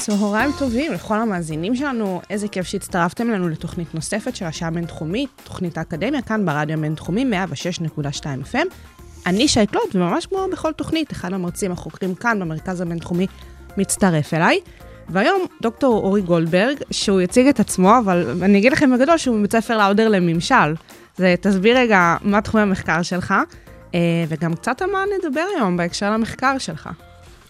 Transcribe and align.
צהריים 0.00 0.50
טובים 0.58 0.92
לכל 0.92 1.14
המאזינים 1.14 1.76
שלנו, 1.76 2.20
איזה 2.30 2.48
כיף 2.48 2.66
שהצטרפתם 2.66 3.30
אלינו 3.30 3.48
לתוכנית 3.48 3.94
נוספת 3.94 4.36
של 4.36 4.44
השעה 4.44 4.68
הבינתחומית, 4.68 5.30
תוכנית 5.44 5.78
האקדמיה 5.78 6.22
כאן 6.22 6.46
ברדיו 6.46 6.78
הבינתחומי 6.78 7.24
106.2 7.98 8.02
FM. 8.52 8.66
אני 9.26 9.48
שי 9.48 9.66
קלוט, 9.66 9.94
וממש 9.94 10.26
כמו 10.26 10.46
בכל 10.52 10.72
תוכנית, 10.72 11.12
אחד 11.12 11.32
המרצים 11.32 11.72
החוקרים 11.72 12.14
כאן 12.14 12.40
במרכז 12.40 12.80
הבינתחומי 12.80 13.26
מצטרף 13.76 14.34
אליי. 14.34 14.60
והיום 15.08 15.46
דוקטור 15.62 15.94
אורי 15.94 16.22
גולדברג, 16.22 16.76
שהוא 16.90 17.20
יציג 17.20 17.46
את 17.46 17.60
עצמו, 17.60 17.98
אבל 17.98 18.42
אני 18.42 18.58
אגיד 18.58 18.72
לכם 18.72 18.94
בגדול 18.94 19.18
שהוא 19.18 19.36
מבית 19.36 19.52
ספר 19.52 19.78
לאודר 19.78 20.08
לממשל. 20.08 20.74
אז 21.18 21.24
תסביר 21.40 21.78
רגע 21.78 22.16
מה 22.22 22.40
תחומי 22.40 22.62
המחקר 22.62 23.02
שלך, 23.02 23.34
אה, 23.94 23.98
וגם 24.28 24.54
קצת 24.54 24.82
על 24.82 24.90
מה 24.90 24.98
נדבר 25.18 25.44
היום 25.56 25.76
בהקשר 25.76 26.10
למחקר 26.10 26.58
שלך. 26.58 26.88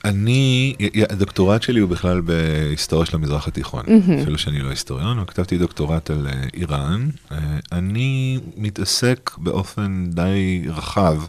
אני, 0.05 0.75
הדוקטורט 1.11 1.63
שלי 1.63 1.81
הוא 1.81 1.91
בכלל 1.91 2.21
בהיסטוריה 2.21 3.07
של 3.07 3.17
המזרח 3.17 3.49
התיכון, 3.49 3.85
אפילו 4.23 4.39
שאני 4.39 4.61
לא 4.61 4.71
היסטוריון, 4.71 5.19
אבל 5.19 5.27
כתבתי 5.27 5.59
דוקטורט 5.59 6.11
על 6.11 6.27
אה, 6.27 6.43
איראן. 6.55 7.09
אה, 7.33 7.39
אני 7.73 8.39
מתעסק 8.57 9.31
באופן 9.39 10.07
די 10.11 10.65
רחב 10.69 11.23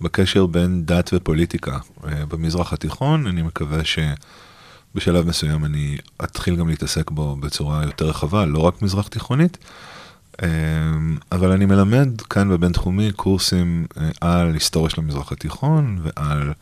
בקשר 0.00 0.46
בין 0.46 0.82
דת 0.84 1.10
ופוליטיקה 1.12 1.78
אה, 2.04 2.26
במזרח 2.26 2.72
התיכון, 2.72 3.26
אני 3.26 3.42
מקווה 3.42 3.80
שבשלב 3.84 5.26
מסוים 5.26 5.64
אני 5.64 5.96
אתחיל 6.24 6.56
גם 6.56 6.68
להתעסק 6.68 7.10
בו 7.10 7.36
בצורה 7.36 7.82
יותר 7.84 8.08
רחבה, 8.08 8.46
לא 8.46 8.58
רק 8.58 8.82
מזרח 8.82 9.08
תיכונית. 9.08 9.58
אבל 11.32 11.52
אני 11.52 11.66
מלמד 11.66 12.20
כאן 12.20 12.48
בבינתחומי 12.48 13.12
קורסים 13.12 13.86
על 14.20 14.54
היסטוריה 14.54 14.90
של 14.90 15.00
המזרח 15.00 15.32
התיכון 15.32 15.98
ועל 16.02 16.52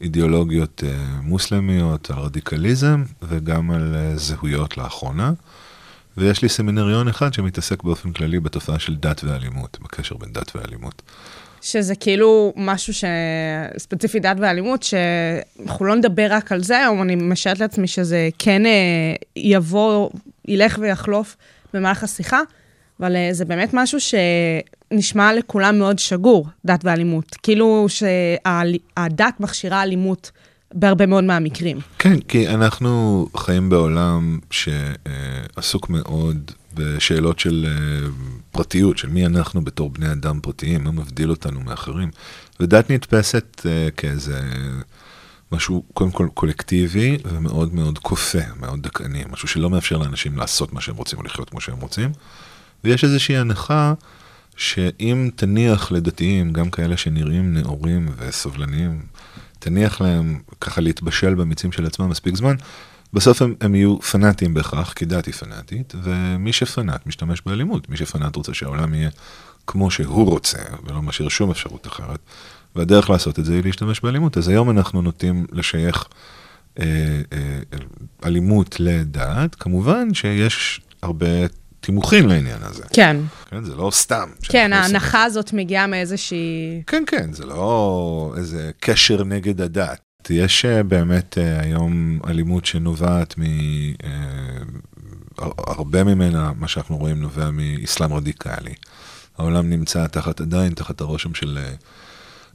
אידיאולוגיות 0.00 0.82
uh, 0.86 1.22
מוסלמיות, 1.22 2.10
על 2.10 2.18
רדיקליזם 2.18 3.04
וגם 3.22 3.70
על 3.70 3.94
uh, 3.94 4.18
זהויות 4.18 4.76
לאחרונה. 4.76 5.32
ויש 6.16 6.42
לי 6.42 6.48
סמינריון 6.48 7.08
אחד 7.08 7.34
שמתעסק 7.34 7.82
באופן 7.82 8.12
כללי 8.12 8.40
בתופעה 8.40 8.78
של 8.78 8.96
דת 8.96 9.24
ואלימות, 9.24 9.78
בקשר 9.82 10.16
בין 10.16 10.32
דת 10.32 10.56
ואלימות. 10.56 11.02
שזה 11.60 11.94
כאילו 11.94 12.52
משהו 12.56 12.94
ש... 12.94 13.04
ספציפי 13.78 14.20
דת 14.20 14.36
ואלימות, 14.40 14.82
שאנחנו 14.82 15.84
לא 15.84 15.96
נדבר 15.96 16.26
רק 16.30 16.52
על 16.52 16.62
זה 16.62 16.78
היום, 16.78 17.02
אני 17.02 17.14
משערת 17.14 17.60
לעצמי 17.60 17.86
שזה 17.86 18.28
כן 18.38 18.66
אה, 18.66 19.14
יבוא, 19.36 20.10
ילך 20.48 20.78
ויחלוף 20.80 21.36
במהלך 21.74 22.04
השיחה, 22.04 22.40
אבל 23.00 23.16
זה 23.32 23.44
באמת 23.44 23.70
משהו 23.72 23.98
שנשמע 24.92 25.32
לכולם 25.32 25.78
מאוד 25.78 25.98
שגור, 25.98 26.48
דת 26.64 26.80
ואלימות. 26.84 27.36
כאילו 27.42 27.86
שהדת 27.88 29.40
מכשירה 29.40 29.82
אלימות 29.82 30.30
בהרבה 30.74 31.06
מאוד 31.06 31.24
מהמקרים. 31.24 31.78
כן, 31.98 32.20
כי 32.20 32.48
אנחנו 32.48 33.26
חיים 33.36 33.68
בעולם 33.68 34.38
שעסוק 34.50 35.90
מאוד 35.90 36.50
בשאלות 36.74 37.38
של 37.38 37.66
פרטיות, 38.50 38.98
של 38.98 39.08
מי 39.08 39.26
אנחנו 39.26 39.64
בתור 39.64 39.90
בני 39.90 40.12
אדם 40.12 40.40
פרטיים, 40.40 40.84
מה 40.84 40.90
מבדיל 40.90 41.30
אותנו 41.30 41.60
מאחרים. 41.60 42.10
ודת 42.60 42.90
נתפסת 42.90 43.66
כאיזה... 43.96 44.40
משהו 45.52 45.82
קודם 45.94 46.10
כל 46.10 46.28
קולקטיבי 46.34 47.18
ומאוד 47.24 47.74
מאוד 47.74 47.98
כופה, 47.98 48.38
מאוד 48.60 48.82
דכאני, 48.82 49.24
משהו 49.30 49.48
שלא 49.48 49.70
מאפשר 49.70 49.96
לאנשים 49.96 50.38
לעשות 50.38 50.72
מה 50.72 50.80
שהם 50.80 50.96
רוצים 50.96 51.18
או 51.18 51.24
לחיות 51.24 51.50
כמו 51.50 51.60
שהם 51.60 51.80
רוצים. 51.80 52.12
ויש 52.84 53.04
איזושהי 53.04 53.36
הנחה 53.36 53.94
שאם 54.58 55.30
תניח 55.36 55.92
לדתיים, 55.92 56.52
גם 56.52 56.70
כאלה 56.70 56.96
שנראים 56.96 57.54
נאורים 57.54 58.08
וסובלניים, 58.16 59.02
תניח 59.58 60.00
להם 60.00 60.38
ככה 60.60 60.80
להתבשל 60.80 61.34
במיצים 61.34 61.72
של 61.72 61.86
עצמם 61.86 62.08
מספיק 62.08 62.36
זמן, 62.36 62.54
בסוף 63.12 63.42
הם, 63.42 63.54
הם 63.60 63.74
יהיו 63.74 64.00
פנאטים 64.00 64.54
בהכרח, 64.54 64.92
כי 64.92 65.04
דת 65.04 65.26
היא 65.26 65.34
פנאטית, 65.34 65.94
ומי 66.02 66.52
שפנאט 66.52 67.06
משתמש 67.06 67.42
באלימות. 67.46 67.88
מי 67.88 67.96
שפנאט 67.96 68.36
רוצה 68.36 68.54
שהעולם 68.54 68.94
יהיה 68.94 69.10
כמו 69.66 69.90
שהוא 69.90 70.30
רוצה, 70.30 70.58
ולא 70.86 71.02
משאיר 71.02 71.28
שום 71.28 71.50
אפשרות 71.50 71.86
אחרת. 71.86 72.18
והדרך 72.76 73.10
לעשות 73.10 73.38
את 73.38 73.44
זה 73.44 73.54
היא 73.54 73.62
להשתמש 73.64 74.00
באלימות. 74.00 74.38
אז 74.38 74.48
היום 74.48 74.70
אנחנו 74.70 75.02
נוטים 75.02 75.46
לשייך 75.52 76.08
אה, 76.78 76.84
אה, 77.32 77.58
אלימות 78.24 78.80
לדת. 78.80 79.54
כמובן 79.54 80.14
שיש 80.14 80.80
הרבה 81.02 81.26
תימוכין 81.80 82.28
לעניין 82.28 82.62
הזה. 82.62 82.82
כן. 82.92 83.16
כן, 83.50 83.64
זה 83.64 83.74
לא 83.74 83.90
סתם. 83.92 84.28
כן, 84.42 84.72
ההנחה 84.72 85.24
הזאת 85.24 85.52
מגיעה 85.52 85.86
מאיזושהי... 85.86 86.82
כן, 86.86 87.02
כן, 87.06 87.32
זה 87.32 87.46
לא 87.46 88.34
איזה 88.36 88.70
קשר 88.80 89.24
נגד 89.24 89.60
הדת. 89.60 90.00
יש 90.30 90.64
אה, 90.64 90.82
באמת 90.82 91.38
אה, 91.38 91.60
היום 91.60 92.18
אלימות 92.28 92.66
שנובעת 92.66 93.38
מ... 93.38 93.42
אה, 94.04 94.08
הרבה 95.66 96.04
ממנה, 96.04 96.52
מה 96.58 96.68
שאנחנו 96.68 96.96
רואים, 96.96 97.20
נובע 97.20 97.50
מאסלאם 97.50 98.12
רדיקלי. 98.12 98.74
העולם 99.38 99.70
נמצא 99.70 100.06
תחת, 100.06 100.40
עדיין 100.40 100.74
תחת 100.74 101.00
הרושם 101.00 101.34
של 101.34 101.58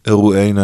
אירועי 0.07 0.51
9-11 0.51 0.55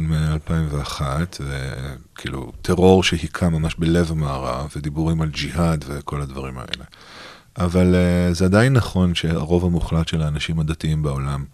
מ-2001, 0.00 1.02
וכאילו 1.40 2.52
טרור 2.62 3.02
שהיכה 3.02 3.48
ממש 3.48 3.74
בלב 3.78 4.10
המערב, 4.10 4.72
ודיבורים 4.76 5.20
על 5.20 5.28
ג'יהאד 5.28 5.84
וכל 5.88 6.22
הדברים 6.22 6.58
האלה. 6.58 6.84
אבל 7.58 7.94
uh, 7.94 8.34
זה 8.34 8.44
עדיין 8.44 8.72
נכון 8.72 9.14
שהרוב 9.14 9.64
המוחלט 9.64 10.08
של 10.08 10.22
האנשים 10.22 10.60
הדתיים 10.60 11.02
בעולם 11.02 11.44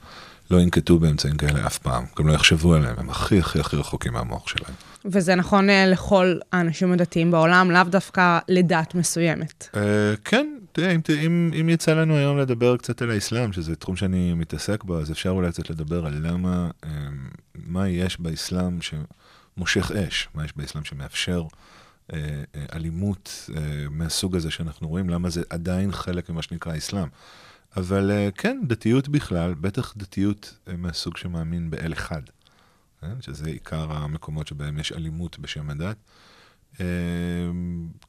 לא 0.51 0.61
ינקטו 0.61 0.99
באמצעים 0.99 1.37
כאלה 1.37 1.67
אף 1.67 1.79
פעם, 1.79 2.05
גם 2.19 2.27
לא 2.27 2.33
יחשבו 2.33 2.75
עליהם, 2.75 2.95
הם 2.99 3.11
הכי 3.11 3.39
הכי 3.39 3.61
הכי 3.61 3.77
רחוקים 3.77 4.13
מהמוח 4.13 4.49
שלהם. 4.49 4.75
וזה 5.05 5.35
נכון 5.35 5.69
uh, 5.69 5.73
לכל 5.87 6.39
האנשים 6.53 6.93
הדתיים 6.93 7.31
בעולם, 7.31 7.71
לאו 7.71 7.83
דווקא 7.83 8.39
לדת 8.49 8.95
מסוימת. 8.95 9.69
Uh, 9.73 9.77
כן, 10.25 10.47
תראה, 10.73 10.91
אם, 10.91 11.01
אם, 11.27 11.51
אם 11.61 11.69
יצא 11.69 11.95
לנו 11.95 12.17
היום 12.17 12.39
לדבר 12.39 12.77
קצת 12.77 13.03
על 13.03 13.11
האסלאם, 13.11 13.53
שזה 13.53 13.77
תחום 13.77 13.97
שאני 13.97 14.35
מתעסק 14.35 14.85
בו, 14.85 14.99
אז 14.99 15.11
אפשר 15.11 15.31
אולי 15.31 15.53
קצת 15.53 15.71
לדבר 15.71 16.07
על 16.07 16.21
למה, 16.23 16.71
מה 17.67 17.89
יש 17.89 18.21
באסלאם 18.21 18.79
שמושך 18.81 19.91
אש, 19.91 20.29
מה 20.35 20.45
יש 20.45 20.53
באסלאם 20.57 20.85
שמאפשר 20.85 21.33
אה, 21.33 21.43
אה, 21.43 21.49
אלימות 22.73 23.51
אה, 23.57 23.87
מהסוג 23.91 24.37
הזה 24.37 24.51
שאנחנו 24.51 24.89
רואים, 24.89 25.11
למה 25.11 25.31
זה 25.31 25.43
עדיין 25.51 25.93
חלק 25.93 26.31
ממה 26.31 26.43
שנקרא 26.43 26.77
אסלאם. 26.77 27.09
אבל 27.77 28.11
כן, 28.35 28.61
דתיות 28.67 29.09
בכלל, 29.09 29.55
בטח 29.55 29.95
דתיות 29.97 30.59
מהסוג 30.79 31.17
שמאמין 31.17 31.71
באל 31.71 31.93
אחד, 31.93 32.23
שזה 33.21 33.49
עיקר 33.49 33.93
המקומות 33.93 34.47
שבהם 34.47 34.79
יש 34.79 34.93
אלימות 34.93 35.39
בשם 35.39 35.71
הדת. 35.71 35.97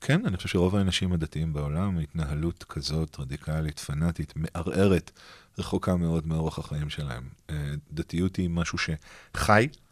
כן, 0.01 0.25
אני 0.25 0.37
חושב 0.37 0.49
שרוב 0.49 0.75
האנשים 0.75 1.13
הדתיים 1.13 1.53
בעולם, 1.53 1.97
התנהלות 1.97 2.63
כזאת 2.63 3.19
רדיקלית, 3.19 3.79
פנאטית, 3.79 4.33
מערערת, 4.35 5.11
רחוקה 5.57 5.95
מאוד 5.95 6.27
מאורח 6.27 6.59
החיים 6.59 6.89
שלהם. 6.89 7.23
דתיות 7.91 8.35
היא 8.35 8.49
משהו 8.49 8.77
שחי, 8.77 9.67
אה, 9.71 9.84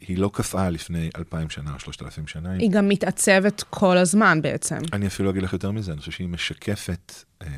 היא 0.00 0.18
לא 0.18 0.30
קפאה 0.32 0.70
לפני 0.70 1.10
אלפיים 1.16 1.50
שנה 1.50 1.74
או 1.74 1.78
שלושת 1.78 2.02
אלפים 2.02 2.26
שנה. 2.26 2.52
היא 2.52 2.70
גם 2.70 2.88
מתעצבת 2.88 3.64
כל 3.70 3.96
הזמן 3.96 4.42
בעצם. 4.42 4.78
אני 4.92 5.06
אפילו 5.06 5.30
אגיד 5.30 5.42
לך 5.42 5.52
יותר 5.52 5.70
מזה, 5.70 5.92
אני 5.92 6.00
חושב 6.00 6.12
שהיא 6.12 6.28
משקפת 6.28 7.12
אה, 7.42 7.48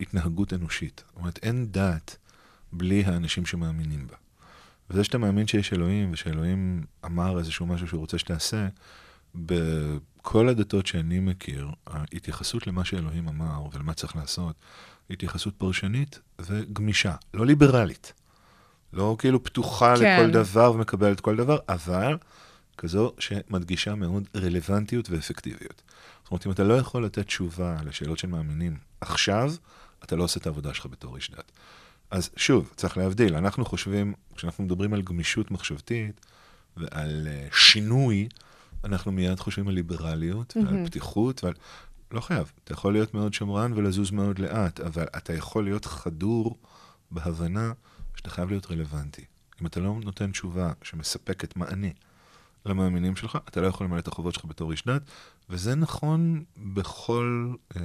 התנהגות 0.00 0.52
אנושית. 0.52 1.04
זאת 1.06 1.16
אומרת, 1.16 1.38
אין 1.42 1.66
דת 1.70 2.16
בלי 2.72 3.04
האנשים 3.04 3.46
שמאמינים 3.46 4.06
בה. 4.06 4.16
וזה 4.90 5.04
שאתה 5.04 5.18
מאמין 5.18 5.46
שיש 5.46 5.72
אלוהים, 5.72 6.12
ושאלוהים 6.12 6.84
אמר 7.04 7.38
איזשהו 7.38 7.66
משהו 7.66 7.88
שהוא 7.88 8.00
רוצה 8.00 8.18
שתעשה, 8.18 8.68
בכל 9.34 10.48
הדתות 10.48 10.86
שאני 10.86 11.20
מכיר, 11.20 11.68
ההתייחסות 11.86 12.66
למה 12.66 12.84
שאלוהים 12.84 13.28
אמר 13.28 13.62
ולמה 13.72 13.94
צריך 13.94 14.16
לעשות, 14.16 14.56
התייחסות 15.10 15.54
פרשנית 15.58 16.20
וגמישה, 16.40 17.14
לא 17.34 17.46
ליברלית. 17.46 18.12
לא 18.94 19.16
כאילו 19.18 19.42
פתוחה 19.42 19.94
כן. 19.96 20.20
לכל 20.20 20.30
דבר 20.30 20.72
ומקבלת 20.72 21.20
כל 21.20 21.36
דבר, 21.36 21.58
אבל 21.68 22.16
כזו 22.78 23.12
שמדגישה 23.18 23.94
מאוד 23.94 24.28
רלוונטיות 24.36 25.10
ואפקטיביות. 25.10 25.82
זאת 26.22 26.30
אומרת, 26.30 26.46
אם 26.46 26.52
אתה 26.52 26.64
לא 26.64 26.74
יכול 26.74 27.04
לתת 27.04 27.26
תשובה 27.26 27.76
לשאלות 27.84 28.18
של 28.18 28.28
מאמינים 28.28 28.76
עכשיו, 29.00 29.52
אתה 30.04 30.16
לא 30.16 30.24
עושה 30.24 30.40
את 30.40 30.46
העבודה 30.46 30.74
שלך 30.74 30.86
בתור 30.86 31.16
איש 31.16 31.30
דת. 31.30 31.52
אז 32.10 32.30
שוב, 32.36 32.72
צריך 32.76 32.96
להבדיל, 32.96 33.36
אנחנו 33.36 33.64
חושבים, 33.64 34.14
כשאנחנו 34.36 34.64
מדברים 34.64 34.94
על 34.94 35.02
גמישות 35.02 35.50
מחשבתית 35.50 36.26
ועל 36.76 37.28
uh, 37.50 37.56
שינוי, 37.56 38.28
אנחנו 38.84 39.12
מיד 39.12 39.40
חושבים 39.40 39.68
על 39.68 39.74
ליברליות 39.74 40.56
ועל 40.56 40.74
mm-hmm. 40.74 40.86
פתיחות 40.86 41.44
ועל... 41.44 41.54
לא 42.10 42.20
חייב. 42.20 42.52
אתה 42.64 42.72
יכול 42.72 42.92
להיות 42.92 43.14
מאוד 43.14 43.34
שמרן 43.34 43.72
ולזוז 43.72 44.10
מאוד 44.10 44.38
לאט, 44.38 44.80
אבל 44.80 45.04
אתה 45.16 45.32
יכול 45.32 45.64
להיות 45.64 45.84
חדור 45.84 46.58
בהבנה 47.10 47.72
שאתה 48.24 48.34
חייב 48.34 48.50
להיות 48.50 48.70
רלוונטי. 48.70 49.24
אם 49.62 49.66
אתה 49.66 49.80
לא 49.80 49.96
נותן 50.04 50.30
תשובה 50.30 50.72
שמספקת 50.82 51.56
מענה 51.56 51.88
למאמינים 52.66 53.16
שלך, 53.16 53.38
אתה 53.48 53.60
לא 53.60 53.66
יכול 53.66 53.86
למלא 53.86 53.98
את 53.98 54.08
החובות 54.08 54.34
שלך 54.34 54.44
בתור 54.44 54.72
איש 54.72 54.84
דת, 54.86 55.02
וזה 55.50 55.74
נכון 55.74 56.44
בכל, 56.56 57.54
אה, 57.76 57.82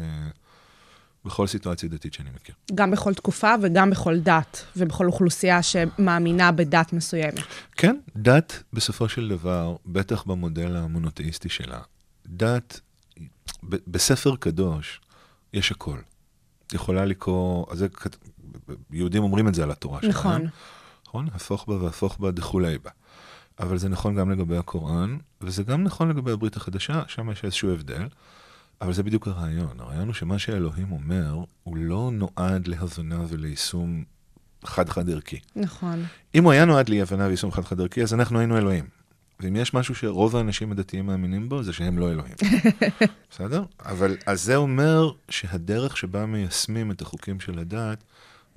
בכל 1.26 1.48
סיטואציה 1.48 1.90
דתית 1.90 2.14
שאני 2.14 2.30
מכיר. 2.36 2.56
גם 2.76 2.92
בכל 2.92 3.14
תקופה 3.14 3.54
וגם 3.62 3.90
בכל 3.90 4.20
דת, 4.20 4.66
ובכל 4.76 5.06
אוכלוסייה 5.06 5.64
שמאמינה 5.64 6.52
בדת 6.52 6.94
מסוימת. 6.94 7.44
כן, 7.72 8.00
דת 8.16 8.64
בסופו 8.74 9.10
של 9.10 9.30
דבר, 9.30 9.76
בטח 9.86 10.24
במודל 10.24 10.76
המונותאיסטי 10.76 11.50
שלה, 11.50 11.82
דת, 12.28 12.80
ב- 13.70 13.76
בספר 13.88 14.36
קדוש 14.36 15.02
יש 15.54 15.72
הכל. 15.72 16.00
יכולה 16.74 17.06
לקרוא, 17.06 17.66
אז 17.72 17.80
זה, 17.80 17.88
יהודים 18.92 19.24
אומרים 19.24 19.48
את 19.48 19.56
זה 19.56 19.64
על 19.64 19.72
התורה 19.72 20.00
שלהם. 20.02 20.12
נכון. 20.12 20.48
נכון? 21.06 21.28
הפוך 21.34 21.66
בה 21.68 21.84
והפוך 21.84 22.18
בה 22.20 22.32
דכולי 22.32 22.78
בה. 22.78 22.92
אבל 23.60 23.78
זה 23.78 23.90
נכון 23.90 24.16
גם 24.16 24.32
לגבי 24.32 24.58
הקוראן, 24.58 25.18
וזה 25.42 25.64
גם 25.64 25.84
נכון 25.84 26.10
לגבי 26.10 26.32
הברית 26.32 26.56
החדשה, 26.56 27.04
שם 27.08 27.32
יש 27.32 27.44
איזשהו 27.44 27.74
הבדל. 27.74 28.08
אבל 28.82 28.94
זה 28.94 29.04
בדיוק 29.04 29.28
הרעיון. 29.28 29.80
הרעיון 29.80 30.08
הוא 30.08 30.14
שמה 30.14 30.40
שאלוהים 30.40 30.92
אומר, 30.92 31.44
הוא 31.64 31.78
לא 31.78 32.10
נועד 32.14 32.68
להבנה 32.68 33.24
וליישום 33.28 34.04
חד-חד 34.66 35.10
ערכי. 35.10 35.40
נכון. 35.56 36.06
אם 36.36 36.44
הוא 36.44 36.52
היה 36.52 36.66
נועד 36.66 36.90
להבנה 36.90 37.28
ויישום 37.28 37.52
חד-חד 37.52 37.82
ערכי, 37.82 38.04
אז 38.04 38.14
אנחנו 38.14 38.40
היינו 38.40 38.58
אלוהים. 38.58 38.86
ואם 39.40 39.56
יש 39.56 39.74
משהו 39.74 39.96
שרוב 39.96 40.36
האנשים 40.36 40.72
הדתיים 40.72 41.06
מאמינים 41.06 41.50
בו, 41.50 41.64
זה 41.64 41.74
שהם 41.74 41.98
לא 41.98 42.12
אלוהים. 42.12 42.36
בסדר? 43.32 43.64
אבל 43.86 44.18
אז 44.26 44.44
זה 44.44 44.56
אומר 44.56 45.12
שהדרך 45.30 45.98
שבה 45.98 46.26
מיישמים 46.26 46.92
את 46.92 47.02
החוקים 47.02 47.40
של 47.40 47.60
הדת, 47.60 48.04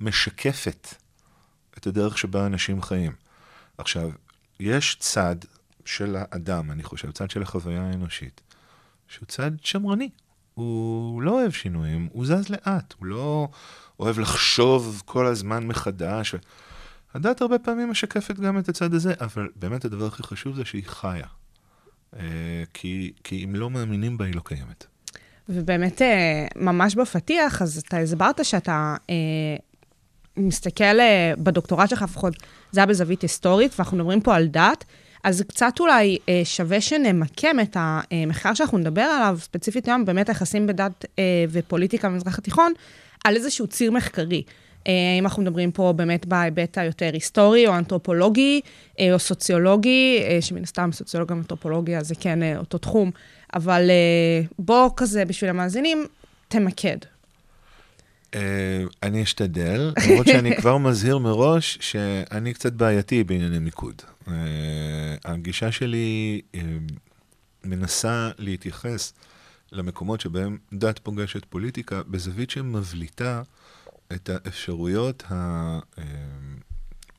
משקפת 0.03 0.87
את 1.77 1.87
הדרך 1.87 2.17
שבה 2.17 2.45
אנשים 2.45 2.81
חיים. 2.81 3.11
עכשיו, 3.77 4.09
יש 4.59 4.97
צד 4.99 5.35
של 5.85 6.15
האדם, 6.19 6.71
אני 6.71 6.83
חושב, 6.83 7.11
צד 7.11 7.29
של 7.29 7.41
החוויה 7.41 7.81
האנושית, 7.81 8.41
שהוא 9.07 9.27
צד 9.27 9.51
שמרני. 9.61 10.09
הוא 10.53 11.21
לא 11.21 11.31
אוהב 11.31 11.51
שינויים, 11.51 12.09
הוא 12.11 12.25
זז 12.25 12.49
לאט, 12.49 12.93
הוא 12.97 13.05
לא 13.05 13.47
אוהב 13.99 14.19
לחשוב 14.19 15.01
כל 15.05 15.25
הזמן 15.25 15.67
מחדש. 15.67 16.35
הדת 17.13 17.41
הרבה 17.41 17.59
פעמים 17.59 17.89
משקפת 17.89 18.39
גם 18.39 18.59
את 18.59 18.69
הצד 18.69 18.93
הזה, 18.93 19.13
אבל 19.21 19.49
באמת 19.55 19.85
הדבר 19.85 20.05
הכי 20.05 20.23
חשוב 20.23 20.55
זה 20.55 20.65
שהיא 20.65 20.83
חיה. 20.85 21.27
אה, 22.15 22.63
כי, 22.73 23.13
כי 23.23 23.43
אם 23.43 23.55
לא 23.55 23.69
מאמינים 23.69 24.17
בה, 24.17 24.25
היא 24.25 24.35
לא 24.35 24.41
קיימת. 24.45 24.85
ובאמת, 25.49 26.01
אה, 26.01 26.45
ממש 26.55 26.95
בפתיח, 26.95 27.61
אז 27.61 27.77
אתה 27.87 27.97
הסברת 27.97 28.45
שאתה 28.45 28.95
אה, 29.09 29.15
מסתכל 30.37 30.99
אה, 30.99 31.33
בדוקטורט 31.37 31.89
שלך, 31.89 32.01
לפחות 32.01 32.33
זה 32.71 32.79
היה 32.79 32.85
בזווית 32.85 33.21
היסטורית, 33.21 33.71
ואנחנו 33.77 33.97
מדברים 33.97 34.21
פה 34.21 34.35
על 34.35 34.47
דת, 34.47 34.85
אז 35.23 35.43
קצת 35.47 35.73
אולי 35.79 36.17
אה, 36.29 36.41
שווה 36.43 36.81
שנמקם 36.81 37.59
את 37.59 37.77
המחקר 37.79 38.53
שאנחנו 38.53 38.77
נדבר 38.77 39.01
עליו, 39.01 39.37
ספציפית 39.41 39.87
היום, 39.87 40.05
באמת 40.05 40.29
היחסים 40.29 40.67
בדת 40.67 41.05
אה, 41.19 41.45
ופוליטיקה 41.49 42.09
במזרח 42.09 42.39
התיכון, 42.39 42.73
על 43.23 43.35
איזשהו 43.35 43.67
ציר 43.67 43.91
מחקרי. 43.91 44.43
אה, 44.87 44.93
אם 45.19 45.23
אנחנו 45.23 45.41
מדברים 45.41 45.71
פה 45.71 45.93
באמת 45.95 46.25
בהיבט 46.25 46.77
היותר 46.77 47.09
היסטורי 47.13 47.67
או 47.67 47.77
אנתרופולוגי 47.77 48.61
או 49.11 49.19
סוציולוגי, 49.19 50.23
שמן 50.41 50.63
הסתם 50.63 50.89
סוציולוגיה 50.91 51.35
ואנתרופולוגיה 51.35 52.03
זה 52.03 52.15
כן 52.15 52.57
אותו 52.57 52.77
תחום, 52.77 53.11
אבל 53.53 53.89
אה, 53.89 54.45
בוא 54.59 54.89
כזה 54.95 55.25
בשביל 55.25 55.49
המאזינים, 55.49 56.05
תמקד. 56.47 56.97
אה, 58.35 58.83
אני 59.03 59.23
אשתדל, 59.23 59.93
למרות 60.07 60.27
שאני 60.27 60.55
כבר 60.61 60.77
מזהיר 60.77 61.17
מראש 61.17 61.77
שאני 61.81 62.53
קצת 62.53 62.73
בעייתי 62.73 63.23
בענייני 63.23 63.59
מיקוד. 63.59 64.01
אה, 64.27 64.33
הגישה 65.25 65.71
שלי 65.71 66.41
אה, 66.55 66.61
מנסה 67.63 68.31
להתייחס 68.37 69.13
למקומות 69.71 70.21
שבהם 70.21 70.57
דת 70.73 70.99
פוגשת 70.99 71.45
פוליטיקה 71.45 72.01
בזווית 72.07 72.49
שמבליטה 72.49 73.41
את 74.13 74.29
האפשרויות 74.29 75.23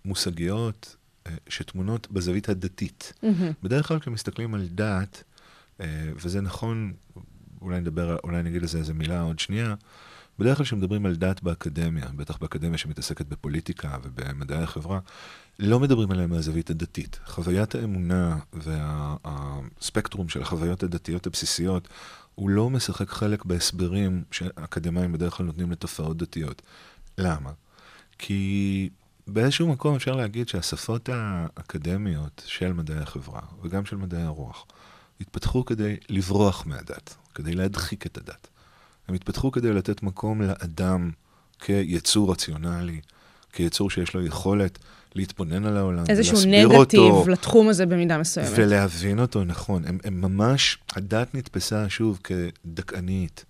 המושגיות 0.04 0.96
אה, 1.26 1.32
שטמונות 1.48 2.10
בזווית 2.10 2.48
הדתית. 2.48 3.12
בדרך 3.62 3.88
כלל 3.88 3.98
כשמסתכלים 3.98 4.54
על 4.54 4.66
דת, 4.70 5.22
אה, 5.80 6.10
וזה 6.16 6.40
נכון, 6.40 6.92
אולי 7.60 7.80
נדבר, 7.80 8.16
אולי 8.24 8.42
נגיד 8.42 8.62
לזה 8.62 8.78
איזה 8.78 8.94
מילה 8.94 9.20
עוד 9.20 9.38
שנייה, 9.38 9.74
בדרך 10.38 10.56
כלל 10.56 10.66
כשמדברים 10.66 11.06
על 11.06 11.16
דת 11.16 11.42
באקדמיה, 11.42 12.06
בטח 12.16 12.36
באקדמיה 12.36 12.78
שמתעסקת 12.78 13.26
בפוליטיקה 13.26 13.96
ובמדעי 14.02 14.62
החברה, 14.62 14.98
לא 15.58 15.80
מדברים 15.80 16.10
עליה 16.10 16.26
מהזווית 16.26 16.70
הדתית. 16.70 17.20
חוויית 17.26 17.74
האמונה 17.74 18.38
והספקטרום 18.52 20.28
של 20.28 20.42
החוויות 20.42 20.82
הדתיות 20.82 21.26
הבסיסיות, 21.26 21.88
הוא 22.34 22.50
לא 22.50 22.70
משחק 22.70 23.10
חלק 23.10 23.44
בהסברים 23.44 24.24
שאקדמאים 24.30 25.12
בדרך 25.12 25.34
כלל 25.34 25.46
נותנים 25.46 25.70
לתופעות 25.70 26.16
דתיות. 26.16 26.62
למה? 27.18 27.50
כי 28.18 28.90
באיזשהו 29.26 29.68
מקום 29.68 29.94
אפשר 29.94 30.16
להגיד 30.16 30.48
שהשפות 30.48 31.08
האקדמיות 31.12 32.42
של 32.46 32.72
מדעי 32.72 32.98
החברה, 32.98 33.40
וגם 33.62 33.84
של 33.84 33.96
מדעי 33.96 34.22
הרוח, 34.22 34.66
התפתחו 35.20 35.64
כדי 35.64 35.96
לברוח 36.08 36.66
מהדת, 36.66 37.16
כדי 37.34 37.54
להדחיק 37.54 38.06
את 38.06 38.18
הדת. 38.18 38.48
הם 39.08 39.14
התפתחו 39.14 39.52
כדי 39.52 39.72
לתת 39.72 40.02
מקום 40.02 40.42
לאדם 40.42 41.10
כיצור 41.58 42.32
רציונלי, 42.32 43.00
כיצור 43.52 43.90
שיש 43.90 44.14
לו 44.14 44.26
יכולת 44.26 44.78
להתבונן 45.14 45.66
על 45.66 45.76
העולם, 45.76 46.04
איזשהו 46.08 46.36
ולהסביר 46.36 46.68
נגטיב 46.68 47.00
אותו, 47.00 47.30
לתחום 47.30 47.68
הזה 47.68 47.86
במידה 47.86 48.18
מסוימת. 48.18 48.50
ולהבין 48.56 49.18
אותו 49.18 49.44
נכון. 49.44 49.82
הם, 49.86 49.98
הם 50.04 50.20
ממש, 50.20 50.78
הדת 50.92 51.34
נתפסה 51.34 51.88
שוב 51.88 52.20
כדכאנית, 52.24 53.44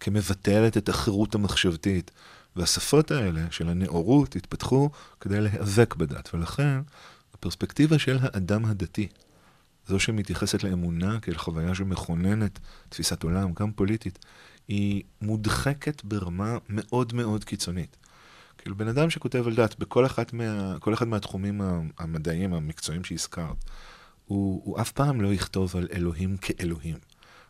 כמבטלת 0.00 0.76
את 0.76 0.88
החירות 0.88 1.34
המחשבתית. 1.34 2.10
והשפות 2.56 3.10
האלה 3.10 3.40
של 3.50 3.68
הנאורות 3.68 4.36
התפתחו 4.36 4.90
כדי 5.20 5.40
להיאבק 5.40 5.94
בדת, 5.94 6.34
ולכן 6.34 6.80
הפרספקטיבה 7.34 7.98
של 7.98 8.18
האדם 8.20 8.64
הדתי, 8.64 9.08
זו 9.88 10.00
שמתייחסת 10.00 10.64
לאמונה 10.64 11.20
כאל 11.20 11.34
חוויה 11.34 11.74
שמכוננת 11.74 12.58
תפיסת 12.88 13.22
עולם, 13.22 13.52
גם 13.52 13.72
פוליטית, 13.72 14.18
היא 14.70 15.02
מודחקת 15.22 16.04
ברמה 16.04 16.58
מאוד 16.68 17.12
מאוד 17.12 17.44
קיצונית. 17.44 17.96
כאילו, 18.58 18.76
בן 18.76 18.88
אדם 18.88 19.10
שכותב 19.10 19.46
על 19.46 19.54
דת 19.54 19.78
בכל 19.78 20.06
אחת 20.06 20.32
מה, 20.32 20.76
אחד 20.92 21.08
מהתחומים 21.08 21.60
המדעיים, 21.98 22.54
המקצועיים 22.54 23.04
שהזכרת, 23.04 23.56
הוא, 24.26 24.62
הוא 24.64 24.80
אף 24.80 24.92
פעם 24.92 25.20
לא 25.20 25.34
יכתוב 25.34 25.76
על 25.76 25.88
אלוהים 25.92 26.36
כאלוהים. 26.36 26.96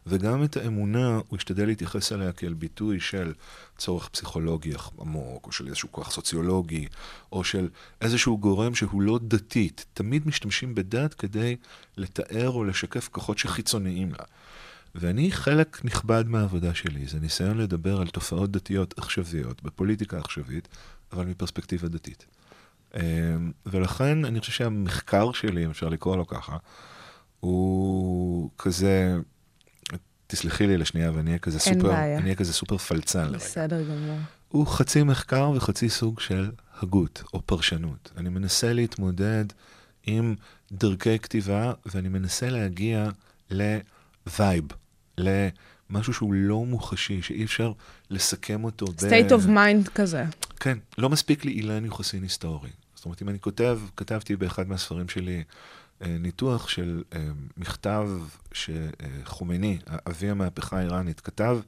וגם 0.06 0.44
את 0.44 0.56
האמונה, 0.56 1.20
הוא 1.28 1.36
ישתדל 1.36 1.66
להתייחס 1.66 2.12
אליה 2.12 2.32
כאל 2.32 2.54
ביטוי 2.54 3.00
של 3.00 3.32
צורך 3.78 4.08
פסיכולוגי 4.08 4.72
עמוק, 5.00 5.46
או 5.46 5.52
של 5.52 5.66
איזשהו 5.66 5.92
כוח 5.92 6.10
סוציולוגי, 6.10 6.88
או 7.32 7.44
של 7.44 7.68
איזשהו 8.00 8.38
גורם 8.38 8.74
שהוא 8.74 9.02
לא 9.02 9.18
דתית. 9.22 9.86
תמיד 9.94 10.26
משתמשים 10.26 10.74
בדת 10.74 11.14
כדי 11.14 11.56
לתאר 11.96 12.48
או 12.48 12.64
לשקף 12.64 13.08
כוחות 13.08 13.38
שחיצוניים 13.38 14.12
לה. 14.12 14.24
ואני, 14.94 15.32
חלק 15.32 15.84
נכבד 15.84 16.24
מהעבודה 16.28 16.74
שלי, 16.74 17.06
זה 17.06 17.20
ניסיון 17.20 17.58
לדבר 17.58 18.00
על 18.00 18.08
תופעות 18.08 18.50
דתיות 18.50 18.98
עכשוויות, 18.98 19.62
בפוליטיקה 19.62 20.18
עכשווית, 20.18 20.68
אבל 21.12 21.26
מפרספקטיבה 21.26 21.88
דתית. 21.88 22.26
ולכן 23.66 24.24
אני 24.24 24.40
חושב 24.40 24.52
שהמחקר 24.52 25.32
שלי, 25.32 25.64
אם 25.64 25.70
אפשר 25.70 25.88
לקרוא 25.88 26.16
לו 26.16 26.26
ככה, 26.26 26.56
הוא 27.40 28.50
כזה, 28.58 29.16
תסלחי 30.26 30.66
לי 30.66 30.78
לשנייה 30.78 31.12
ואני 31.14 31.30
אהיה 31.30 31.38
כזה 31.38 31.58
סופר. 31.58 31.94
אני 31.94 32.22
אהיה 32.22 32.34
כזה 32.34 32.52
סופר 32.52 32.78
פלצן 32.78 33.24
לרגע. 33.24 33.36
בסדר 33.36 33.82
גמור. 33.82 34.18
הוא 34.48 34.66
חצי 34.66 35.02
מחקר 35.02 35.50
וחצי 35.50 35.88
סוג 35.88 36.20
של 36.20 36.50
הגות 36.80 37.22
או 37.34 37.42
פרשנות. 37.46 38.12
אני 38.16 38.28
מנסה 38.28 38.72
להתמודד 38.72 39.44
עם 40.06 40.34
דרכי 40.72 41.18
כתיבה, 41.18 41.72
ואני 41.86 42.08
מנסה 42.08 42.50
להגיע 42.50 43.10
ל 43.50 43.69
vibe, 43.69 44.64
למשהו 45.20 46.14
שהוא 46.14 46.34
לא 46.34 46.64
מוחשי, 46.64 47.22
שאי 47.22 47.44
אפשר 47.44 47.72
לסכם 48.10 48.64
אותו 48.64 48.86
ב... 48.86 48.90
state 48.90 49.30
of 49.30 49.46
mind 49.46 49.90
כזה. 49.94 50.24
כן, 50.60 50.78
לא 50.98 51.08
מספיק 51.08 51.44
לי 51.44 51.52
אילן 51.52 51.84
יוחסין 51.84 52.22
היסטורי. 52.22 52.70
זאת 52.94 53.04
אומרת, 53.04 53.22
אם 53.22 53.28
אני 53.28 53.40
כותב, 53.40 53.80
כתבתי 53.96 54.36
באחד 54.36 54.68
מהספרים 54.68 55.08
שלי 55.08 55.44
אה, 56.02 56.16
ניתוח 56.20 56.68
של 56.68 57.02
אה, 57.12 57.28
מכתב 57.56 58.08
שחומייני, 58.52 59.78
אבי 60.08 60.30
המהפכה 60.30 60.78
האיראנית, 60.78 61.20
כתב 61.20 61.58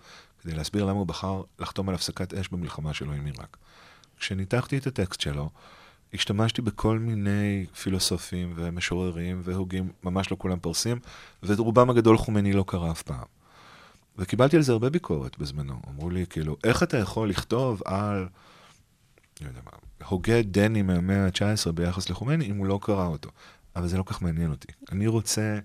כדי 0.43 0.55
להסביר 0.55 0.85
למה 0.85 0.99
הוא 0.99 1.07
בחר 1.07 1.43
לחתום 1.59 1.89
על 1.89 1.95
הפסקת 1.95 2.35
אש 2.35 2.49
במלחמה 2.49 2.95
שלו 2.95 3.13
עם 3.13 3.27
עיראק. 3.27 3.57
כשניתחתי 4.19 4.79
את 4.79 4.87
הטקסט 4.87 5.21
שלו, 5.21 5.51
השתמשתי 6.15 6.63
בכל 6.63 6.99
מיני 6.99 7.67
פילוסופים 7.83 8.53
ומשוררים 8.57 9.41
והוגים, 9.45 9.93
ממש 10.05 10.31
לא 10.31 10.37
כולם 10.41 10.59
פרסים, 10.59 10.99
ואת 11.43 11.59
רובם 11.59 11.91
הגדול 11.91 12.19
חומייני 12.19 12.53
לא 12.53 12.65
קרא 12.67 12.91
אף 12.91 13.03
פעם. 13.03 13.42
וקיבלתי 14.19 14.57
על 14.57 14.63
זה 14.63 14.73
הרבה 14.73 14.91
ביקורת 14.91 15.39
בזמנו. 15.39 15.81
אמרו 15.89 16.11
לי, 16.11 16.27
כאילו, 16.31 16.57
איך 16.65 16.83
אתה 16.83 16.99
יכול 16.99 17.29
לכתוב 17.29 17.83
על, 17.85 18.29
לא 19.41 19.49
יודע 19.49 19.61
מה, 19.65 19.71
הוגה 20.09 20.43
דני 20.43 20.83
מהמאה 20.83 21.27
ה-19 21.27 21.73
ביחס 21.73 22.11
לחומני, 22.11 22.51
אם 22.51 22.57
הוא 22.57 22.67
לא 22.67 22.79
קרא 22.83 23.07
אותו? 23.07 23.31
אבל 23.77 23.89
זה 23.89 23.99
לא 23.99 24.03
כך 24.07 24.23
מעניין 24.23 24.51
אותי. 24.51 24.69
אני 24.93 25.07
רוצה 25.07 25.59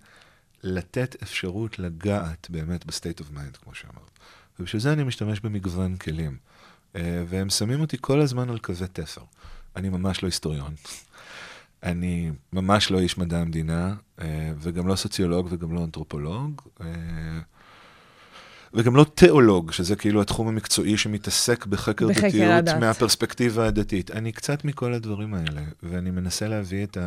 לתת 0.64 1.16
אפשרות 1.24 1.80
לגעת 1.80 2.48
באמת 2.50 2.86
ב-state 2.86 3.22
of 3.22 3.36
mind, 3.36 3.58
כמו 3.64 3.76
שאמרת. 3.76 4.20
ובשביל 4.60 4.82
זה 4.82 4.94
אני 4.94 5.04
משתמש 5.04 5.40
במגוון 5.40 5.98
כלים. 5.98 6.38
אה, 6.96 7.24
והם 7.28 7.50
שמים 7.50 7.82
אותי 7.82 7.98
כל 8.02 8.22
הזמן 8.22 8.50
על 8.50 8.60
קווי 8.60 8.88
תפר. 8.88 9.22
אני 9.76 9.90
ממש 9.90 10.24
לא 10.24 10.28
היסטוריון. 10.28 10.74
אני 11.84 12.32
ממש 12.54 12.92
לא 12.92 13.00
איש 13.00 13.18
מדע 13.18 13.40
המדינה, 13.40 13.96
אה, 14.22 14.54
וגם 14.60 14.88
לא 14.88 14.96
סוציולוג 14.96 15.48
וגם 15.52 15.76
לא 15.76 15.84
אנתרופולוג, 15.84 16.62
אה, 16.82 17.40
וגם 18.78 18.96
לא 18.96 19.06
תיאולוג, 19.16 19.72
שזה 19.72 19.96
כאילו 19.96 20.22
התחום 20.22 20.48
המקצועי 20.48 20.98
שמתעסק 20.98 21.66
בחקר 21.66 22.08
דתיות 22.08 22.52
הדת. 22.52 22.80
מהפרספקטיבה 22.80 23.68
הדתית. 23.68 24.12
אני 24.12 24.32
קצת 24.32 24.66
מכל 24.66 24.94
הדברים 24.94 25.34
האלה, 25.34 25.62
ואני 25.84 26.12
מנסה 26.12 26.48
להביא 26.48 26.86
את 26.86 26.98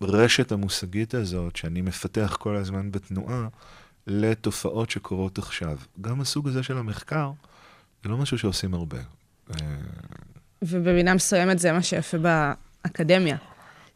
הרשת 0.00 0.52
המושגית 0.52 1.14
הזאת, 1.14 1.56
שאני 1.56 1.80
מפתח 1.80 2.36
כל 2.40 2.56
הזמן 2.56 2.90
בתנועה, 2.90 3.48
לתופעות 4.06 4.90
שקורות 4.90 5.38
עכשיו. 5.38 5.78
גם 6.00 6.20
הסוג 6.20 6.48
הזה 6.48 6.62
של 6.62 6.78
המחקר, 6.78 7.30
זה 8.02 8.08
לא 8.08 8.16
משהו 8.16 8.38
שעושים 8.38 8.74
הרבה. 8.74 8.98
אה, 9.50 9.56
ובמידה 10.62 11.14
מסוימת 11.14 11.58
זה 11.58 11.72
מה 11.72 11.82
שיפה 11.82 12.16
באקדמיה. 12.18 13.36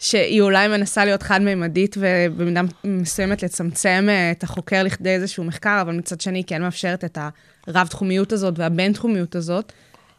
שהיא 0.01 0.43
אולי 0.43 0.69
מנסה 0.69 1.05
להיות 1.05 1.23
חד-מימדית 1.23 1.97
ובמידה 2.01 2.61
מסוימת 2.85 3.43
לצמצם 3.43 4.07
אה, 4.09 4.31
את 4.31 4.43
החוקר 4.43 4.83
לכדי 4.83 5.11
איזשהו 5.11 5.45
מחקר, 5.45 5.79
אבל 5.81 5.95
מצד 5.95 6.21
שני 6.21 6.45
כן 6.45 6.63
מאפשרת 6.63 7.05
את 7.05 7.19
הרב-תחומיות 7.67 8.33
הזאת 8.33 8.59
והבין-תחומיות 8.59 9.35
הזאת, 9.35 9.73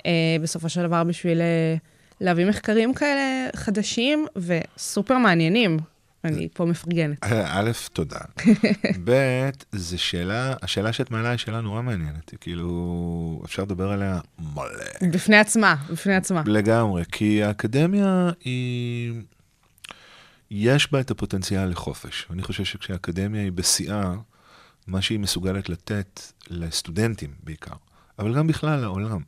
אה, 0.05 0.11
בסופו 0.41 0.69
של 0.69 0.83
דבר 0.83 1.03
בשביל 1.03 1.41
אה, 1.41 1.75
להביא 2.21 2.45
מחקרים 2.45 2.93
כאלה 2.93 3.49
חדשים 3.55 4.27
וסופר 4.35 5.17
מעניינים. 5.17 5.77
אני 6.23 6.47
פה 6.53 6.65
מפרגנת. 6.65 7.17
א', 7.23 7.71
תודה. 7.93 8.19
ב', 9.05 9.49
זו 9.71 9.97
שאלה, 9.97 10.53
השאלה 10.61 10.93
שאת 10.93 11.11
מעלה 11.11 11.29
היא 11.29 11.37
שאלה 11.37 11.61
נורא 11.61 11.81
מעניינת. 11.81 12.31
כאילו, 12.41 13.41
אפשר 13.45 13.63
לדבר 13.63 13.91
עליה 13.91 14.19
מלא. 14.39 15.11
בפני 15.11 15.37
עצמה, 15.37 15.75
בפני 15.91 16.15
עצמה. 16.15 16.43
לגמרי, 16.45 17.03
כי 17.11 17.43
האקדמיה 17.43 18.31
היא... 18.43 19.13
יש 20.53 20.91
בה 20.91 20.99
את 20.99 21.11
הפוטנציאל 21.11 21.69
לחופש. 21.69 22.27
אני 22.29 22.43
חושב 22.43 22.65
שכשהאקדמיה 22.65 23.41
היא 23.41 23.51
בשיאה, 23.51 24.13
מה 24.87 25.01
שהיא 25.01 25.19
מסוגלת 25.19 25.69
לתת 25.69 26.21
לסטודנטים 26.49 27.33
בעיקר, 27.43 27.73
אבל 28.19 28.35
גם 28.37 28.47
בכלל 28.47 28.79
לעולם, 28.79 29.21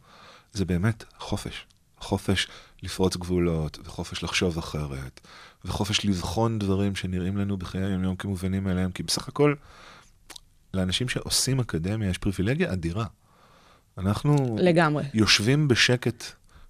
זה 0.53 0.65
באמת 0.65 1.03
חופש. 1.18 1.65
חופש 1.98 2.48
לפרוץ 2.82 3.15
גבולות, 3.15 3.80
וחופש 3.86 4.24
לחשוב 4.24 4.58
אחרת, 4.58 5.20
וחופש 5.65 6.06
לבחון 6.06 6.60
דברים 6.60 6.96
שנראים 6.96 7.38
לנו 7.38 7.58
בחיי 7.58 7.84
היום-יום 7.84 8.15
כמובנים 8.15 8.63
מאליהם, 8.63 8.92
כי 8.92 9.03
בסך 9.03 9.27
הכל, 9.27 9.56
לאנשים 10.74 11.10
שעושים 11.10 11.60
אקדמיה 11.60 12.10
יש 12.10 12.18
פריבילגיה 12.18 12.74
אדירה. 12.74 13.06
אנחנו 13.98 14.58
לגמרי. 14.60 15.03
יושבים 15.13 15.68
בשקט 15.68 16.24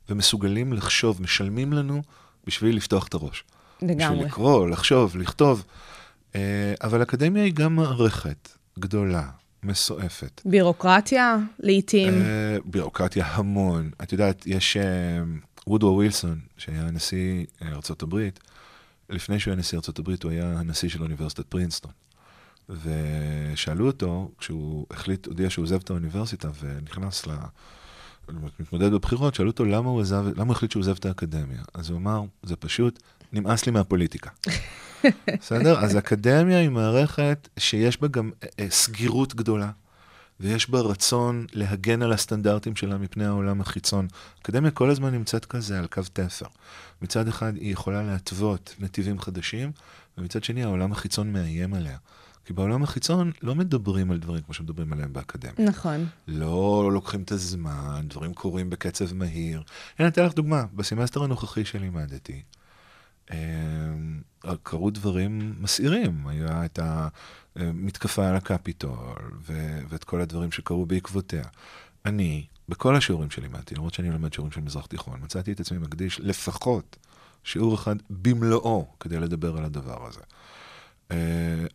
ומסוגלים 0.10 0.74
לחשוב, 0.74 1.22
משלמים 1.22 1.74
לנו 1.74 2.02
בשביל 2.48 2.76
לפתוח 2.76 3.08
את 3.08 3.14
הראש. 3.14 3.44
לגמרי. 3.88 4.16
בשביל 4.16 4.28
לקרוא, 4.28 4.68
לחשוב, 4.68 5.18
לכתוב. 5.18 5.64
אה, 6.36 6.74
אבל 6.84 7.02
אקדמיה 7.02 7.44
היא 7.44 7.54
גם 7.54 7.76
מערכת 7.76 8.50
גדולה, 8.80 9.30
מסועפת. 9.64 10.42
בירוקרטיה, 10.46 11.38
לעתים. 11.60 12.14
אה, 12.14 12.58
בירוקרטיה 12.66 13.26
המון. 13.28 13.92
את 14.04 14.12
יודעת, 14.12 14.48
יש 14.48 14.78
אה, 14.78 14.84
וודרו 15.68 15.96
ווילסון, 15.96 16.40
שהיה 16.58 16.92
נשיא 16.92 17.46
ארה"ב, 17.62 18.30
לפני 19.10 19.40
שהוא 19.40 19.52
היה 19.52 19.60
נשיא 19.60 19.78
ארה"ב, 19.78 20.16
הוא 20.24 20.32
היה 20.32 20.60
הנשיא 20.60 20.90
של 20.90 21.02
אוניברסיטת 21.02 21.46
פרינסטון. 21.46 21.92
ושאלו 22.70 23.88
אותו, 23.88 24.32
כשהוא 24.38 24.86
החליט, 24.92 25.26
הודיע 25.26 25.50
שהוא 25.50 25.64
עוזב 25.64 25.80
את 25.84 25.90
האוניברסיטה 25.90 26.50
ונכנס 26.62 27.28
ל... 27.28 27.32
מתמודד 28.60 28.92
בבחירות, 28.92 29.36
שאלו 29.36 29.52
אותו 29.52 29.66
למה 29.66 29.90
הוא, 29.90 30.02
עזב, 30.02 30.26
למה 30.36 30.44
הוא 30.44 30.52
החליט 30.52 30.72
שהוא 30.72 30.82
עוזב 30.82 30.96
את 31.00 31.06
האקדמיה. 31.06 31.62
אז 31.74 31.90
הוא 31.90 31.98
אמר, 31.98 32.22
זה 32.44 32.56
פשוט, 32.56 33.00
נמאס 33.34 33.66
לי 33.66 33.72
מהפוליטיקה. 33.72 34.30
בסדר? 35.40 35.80
אז 35.80 35.98
אקדמיה 35.98 36.60
היא 36.60 36.70
מערכת 36.70 37.50
שיש 37.58 38.02
בה 38.02 38.08
גם 38.08 38.32
אה, 38.44 38.48
אה, 38.60 38.68
סגירות 38.70 39.36
גדולה, 39.36 39.72
ויש 40.40 40.70
בה 40.70 40.82
רצון 40.82 41.46
להגן 41.54 42.02
על 42.02 42.14
הסטנדרטים 42.14 42.76
שלה 42.76 42.98
מפני 42.98 43.26
העולם 43.26 43.62
החיצון. 43.62 44.08
אקדמיה 44.42 44.72
כל 44.72 44.90
הזמן 44.90 45.12
נמצאת 45.12 45.46
כזה 45.46 45.80
על 45.80 45.88
קו 45.88 46.02
תפר. 46.14 46.46
מצד 47.02 47.28
אחד 47.28 47.56
היא 47.56 47.74
יכולה 47.74 48.04
להתוות 48.04 48.76
נתיבים 48.80 49.20
חדשים, 49.20 49.72
ומצד 50.18 50.44
שני 50.44 50.64
העולם 50.64 50.92
החיצון 50.92 51.34
מאיים 51.34 51.74
עליה. 51.74 51.98
כי 52.46 52.54
בעולם 52.54 52.84
החיצון 52.84 53.32
לא 53.42 53.56
מדברים 53.56 54.12
על 54.12 54.18
דברים 54.18 54.42
כמו 54.42 54.54
שמדברים 54.54 54.94
עליהם 54.94 55.14
באקדמיה. 55.14 55.70
נכון. 55.70 56.08
לא 56.28 56.90
לוקחים 56.94 57.22
את 57.22 57.32
הזמן, 57.32 58.06
דברים 58.08 58.34
קורים 58.34 58.70
בקצב 58.70 59.14
מהיר. 59.14 59.64
הנה, 60.00 60.08
אתן 60.08 60.26
לך 60.26 60.34
דוגמה, 60.34 60.66
בסמסטר 60.74 61.24
הנוכחי 61.24 61.66
שלימדתי, 61.66 62.42
קרו 64.64 64.90
דברים 64.90 65.56
מסעירים. 65.60 66.28
היה 66.28 66.66
את 66.66 66.80
המתקפה 67.56 68.30
על 68.30 68.36
הקפיטול, 68.36 69.32
ו- 69.42 69.82
ואת 69.90 70.04
כל 70.04 70.22
הדברים 70.22 70.52
שקרו 70.52 70.86
בעקבותיה. 70.86 71.44
אני, 72.06 72.46
בכל 72.70 72.96
השיעורים 72.96 73.32
שלימדתי, 73.32 73.76
למרות 73.76 73.94
שאני 73.94 74.12
לומד 74.12 74.34
שיעורים 74.34 74.52
של 74.52 74.62
מזרח 74.62 74.86
תיכון, 74.86 75.20
מצאתי 75.24 75.52
את 75.52 75.60
עצמי 75.60 75.78
מקדיש 75.78 76.20
לפחות 76.20 76.98
שיעור 77.44 77.76
אחד 77.76 77.96
במלואו 78.10 78.88
כדי 79.00 79.20
לדבר 79.20 79.58
על 79.58 79.66
הדבר 79.66 80.08
הזה. 80.08 80.22
Uh, 81.10 81.14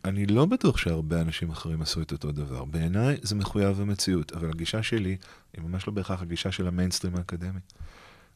אני 0.05 0.25
לא 0.25 0.45
בטוח 0.45 0.77
שהרבה 0.77 1.21
אנשים 1.21 1.51
אחרים 1.51 1.81
עשו 1.81 2.01
את 2.01 2.11
אותו 2.11 2.31
דבר. 2.31 2.65
בעיניי 2.65 3.17
זה 3.21 3.35
מחויב 3.35 3.81
המציאות, 3.81 4.31
אבל 4.31 4.49
הגישה 4.49 4.83
שלי 4.83 5.17
היא 5.53 5.63
ממש 5.63 5.87
לא 5.87 5.93
בהכרח 5.93 6.21
הגישה 6.21 6.51
של 6.51 6.67
המיינסטרים 6.67 7.15
האקדמי. 7.15 7.59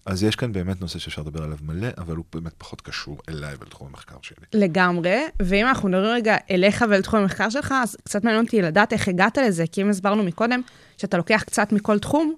אז 0.06 0.24
יש 0.24 0.36
כאן 0.36 0.54
באמת 0.54 0.82
נושא 0.82 1.00
שאפשר 1.00 1.22
לדבר 1.22 1.44
עליו 1.44 1.58
מלא, 1.62 1.88
אבל 1.98 2.16
הוא 2.16 2.26
באמת 2.34 2.54
פחות 2.58 2.82
קשור 2.82 3.18
אליי 3.30 3.56
ולתחום 3.60 3.88
המחקר 3.88 4.16
שלי. 4.22 4.46
לגמרי, 4.54 5.22
ואם 5.42 5.68
אנחנו 5.68 5.90
מדברים 5.90 6.16
רגע 6.16 6.38
אליך 6.52 6.86
ולתחום 6.90 7.20
המחקר 7.20 7.50
שלך, 7.50 7.74
אז 7.84 7.98
קצת 8.04 8.24
מעניין 8.24 8.46
אותי 8.46 8.62
לדעת 8.62 8.94
איך 8.94 9.08
הגעת 9.08 9.38
לזה, 9.38 9.64
כי 9.72 9.82
אם 9.82 9.90
הסברנו 9.90 10.24
מקודם 10.24 10.62
שאתה 10.98 11.18
לוקח 11.18 11.44
קצת 11.46 11.72
מכל 11.72 12.00
תחום, 12.00 12.36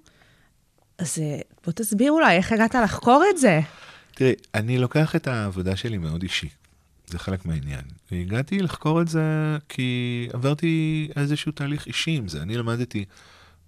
אז 0.98 1.20
אה, 1.20 1.40
בוא 1.66 1.74
תסביר 1.74 2.12
אולי 2.12 2.38
איך 2.38 2.52
הגעת 2.52 2.76
לחקור 2.76 3.24
את 3.30 3.38
זה. 3.38 3.60
תראי, 4.16 4.34
אני 4.56 4.78
לוקח 4.78 5.16
את 5.16 5.28
העבודה 5.28 5.76
שלי 5.76 5.98
מאוד 5.98 6.24
אישי. 6.24 6.50
זה 7.08 7.20
חלק 7.20 7.46
מהעניין. 7.46 7.82
והגעתי 8.12 8.60
לחקור 8.60 9.02
את 9.02 9.08
זה 9.08 9.58
כי 9.70 10.28
עברתי 10.34 11.08
איזשהו 11.16 11.52
תהליך 11.52 11.88
אישי 11.88 12.12
עם 12.12 12.28
זה. 12.28 12.42
אני 12.42 12.58
למדתי 12.58 13.06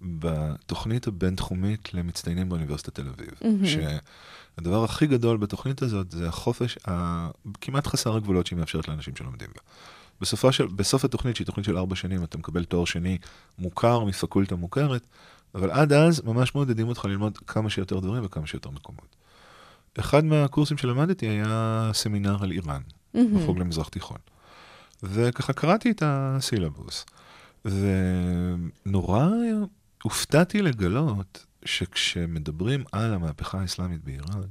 בתוכנית 0.02 1.06
הבינתחומית 1.06 1.94
למצטיינים 1.94 2.48
באוניברסיטת 2.48 2.94
תל 2.94 3.08
אביב, 3.08 3.30
מהמם. 3.40 3.66
שהדבר 3.66 4.84
הכי 4.84 5.06
גדול 5.06 5.36
בתוכנית 5.36 5.82
הזאת 5.82 6.10
זה 6.10 6.28
החופש 6.28 6.78
הכמעט 6.84 7.86
חסר 7.86 8.16
הגבולות 8.16 8.46
שהיא 8.46 8.58
מאפשרת 8.58 8.88
לאנשים 8.88 9.16
שלומדים 9.16 9.48
בה. 9.54 9.60
בסופה 10.20 10.52
של, 10.52 10.66
בסוף 10.66 11.04
התוכנית, 11.04 11.36
שהיא 11.36 11.46
תוכנית 11.46 11.66
של 11.66 11.78
ארבע 11.78 11.96
שנים, 11.96 12.24
אתה 12.24 12.38
מקבל 12.38 12.64
תואר 12.64 12.84
שני 12.84 13.18
מוכר 13.58 14.04
מפקולטה 14.04 14.56
מוכרת, 14.56 15.06
אבל 15.54 15.70
עד 15.70 15.92
אז 15.92 16.22
ממש 16.24 16.54
מעודדים 16.54 16.88
אותך 16.88 17.04
ללמוד 17.04 17.38
כמה 17.38 17.70
שיותר 17.70 18.00
דברים 18.00 18.24
וכמה 18.24 18.46
שיותר 18.46 18.70
מקומות. 18.70 19.16
אחד 19.98 20.24
מהקורסים 20.24 20.76
שלמדתי 20.76 21.26
היה 21.26 21.90
סמינר 21.94 22.36
על 22.42 22.50
איראן, 22.50 22.80
מהמם. 23.14 23.38
בחוג 23.38 23.58
למזרח 23.58 23.88
תיכון. 23.88 24.18
וככה 25.02 25.52
קראתי 25.52 25.90
את 25.90 26.02
הסילבוס, 26.06 27.06
ונורא 27.64 29.26
הופתעתי 30.02 30.62
לגלות 30.62 31.46
שכשמדברים 31.64 32.84
על 32.92 33.14
המהפכה 33.14 33.60
האסלאמית 33.60 34.04
באיראן, 34.04 34.42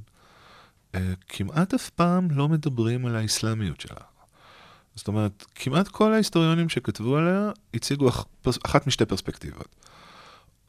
אה, 0.94 1.12
כמעט 1.28 1.74
אף 1.74 1.90
פעם 1.90 2.30
לא 2.30 2.48
מדברים 2.48 3.06
על 3.06 3.16
האסלאמיות 3.16 3.80
שלה. 3.80 4.00
זאת 4.94 5.08
אומרת, 5.08 5.44
כמעט 5.54 5.88
כל 5.88 6.12
ההיסטוריונים 6.12 6.68
שכתבו 6.68 7.16
עליה 7.16 7.50
הציגו 7.74 8.08
אחת 8.64 8.86
משתי 8.86 9.06
פרספקטיבות. 9.06 9.76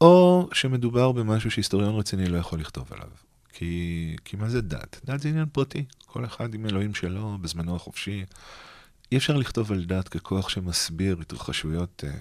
או 0.01 0.49
שמדובר 0.53 1.11
במשהו 1.11 1.51
שהיסטוריון 1.51 1.95
רציני 1.95 2.29
לא 2.29 2.37
יכול 2.37 2.59
לכתוב 2.59 2.93
עליו. 2.93 3.09
כי, 3.53 4.15
כי 4.25 4.37
מה 4.37 4.49
זה 4.49 4.61
דת? 4.61 4.99
דת 5.05 5.19
זה 5.19 5.29
עניין 5.29 5.45
פרטי. 5.51 5.85
כל 6.05 6.25
אחד 6.25 6.53
עם 6.53 6.65
אלוהים 6.65 6.93
שלו, 6.93 7.37
בזמנו 7.41 7.75
החופשי. 7.75 8.25
אי 9.11 9.17
אפשר 9.17 9.37
לכתוב 9.37 9.71
על 9.71 9.85
דת 9.85 10.09
ככוח 10.09 10.49
שמסביר 10.49 11.17
התרחשויות 11.21 12.03
אה, 12.07 12.13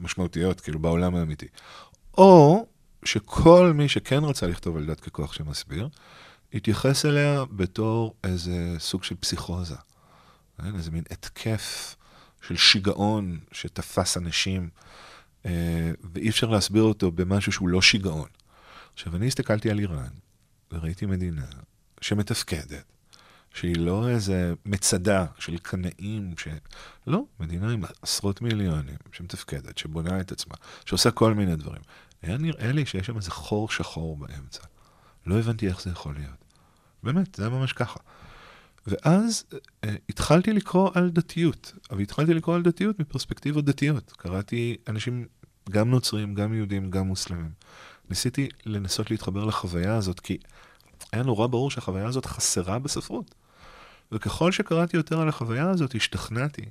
משמעותיות, 0.00 0.60
כאילו 0.60 0.78
בעולם 0.78 1.14
האמיתי. 1.14 1.46
או 2.18 2.66
שכל 3.04 3.72
מי 3.74 3.88
שכן 3.88 4.24
רצה 4.24 4.46
לכתוב 4.46 4.76
על 4.76 4.86
דת 4.86 5.00
ככוח 5.00 5.32
שמסביר, 5.32 5.88
התייחס 6.54 7.06
אליה 7.06 7.44
בתור 7.50 8.14
איזה 8.24 8.76
סוג 8.78 9.04
של 9.04 9.14
פסיכוזה. 9.14 9.76
כן? 10.62 10.76
איזה 10.76 10.90
מין 10.90 11.04
התקף 11.10 11.96
של 12.42 12.56
שיגעון 12.56 13.38
שתפס 13.52 14.16
אנשים, 14.16 14.68
אה, 15.46 15.90
ואי 16.14 16.28
אפשר 16.28 16.48
להסביר 16.48 16.82
אותו 16.82 17.10
במשהו 17.10 17.52
שהוא 17.52 17.68
לא 17.68 17.82
שיגעון. 17.82 18.28
עכשיו, 18.94 19.16
אני 19.16 19.26
הסתכלתי 19.26 19.70
על 19.70 19.78
איראן, 19.78 20.12
וראיתי 20.72 21.06
מדינה 21.06 21.46
שמתפקדת, 22.00 22.84
שהיא 23.54 23.76
לא 23.76 24.08
איזה 24.08 24.54
מצדה 24.66 25.26
של 25.38 25.58
קנאים, 25.58 26.34
ש... 26.38 26.48
לא, 27.06 27.24
מדינה 27.40 27.72
עם 27.72 27.82
עשרות 28.02 28.42
מיליונים, 28.42 28.96
שמתפקדת, 29.12 29.78
שבונה 29.78 30.20
את 30.20 30.32
עצמה, 30.32 30.54
שעושה 30.84 31.10
כל 31.10 31.34
מיני 31.34 31.56
דברים. 31.56 31.82
היה 32.22 32.38
נראה 32.38 32.72
לי 32.72 32.86
שיש 32.86 33.06
שם 33.06 33.16
איזה 33.16 33.30
חור 33.30 33.68
שחור 33.68 34.16
באמצע. 34.16 34.62
לא 35.26 35.38
הבנתי 35.38 35.68
איך 35.68 35.82
זה 35.82 35.90
יכול 35.90 36.14
להיות. 36.14 36.44
באמת, 37.02 37.34
זה 37.34 37.42
היה 37.42 37.50
ממש 37.50 37.72
ככה. 37.72 38.00
ואז 38.86 39.44
אה, 39.84 39.94
התחלתי 40.08 40.52
לקרוא 40.52 40.90
על 40.94 41.10
דתיות, 41.10 41.72
אבל 41.90 42.00
התחלתי 42.00 42.34
לקרוא 42.34 42.54
על 42.54 42.62
דתיות 42.62 43.00
מפרספקטיבות 43.00 43.64
דתיות. 43.64 44.12
קראתי 44.16 44.76
אנשים, 44.88 45.26
גם 45.70 45.90
נוצרים, 45.90 46.34
גם 46.34 46.54
יהודים, 46.54 46.90
גם 46.90 47.06
מוסלמים. 47.06 47.50
ניסיתי 48.10 48.48
לנסות 48.66 49.10
להתחבר 49.10 49.44
לחוויה 49.44 49.96
הזאת, 49.96 50.20
כי 50.20 50.38
היה 51.12 51.22
נורא 51.22 51.46
ברור 51.46 51.70
שהחוויה 51.70 52.06
הזאת 52.06 52.26
חסרה 52.26 52.78
בספרות. 52.78 53.34
וככל 54.12 54.52
שקראתי 54.52 54.96
יותר 54.96 55.20
על 55.20 55.28
החוויה 55.28 55.70
הזאת, 55.70 55.94
השתכנעתי 55.94 56.64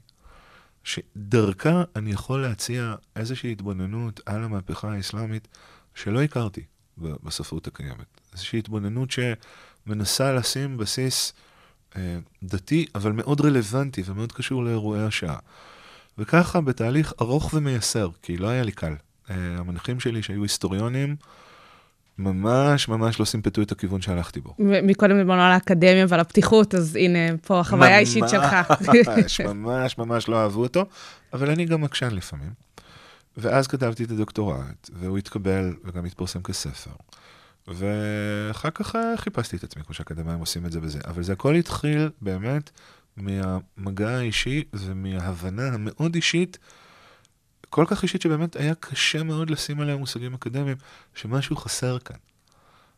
שדרכה 0.84 1.84
אני 1.96 2.12
יכול 2.12 2.42
להציע 2.42 2.96
איזושהי 3.16 3.52
התבוננות 3.52 4.20
על 4.26 4.44
המהפכה 4.44 4.94
האסלאמית 4.94 5.48
שלא 5.96 6.22
הכרתי 6.22 6.64
בספרות 6.98 7.68
הקיימת. 7.68 8.22
איזושהי 8.34 8.60
התבוננות 8.60 9.10
שמנסה 9.12 10.34
לשים 10.34 10.78
בסיס 10.78 11.34
אה, 11.96 12.18
דתי, 12.44 12.86
אבל 12.96 13.12
מאוד 13.12 13.42
רלוונטי 13.42 14.02
ומאוד 14.06 14.32
קשור 14.32 14.64
לאירועי 14.64 15.04
השעה. 15.04 15.38
וככה 16.18 16.62
בתהליך 16.62 17.14
ארוך 17.22 17.54
ומייסר, 17.54 18.10
כי 18.22 18.38
לא 18.38 18.48
היה 18.48 18.64
לי 18.64 18.72
קל. 18.72 18.96
אה, 19.30 19.36
המנחים 19.36 20.00
שלי 20.00 20.24
שהיו 20.24 20.44
היסטוריונים, 20.44 21.16
ממש 22.20 22.88
ממש 22.88 23.20
לא 23.20 23.26
סימפטו 23.26 23.62
את 23.62 23.72
הכיוון 23.72 24.02
שהלכתי 24.02 24.42
בו. 24.42 24.56
מקודם 24.60 25.18
דיברנו 25.18 25.42
על 25.42 25.52
האקדמיה 25.52 26.06
ועל 26.10 26.20
הפתיחות, 26.20 26.76
אז 26.76 26.96
הנה, 26.96 27.38
פה 27.38 27.60
החוויה 27.60 27.96
האישית 27.96 28.24
שלך. 28.30 28.56
ממש, 28.82 29.42
ממש 29.54 29.98
ממש 29.98 30.28
לא 30.28 30.42
אהבו 30.42 30.62
אותו, 30.62 30.86
אבל 31.34 31.50
אני 31.50 31.66
גם 31.66 31.84
עקשן 31.84 32.12
לפעמים. 32.12 32.50
ואז 33.38 33.68
כתבתי 33.68 34.04
את 34.04 34.12
הדוקטורט, 34.12 34.90
והוא 34.94 35.18
התקבל 35.18 35.74
וגם 35.84 36.06
התפרסם 36.06 36.42
כספר. 36.42 36.92
ואחר 37.68 38.70
כך 38.70 38.96
חיפשתי 39.16 39.58
את 39.58 39.64
עצמי, 39.64 39.84
כמו 39.84 39.94
שהאקדמאים 39.94 40.40
עושים 40.40 40.66
את 40.66 40.72
זה 40.72 40.80
וזה. 40.82 41.00
אבל 41.08 41.24
זה 41.24 41.34
הכל 41.34 41.56
התחיל 41.56 42.10
באמת 42.22 42.70
מהמגע 43.18 44.10
האישי 44.10 44.64
ומההבנה 44.74 45.68
המאוד 45.68 46.16
אישית, 46.16 46.58
כל 47.70 47.86
כך 47.88 48.04
אישית 48.04 48.22
שבאמת 48.22 48.56
היה 48.56 48.76
קשה 48.76 49.24
מאוד 49.24 49.50
לשים 49.50 49.80
עליה 49.82 49.98
מושגים 49.98 50.34
אקדמיים, 50.34 50.78
שמשהו 51.16 51.56
חסר 51.56 52.00
כאן. 52.00 52.18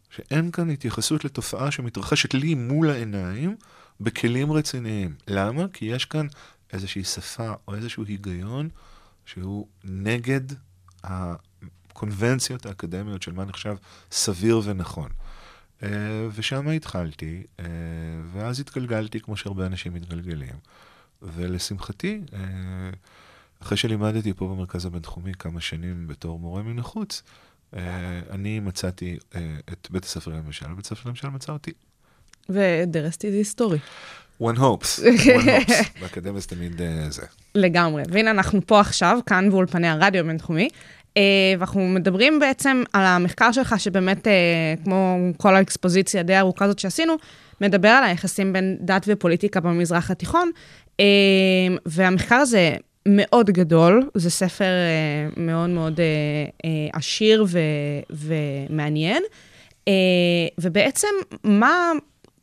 שאין 0.09 0.51
כאן 0.51 0.69
התייחסות 0.69 1.25
לתופעה 1.25 1.71
שמתרחשת 1.71 2.33
לי 2.33 2.55
מול 2.55 2.89
העיניים 2.89 3.55
בכלים 4.01 4.51
רציניים. 4.51 5.15
למה? 5.27 5.65
כי 5.73 5.85
יש 5.85 6.05
כאן 6.05 6.27
איזושהי 6.73 7.03
שפה 7.03 7.53
או 7.67 7.75
איזשהו 7.75 8.03
היגיון 8.03 8.69
שהוא 9.25 9.67
נגד 9.83 10.41
הקונבנציות 11.03 12.65
האקדמיות 12.65 13.21
של 13.21 13.31
מה 13.31 13.45
נחשב 13.45 13.75
סביר 14.11 14.61
ונכון. 14.63 15.09
Uh, 15.79 15.83
ושם 16.35 16.67
התחלתי, 16.67 17.43
uh, 17.57 17.61
ואז 18.33 18.59
התגלגלתי 18.59 19.19
כמו 19.19 19.37
שהרבה 19.37 19.65
אנשים 19.65 19.93
מתגלגלים. 19.93 20.55
ולשמחתי, 21.21 22.21
uh, 22.27 22.35
אחרי 23.61 23.77
שלימדתי 23.77 24.33
פה 24.33 24.47
במרכז 24.47 24.85
הבינתחומי 24.85 25.31
כמה 25.39 25.61
שנים 25.61 26.07
בתור 26.07 26.39
מורה 26.39 26.63
מן 26.63 26.79
החוץ, 26.79 27.23
uh, 27.73 27.77
אני 28.31 28.59
מצאתי 28.59 29.17
uh, 29.31 29.35
את 29.73 29.87
בית 29.91 30.03
הספר 30.03 30.31
למשל, 30.31 30.71
ובית 30.71 30.85
הספר 30.85 31.09
למשל 31.09 31.27
מצא 31.27 31.51
אותי. 31.51 31.71
ודרסתי 32.49 33.31
זה 33.31 33.37
היסטורי. 33.37 33.79
one 34.41 34.57
hopes, 34.57 34.99
one 35.37 35.45
hopes, 35.45 35.99
באקדמיה 36.01 36.41
זה 36.41 36.47
תמיד 36.47 36.81
uh, 36.81 37.11
זה. 37.11 37.21
לגמרי. 37.55 38.03
והנה 38.09 38.31
אנחנו 38.31 38.61
פה 38.65 38.79
עכשיו, 38.79 39.19
כאן 39.25 39.49
באולפני 39.49 39.87
הרדיו 39.87 40.23
הבינתחומי, 40.23 40.69
אה, 41.17 41.23
ואנחנו 41.59 41.81
מדברים 41.81 42.39
בעצם 42.39 42.83
על 42.93 43.05
המחקר 43.05 43.51
שלך, 43.51 43.75
שבאמת, 43.77 44.27
אה, 44.27 44.33
כמו 44.83 45.17
כל 45.37 45.55
האקספוזיציה 45.55 46.23
די 46.23 46.37
ארוכה 46.37 46.65
הזאת 46.65 46.79
שעשינו, 46.79 47.15
מדבר 47.61 47.89
על 47.89 48.03
היחסים 48.03 48.53
בין 48.53 48.77
דת 48.79 49.05
ופוליטיקה 49.07 49.59
במזרח 49.59 50.11
התיכון, 50.11 50.51
אה, 50.99 51.05
והמחקר 51.85 52.35
הזה 52.35 52.75
מאוד 53.05 53.49
גדול, 53.49 54.09
זה 54.15 54.29
ספר 54.29 54.65
אה, 54.65 55.43
מאוד 55.43 55.69
מאוד 55.69 55.99
אה, 55.99 56.05
אה, 56.65 56.69
עשיר 56.93 57.45
ו, 57.47 57.59
ומעניין, 58.09 59.23
אה, 59.87 59.93
ובעצם 60.57 61.07
מה, 61.43 61.91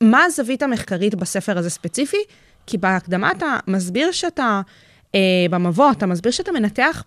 מה 0.00 0.24
הזווית 0.24 0.62
המחקרית 0.62 1.14
בספר 1.14 1.58
הזה 1.58 1.70
ספציפי? 1.70 2.24
כי 2.66 2.78
בהקדמה 2.78 3.32
אתה 3.32 3.58
מסביר 3.66 4.12
שאתה, 4.12 4.60
אה, 5.14 5.46
במבוא, 5.50 5.90
אתה 5.90 6.06
מסביר 6.06 6.32
שאתה 6.32 6.52
מנתח 6.52 7.04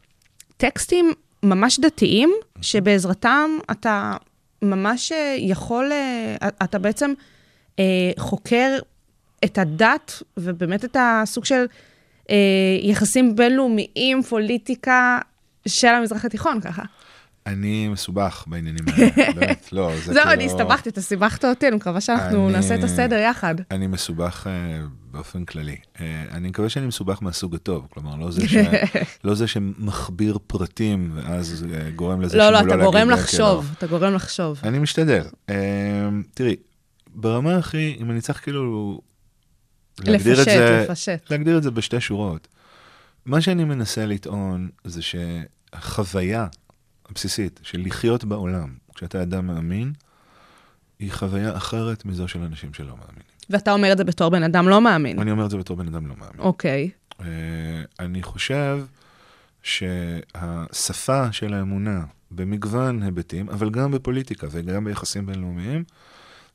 טקסטים 0.58 1.14
ממש 1.44 1.80
דתיים, 1.80 2.32
שבעזרתם 2.62 3.50
אתה 3.72 4.14
ממש 4.62 5.12
אה, 5.12 5.36
יכול, 5.40 5.92
אה, 5.92 6.50
אתה 6.64 6.80
בעצם 6.80 7.14
אה, 7.80 8.12
חוקר 8.18 8.80
את 9.46 9.58
הדת, 9.58 10.24
ובאמת 10.38 10.86
את 10.86 10.98
הסוג 11.00 11.46
של 11.46 11.66
יחסים 12.82 13.36
בינלאומיים, 13.36 14.24
פוליטיקה 14.30 15.20
של 15.68 15.88
המזרח 15.88 16.26
התיכון, 16.26 16.62
ככה. 16.62 16.84
אני 17.48 17.88
מסובך 17.88 18.44
בעניינים 18.48 18.84
האלה, 18.90 19.34
באמת, 19.34 19.70
לא, 19.72 19.92
זה 19.96 20.02
כאילו... 20.02 20.14
זהו, 20.14 20.32
אני 20.32 20.46
הסתבכתי, 20.46 20.90
אתה 20.90 21.02
סיבכת 21.02 21.46
אותי, 21.46 21.68
אני 21.68 21.76
מקווה 21.76 22.02
שאנחנו 22.02 22.50
נעשה 22.50 22.76
את 22.76 22.84
הסדר 22.84 23.18
יחד. 23.18 23.56
אני 23.72 23.88
מסובך 23.88 24.48
uh, 24.48 24.50
באופן 25.12 25.46
כללי. 25.46 25.76
Uh, 25.96 26.00
אני 26.32 26.50
מקווה 26.50 26.70
שאני 26.70 26.88
מסובך 26.88 27.24
מהסוג 27.24 27.56
הטוב, 27.56 27.88
כלומר, 27.90 28.16
לא 28.16 28.32
זה. 28.32 28.42
לא 29.24 29.48
שמכביר 29.48 30.38
פרטים, 30.48 31.12
ואז 31.16 31.66
גורם 31.96 32.22
לזה 32.22 32.38
לא, 32.38 32.50
לא, 32.50 32.60
אתה 32.60 32.78
גורם 32.78 33.10
לחשוב, 33.10 33.72
אתה 33.78 33.88
גורם 33.88 34.14
לחשוב. 34.14 34.60
אני 34.64 34.80
משתדל. 34.80 35.24
תראי, 36.34 36.56
ברמה 37.16 37.58
הכי, 37.58 37.98
אם 38.00 38.12
אני 38.12 38.22
צריך 38.22 38.44
כאילו... 38.44 39.02
לפשט, 40.00 40.46
זה, 40.46 40.86
לפשט. 40.90 41.32
להגדיר 41.32 41.58
את 41.58 41.64
זה 41.64 41.72
בשתי 41.72 42.02
שורות. 42.02 42.48
מה 43.26 43.42
שאני 43.42 43.64
מנסה 43.64 44.06
לטעון 44.06 44.70
זה 44.84 45.02
שהחוויה 45.02 46.48
הבסיסית 47.10 47.60
של 47.64 47.82
לחיות 47.86 48.24
בעולם 48.24 48.76
כשאתה 48.96 49.22
אדם 49.22 49.48
מאמין, 49.48 49.94
היא 51.00 51.12
חוויה 51.12 51.58
אחרת 51.58 52.06
מזו 52.06 52.28
של 52.28 52.42
אנשים 52.42 52.74
שלא 52.74 52.88
מאמינים. 52.98 53.32
ואתה 53.50 53.72
אומר 53.72 53.92
את 53.92 53.98
זה 53.98 54.04
בתור 54.04 54.30
בן 54.30 54.44
אדם 54.44 54.70
לא 54.70 54.82
מאמין. 54.82 55.20
אני 55.20 55.32
אומר 55.32 55.46
את 55.46 55.50
זה 55.50 55.58
בתור 55.58 55.78
בן 55.78 55.88
אדם 55.88 56.08
לא 56.08 56.16
מאמין. 56.16 56.40
אוקיי. 56.40 56.90
Okay. 56.96 57.14
Uh, 57.22 57.24
אני 58.00 58.24
חושב 58.24 58.86
שהשפה 59.64 61.32
של 61.32 61.54
האמונה 61.54 62.04
במגוון 62.32 63.04
היבטים, 63.04 63.50
אבל 63.50 63.70
גם 63.70 63.92
בפוליטיקה 63.92 64.48
וגם 64.52 64.86
ביחסים 64.86 65.26
בינלאומיים, 65.26 65.84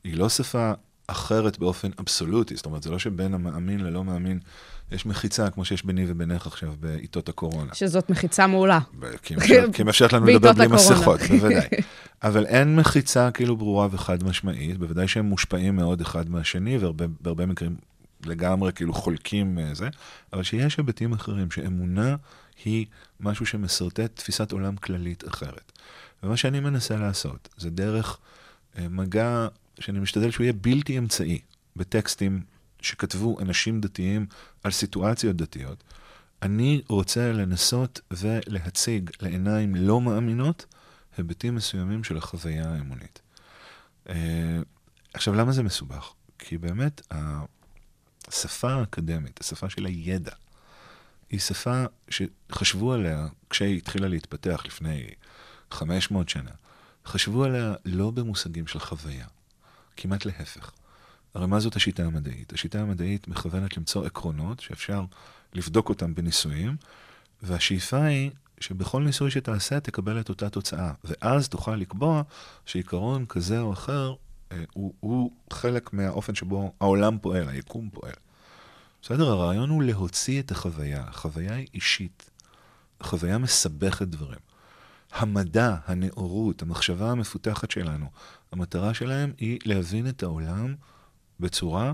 היא 0.05 0.17
לא 0.17 0.29
שפה 0.29 0.73
אחרת 1.07 1.59
באופן 1.59 1.91
אבסולוטי. 2.01 2.57
זאת 2.57 2.67
אומרת, 2.67 2.83
זה 2.83 2.91
לא 2.91 2.99
שבין 2.99 3.35
המאמין 3.35 3.81
ללא 3.81 4.05
מאמין 4.05 4.39
יש 4.93 5.07
מחיצה, 5.07 5.51
כמו 5.51 5.65
שיש 5.65 5.85
ביני 5.85 6.05
ובינך 6.09 6.47
עכשיו 6.47 6.75
בעיתות 6.81 7.29
הקורונה. 7.29 7.75
שזאת 7.75 8.11
מחיצה 8.11 8.47
מעולה. 8.47 8.79
כי 9.73 9.83
מאפשרת 9.83 10.13
לנו 10.13 10.27
לדבר 10.27 10.53
בלי 10.53 10.67
מסכות, 10.67 11.21
בוודאי. 11.21 11.69
אבל 12.23 12.47
אין 12.47 12.77
מחיצה 12.77 13.31
כאילו 13.31 13.57
ברורה 13.57 13.89
וחד 13.91 14.25
משמעית, 14.25 14.79
בוודאי 14.79 15.09
שהם 15.09 15.25
מושפעים 15.25 15.77
מאוד 15.77 16.01
אחד 16.01 16.31
מהשני, 16.31 16.79
ובהרבה 16.81 17.47
מקרים 17.47 17.77
לגמרי 18.27 18.73
כאילו 18.73 18.93
חולקים 18.95 19.59
אה, 19.59 19.75
זה, 19.75 19.89
אבל 20.33 20.43
שיש 20.43 20.77
היבטים 20.77 21.13
אחרים, 21.13 21.51
שאמונה 21.51 22.17
היא 22.65 22.87
משהו 23.21 23.47
שמסרטט 23.47 24.11
תפיסת 24.15 24.53
עולם 24.53 24.77
כללית 24.77 25.29
אחרת. 25.29 25.73
ומה 26.23 26.37
שאני 26.37 26.61
מנסה 26.61 26.97
לעשות, 26.97 27.49
זה 27.57 27.71
דרך 27.71 28.19
אה, 28.79 28.89
מגע 28.89 29.49
שאני 29.81 29.99
משתדל 29.99 30.31
שהוא 30.31 30.45
יהיה 30.45 30.53
בלתי 30.53 30.99
אמצעי 30.99 31.41
בטקסטים 31.77 32.43
שכתבו 32.83 33.41
אנשים 33.41 33.81
דתיים 33.81 34.27
על 34.65 34.71
סיטואציות 34.71 35.37
דתיות. 35.37 35.85
אני 36.43 36.83
רוצה 36.89 37.33
לנסות 37.33 38.01
ולהציג 38.11 39.11
לעיניים 39.21 39.75
לא 39.75 40.01
מאמינות 40.01 40.67
היבטים 41.17 41.55
מסוימים 41.55 42.05
של 42.05 42.17
החוויה 42.17 42.73
האמונית. 42.73 43.21
Uh, 44.07 44.11
עכשיו, 45.15 45.35
למה 45.35 45.53
זה 45.53 45.63
מסובך? 45.63 46.13
כי 46.39 46.59
באמת 46.59 47.01
השפה 48.29 48.73
האקדמית, 48.73 49.41
השפה 49.41 49.71
של 49.71 49.87
הידע, 49.87 50.33
היא 51.31 51.41
שפה 51.41 51.85
שחשבו 52.09 52.93
עליה 52.93 53.27
כשהיא 53.51 53.77
התחילה 53.77 54.09
להתפתח 54.09 54.63
לפני 54.67 55.07
500 55.71 56.29
שנה. 56.29 56.51
חשבו 57.07 57.45
עליה 57.45 57.75
לא 57.85 58.11
במושגים 58.11 58.67
של 58.67 58.79
חוויה, 58.79 59.27
כמעט 59.97 60.25
להפך. 60.25 60.71
הרי 61.35 61.47
מה 61.47 61.61
זאת 61.61 61.77
השיטה 61.77 62.05
המדעית? 62.05 62.53
השיטה 62.53 62.81
המדעית 62.81 63.29
מכוונת 63.29 63.77
למצוא 63.77 64.07
עקרונות 64.07 64.61
שאפשר 64.61 65.05
לבדוק 65.55 65.89
אותם 65.89 66.15
בניסויים, 66.15 66.77
והשאיפה 67.43 68.03
היא 68.05 68.31
שבכל 68.61 69.03
ניסוי 69.03 69.31
שתעשה 69.31 69.81
תקבל 69.81 70.21
את 70.21 70.29
אותה 70.29 70.49
תוצאה, 70.51 70.93
ואז 71.05 71.49
תוכל 71.49 71.77
לקבוע 71.77 72.23
שעיקרון 72.67 73.27
כזה 73.27 73.61
או 73.61 73.73
אחר 73.73 74.15
אה, 74.53 74.65
הוא, 74.73 74.95
הוא 75.01 75.31
חלק 75.53 75.93
מהאופן 75.93 76.35
שבו 76.35 76.73
העולם 76.81 77.19
פועל, 77.19 77.49
היקום 77.49 77.91
פועל. 77.93 78.13
בסדר? 79.03 79.31
הרעיון 79.31 79.71
הוא 79.71 79.83
להוציא 79.83 80.41
את 80.41 80.51
החוויה. 80.51 81.05
החוויה 81.09 81.55
היא 81.55 81.67
אישית. 81.75 82.31
החוויה 83.01 83.39
מסבכת 83.39 84.09
דברים. 84.09 84.39
המדע, 85.13 85.77
הנאורות, 85.87 86.63
המחשבה 86.63 87.11
המפותחת 87.11 87.71
שלנו, 87.71 88.07
המטרה 88.53 88.95
שלהם 88.95 89.33
היא 89.39 89.59
להבין 89.65 90.09
את 90.09 90.23
העולם 90.23 90.75
בצורה 91.41 91.93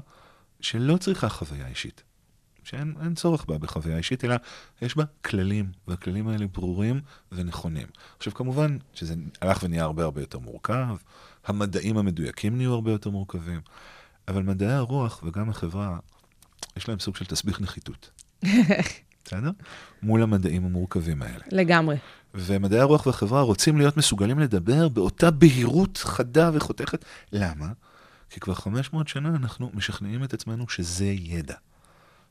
שלא 0.61 0.97
צריכה 0.97 1.29
חוויה 1.29 1.69
אישית. 1.69 2.03
שאין 2.65 2.95
אין 3.03 3.15
צורך 3.15 3.45
בה 3.45 3.59
בחוויה 3.59 3.97
אישית, 3.97 4.25
אלא 4.25 4.37
יש 4.83 4.97
בה 4.97 5.05
כללים, 5.25 5.73
והכללים 5.89 6.29
האלה 6.29 6.47
ברורים 6.47 7.01
ונכונים. 7.33 7.87
עכשיו, 8.17 8.35
כמובן 8.35 8.77
שזה 8.95 9.15
הלך 9.41 9.63
ונהיה 9.63 9.85
הרבה 9.85 10.05
הרבה 10.05 10.21
יותר 10.21 10.39
מורכב, 10.39 10.97
המדעים 11.47 11.99
המדויקים 11.99 12.57
נהיו 12.57 12.73
הרבה 12.73 12.91
יותר 12.91 13.11
מורכבים, 13.11 13.61
אבל 14.29 14.43
מדעי 14.43 14.73
הרוח 14.73 15.23
וגם 15.27 15.51
החברה, 15.51 15.99
יש 16.77 16.89
להם 16.89 16.99
סוג 16.99 17.17
של 17.17 17.25
תסביך 17.25 17.61
נחיתות. 17.61 18.11
בסדר? 19.25 19.51
מול 20.03 20.23
המדעים 20.23 20.65
המורכבים 20.65 21.23
האלה. 21.23 21.45
לגמרי. 21.53 21.97
ומדעי 22.35 22.81
הרוח 22.81 23.07
והחברה 23.07 23.43
רוצים 23.43 23.79
להיות 23.79 23.97
מסוגלים 23.97 24.39
לדבר 24.39 24.89
באותה 24.89 25.31
בהירות 25.31 25.97
חדה 25.97 26.51
וחותכת. 26.55 27.05
למה? 27.33 27.73
כי 28.31 28.41
כבר 28.41 28.55
500 28.55 29.09
שנה 29.09 29.29
אנחנו 29.29 29.71
משכנעים 29.75 30.25
את 30.25 30.35
עצמנו 30.35 30.69
שזה 30.69 31.07
ידע. 31.07 31.55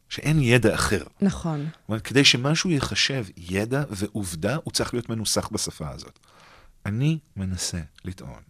שאין 0.10 0.40
ידע 0.40 0.76
אחר. 0.76 1.04
נכון. 1.22 1.70
אומרת, 1.90 2.02
כדי 2.02 2.26
שמשהו 2.26 2.70
ייחשב 2.70 3.26
ידע 3.38 3.84
ועובדה, 3.90 4.58
הוא 4.64 4.74
צריך 4.74 4.94
להיות 4.94 5.10
מנוסח 5.10 5.50
בשפה 5.52 5.90
הזאת. 5.90 6.20
אני 6.86 7.20
מנסה 7.36 7.80
לטעון 8.06 8.42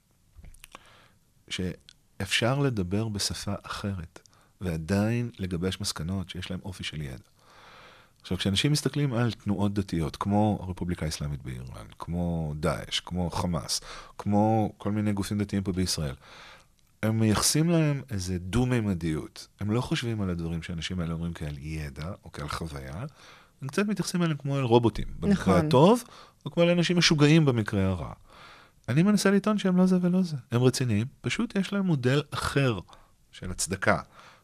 שאפשר 1.49 2.59
לדבר 2.59 3.07
בשפה 3.07 3.53
אחרת, 3.63 4.19
ועדיין 4.61 5.29
לגבש 5.39 5.81
מסקנות 5.81 6.29
שיש 6.29 6.51
להן 6.51 6.59
אופי 6.63 6.83
של 6.83 7.01
ידע. 7.01 7.30
עכשיו, 8.21 8.37
כשאנשים 8.37 8.71
מסתכלים 8.71 9.13
על 9.13 9.31
תנועות 9.31 9.73
דתיות, 9.73 10.15
כמו 10.15 10.59
הרפובליקה 10.61 11.05
האסלאמית 11.05 11.43
באירלנד, 11.43 11.93
כמו 11.99 12.53
דאעש, 12.59 12.99
כמו 12.99 13.29
חמאס, 13.29 13.81
כמו 14.17 14.73
כל 14.77 14.91
מיני 14.91 15.13
גופים 15.13 15.37
דתיים 15.37 15.63
פה 15.63 15.71
בישראל, 15.71 16.15
הם 17.03 17.19
מייחסים 17.19 17.69
להם 17.69 18.01
איזה 18.11 18.39
דו-מימדיות. 18.39 19.47
הם 19.59 19.71
לא 19.71 19.81
חושבים 19.81 20.21
על 20.21 20.29
הדברים 20.29 20.63
שהאנשים 20.63 20.99
האלה 20.99 21.13
אומרים 21.13 21.33
כעל 21.33 21.57
ידע 21.57 22.11
או 22.23 22.31
כעל 22.31 22.49
חוויה, 22.49 23.05
הם 23.61 23.67
קצת 23.67 23.85
מתייחסים 23.87 24.23
אליהם 24.23 24.37
כמו 24.37 24.57
אל 24.57 24.63
רובוטים. 24.63 25.05
במקרה 25.19 25.33
נכון. 25.33 25.65
הטוב, 25.65 26.03
או 26.45 26.51
כמו 26.51 26.63
אל 26.63 26.69
אנשים 26.69 26.97
משוגעים 26.97 27.45
במקרה 27.45 27.85
הרע. 27.85 28.13
אני 28.89 29.03
מנסה 29.03 29.31
לטעון 29.31 29.57
שהם 29.57 29.77
לא 29.77 29.85
זה 29.85 29.97
ולא 30.01 30.21
זה. 30.21 30.37
הם 30.51 30.63
רציניים, 30.63 31.07
פשוט 31.21 31.55
יש 31.55 31.73
להם 31.73 31.85
מודל 31.85 32.21
אחר 32.31 32.79
של 33.31 33.51
הצדקה, 33.51 33.99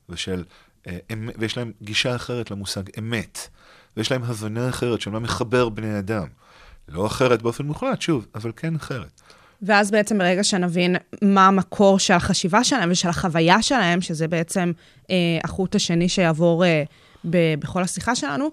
ושל, 0.10 0.44
אה, 0.88 0.98
אמ- 1.14 1.30
ויש 1.38 1.58
להם 1.58 1.72
גישה 1.82 2.16
אחרת 2.16 2.52
למושג 2.52 2.84
אמת, 3.00 3.50
ויש 3.98 4.12
להם 4.12 4.24
הבנה 4.24 4.70
אחרת 4.70 5.02
שמה 5.02 5.20
מחבר 5.20 5.70
בני 5.70 6.00
אדם. 6.00 6.28
לא 6.90 7.06
אחרת 7.06 7.42
באופן 7.42 7.66
מוחלט, 7.66 8.02
שוב, 8.02 8.28
אבל 8.36 8.52
כן 8.56 8.76
אחרת. 8.76 9.22
ואז 9.62 9.92
בעצם 9.92 10.18
ברגע 10.18 10.44
שנבין 10.44 10.96
מה 11.22 11.48
המקור 11.48 12.00
של 12.00 12.14
החשיבה 12.14 12.64
שלהם 12.64 12.92
ושל 12.92 13.10
החוויה 13.10 13.62
שלהם, 13.62 14.02
שזה 14.02 14.28
בעצם 14.28 14.72
אה, 15.10 15.16
החוט 15.44 15.76
השני 15.76 16.10
שיעבור 16.10 16.66
אה, 16.66 16.84
ב- 17.30 17.56
בכל 17.60 17.84
השיחה 17.84 18.16
שלנו, 18.16 18.52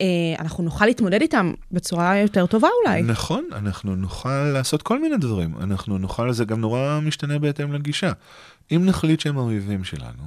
אה, 0.00 0.06
אנחנו 0.38 0.64
נוכל 0.64 0.86
להתמודד 0.86 1.20
איתם 1.20 1.52
בצורה 1.72 2.16
יותר 2.16 2.46
טובה 2.46 2.68
אולי. 2.84 3.02
נכון, 3.02 3.44
אנחנו 3.52 3.96
נוכל 3.96 4.44
לעשות 4.44 4.82
כל 4.82 5.00
מיני 5.00 5.16
דברים. 5.16 5.54
אנחנו 5.60 5.98
נוכל, 5.98 6.32
זה 6.32 6.44
גם 6.44 6.60
נורא 6.60 7.00
משתנה 7.02 7.38
בהתאם 7.38 7.72
לגישה. 7.72 8.12
אם 8.72 8.82
נחליט 8.86 9.20
שהם 9.20 9.38
האויבים 9.38 9.84
שלנו, 9.84 10.22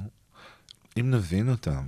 אם 1.00 1.10
נבין 1.10 1.50
אותם 1.50 1.82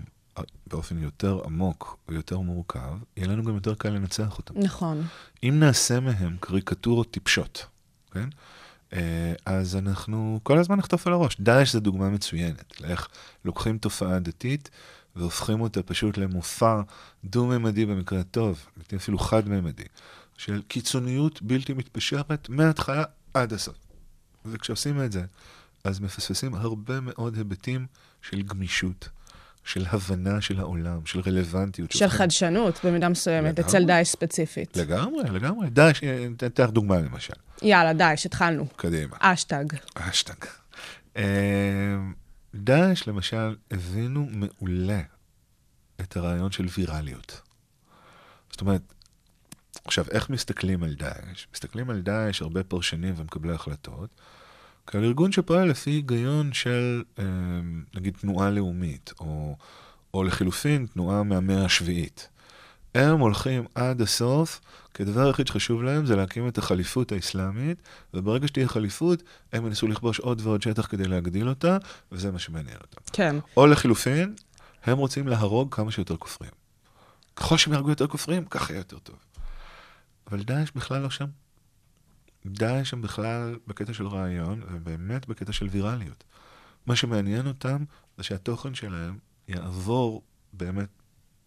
באופן 0.67 0.99
יותר 0.99 1.41
עמוק 1.45 1.99
ויותר 2.09 2.39
מורכב, 2.39 2.97
יהיה 3.17 3.29
לנו 3.29 3.45
גם 3.45 3.55
יותר 3.55 3.75
קל 3.75 3.89
לנצח 3.89 4.39
אותם. 4.39 4.55
נכון. 4.59 5.07
אם 5.43 5.57
נעשה 5.61 6.01
מהם 6.01 6.37
קריקטורות 6.41 7.11
טיפשות, 7.11 7.67
כן? 8.13 8.29
אה, 8.93 9.33
אז 9.47 9.77
אנחנו 9.77 10.41
כל 10.43 10.59
הזמן 10.59 10.77
נחטוף 10.77 11.07
על 11.07 11.13
הראש. 11.13 11.37
דאעש 11.41 11.73
זה 11.73 11.81
דוגמה 11.81 12.11
מצוינת, 12.11 12.81
לאיך 12.81 13.09
לוקחים 13.45 13.79
תופעה 13.79 14.19
דתית 14.19 14.71
והופכים 15.17 15.61
אותה 15.61 15.83
פשוט 15.83 16.19
למופע 16.19 16.81
דו-ממדי 17.25 17.87
במקרה 17.87 18.21
הטוב, 18.21 18.67
לעתים 18.77 18.99
אפילו 18.99 19.19
חד-ממדי, 19.19 19.85
של 20.37 20.63
קיצוניות 20.69 21.43
בלתי 21.43 21.73
מתפשרת 21.73 22.49
מההתחלה 22.49 23.05
עד 23.35 23.53
הסוף. 23.53 23.77
וכשעושים 24.45 25.03
את 25.05 25.13
זה, 25.13 25.25
אז 25.85 26.01
מפספסים 26.01 26.55
הרבה 26.55 27.01
מאוד 27.01 27.37
היבטים 27.37 27.87
של 28.23 28.43
גמישות, 28.43 29.09
של 29.65 29.85
הבנה 29.91 30.41
של 30.41 30.61
העולם, 30.61 31.07
של 31.07 31.21
רלוונטיות. 31.21 31.93
של 31.93 32.09
חדשנות 32.09 32.81
במידה 32.85 33.09
מסוימת, 33.09 33.59
לגמרי. 33.59 33.71
אצל 33.71 33.85
דאעש 33.85 34.09
ספציפית. 34.09 34.77
לגמרי, 34.77 35.31
לגמרי. 35.31 35.71
דאעש, 35.71 36.05
אה, 36.05 36.27
אתן 36.47 36.65
לך 36.65 36.71
דוגמה 36.71 36.99
למשל. 36.99 37.35
יאללה, 37.63 37.93
דאעש, 37.93 38.27
התחלנו. 38.27 38.67
קדימה. 38.77 39.17
אשטג. 39.21 39.65
אשטג. 39.95 40.47
אה, 41.17 41.23
דאעש, 42.55 43.09
למשל, 43.09 43.57
הבינו 43.71 44.29
מעולה 44.31 45.01
את 46.01 46.17
הרעיון 46.17 46.53
של 46.53 46.67
ויראליות. 46.77 47.41
זאת 48.51 48.61
אומרת, 48.61 48.83
עכשיו, 49.85 50.05
איך 50.11 50.31
מסתכלים 50.31 50.83
על 50.83 50.95
דאעש? 50.95 51.47
מסתכלים 51.55 51.91
על 51.91 52.01
דאעש 52.01 52.43
הרבה 52.43 52.65
פרשנים 52.65 53.15
ומקבלי 53.17 53.55
החלטות, 53.55 54.21
כעל 54.87 55.05
ארגון 55.05 55.33
שפועל 55.33 55.69
לפי 55.69 55.91
היגיון 55.91 56.53
של, 56.53 57.03
אה, 57.19 57.25
נגיד, 57.95 58.15
תנועה 58.21 58.51
לאומית, 58.51 59.13
או, 59.21 59.57
או 60.15 60.25
לחילופין, 60.25 60.87
תנועה 60.87 61.23
מהמאה 61.23 61.65
השביעית. 61.65 62.29
הם 62.95 63.21
הולכים 63.21 63.65
עד 63.75 64.01
הסוף, 64.01 64.61
כי 64.95 65.03
הדבר 65.03 65.27
היחיד 65.27 65.47
שחשוב 65.47 65.83
להם 65.83 66.07
זה 66.07 66.17
להקים 66.17 66.49
את 66.49 66.59
החליפות 66.59 67.13
האסלאמית, 67.13 67.83
וברגע 68.15 68.49
שתהיה 68.49 68.69
חליפות, 68.69 69.23
הם 69.53 69.67
ינסו 69.67 69.87
לכבוש 69.87 70.19
עוד 70.19 70.41
ועוד 70.45 70.63
שטח 70.63 70.87
כדי 70.87 71.09
להגדיל 71.09 71.49
אותה, 71.49 71.77
וזה 72.13 72.31
מה 72.31 72.39
שמעניין 72.39 72.77
אותם. 72.77 73.01
כן. 73.13 73.37
או 73.57 73.67
לחילופין, 73.67 74.35
הם 74.85 74.99
רוצים 74.99 75.29
להרוג 75.29 75.75
כמה 75.75 75.91
שיותר 75.91 76.17
כופרים. 76.17 76.51
ככל 77.37 77.57
שהם 77.57 77.73
יהרגו 77.73 77.91
יותר 77.91 78.07
כופרים, 78.07 78.45
ככה 78.45 78.73
יהיה 78.73 78.81
יותר 78.81 78.99
טוב. 78.99 79.17
אבל 80.31 80.43
דאעש 80.43 80.71
בכלל 80.75 81.03
לא 81.03 81.11
שם. 81.11 81.27
דאעש 82.47 82.93
הם 82.93 83.03
בכלל 83.03 83.59
בקטע 83.67 83.93
של 83.95 84.07
רעיון, 84.07 84.63
ובאמת 84.73 85.29
בקטע 85.29 85.53
של 85.53 85.67
ויראליות. 85.67 86.25
מה 86.87 86.97
שמעניין 86.97 87.47
אותם 87.47 87.85
זה 88.17 88.23
שהתוכן 88.23 88.75
שלהם 88.75 89.19
יעבור 89.49 90.23
באמת 90.53 90.89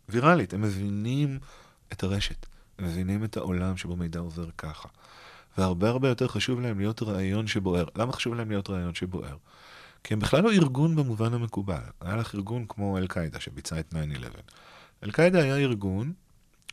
ויראלית. 0.09 0.53
הם 0.53 0.61
מבינים 0.61 1.39
את 1.93 2.03
הרשת, 2.03 2.45
הם 2.79 2.85
מבינים 2.85 3.23
את 3.23 3.37
העולם 3.37 3.77
שבו 3.77 3.95
מידע 3.95 4.19
עובר 4.19 4.49
ככה. 4.57 4.89
והרבה 5.57 5.89
הרבה 5.89 6.09
יותר 6.09 6.27
חשוב 6.27 6.59
להם 6.59 6.79
להיות 6.79 7.03
רעיון 7.03 7.47
שבוער. 7.47 7.85
למה 7.95 8.13
חשוב 8.13 8.33
להם 8.33 8.49
להיות 8.49 8.69
רעיון 8.69 8.95
שבוער? 8.95 9.37
כי 10.03 10.13
הם 10.13 10.19
בכלל 10.19 10.43
לא 10.43 10.51
ארגון 10.51 10.95
במובן 10.95 11.33
המקובל. 11.33 11.83
היה 12.01 12.15
לך 12.15 12.35
ארגון 12.35 12.65
כמו 12.69 12.97
אל-קאעידה 12.97 13.39
שביצע 13.39 13.79
את 13.79 13.93
9-11. 13.93 13.95
אל-קאעידה 15.03 15.39
היה 15.39 15.57
ארגון 15.57 16.13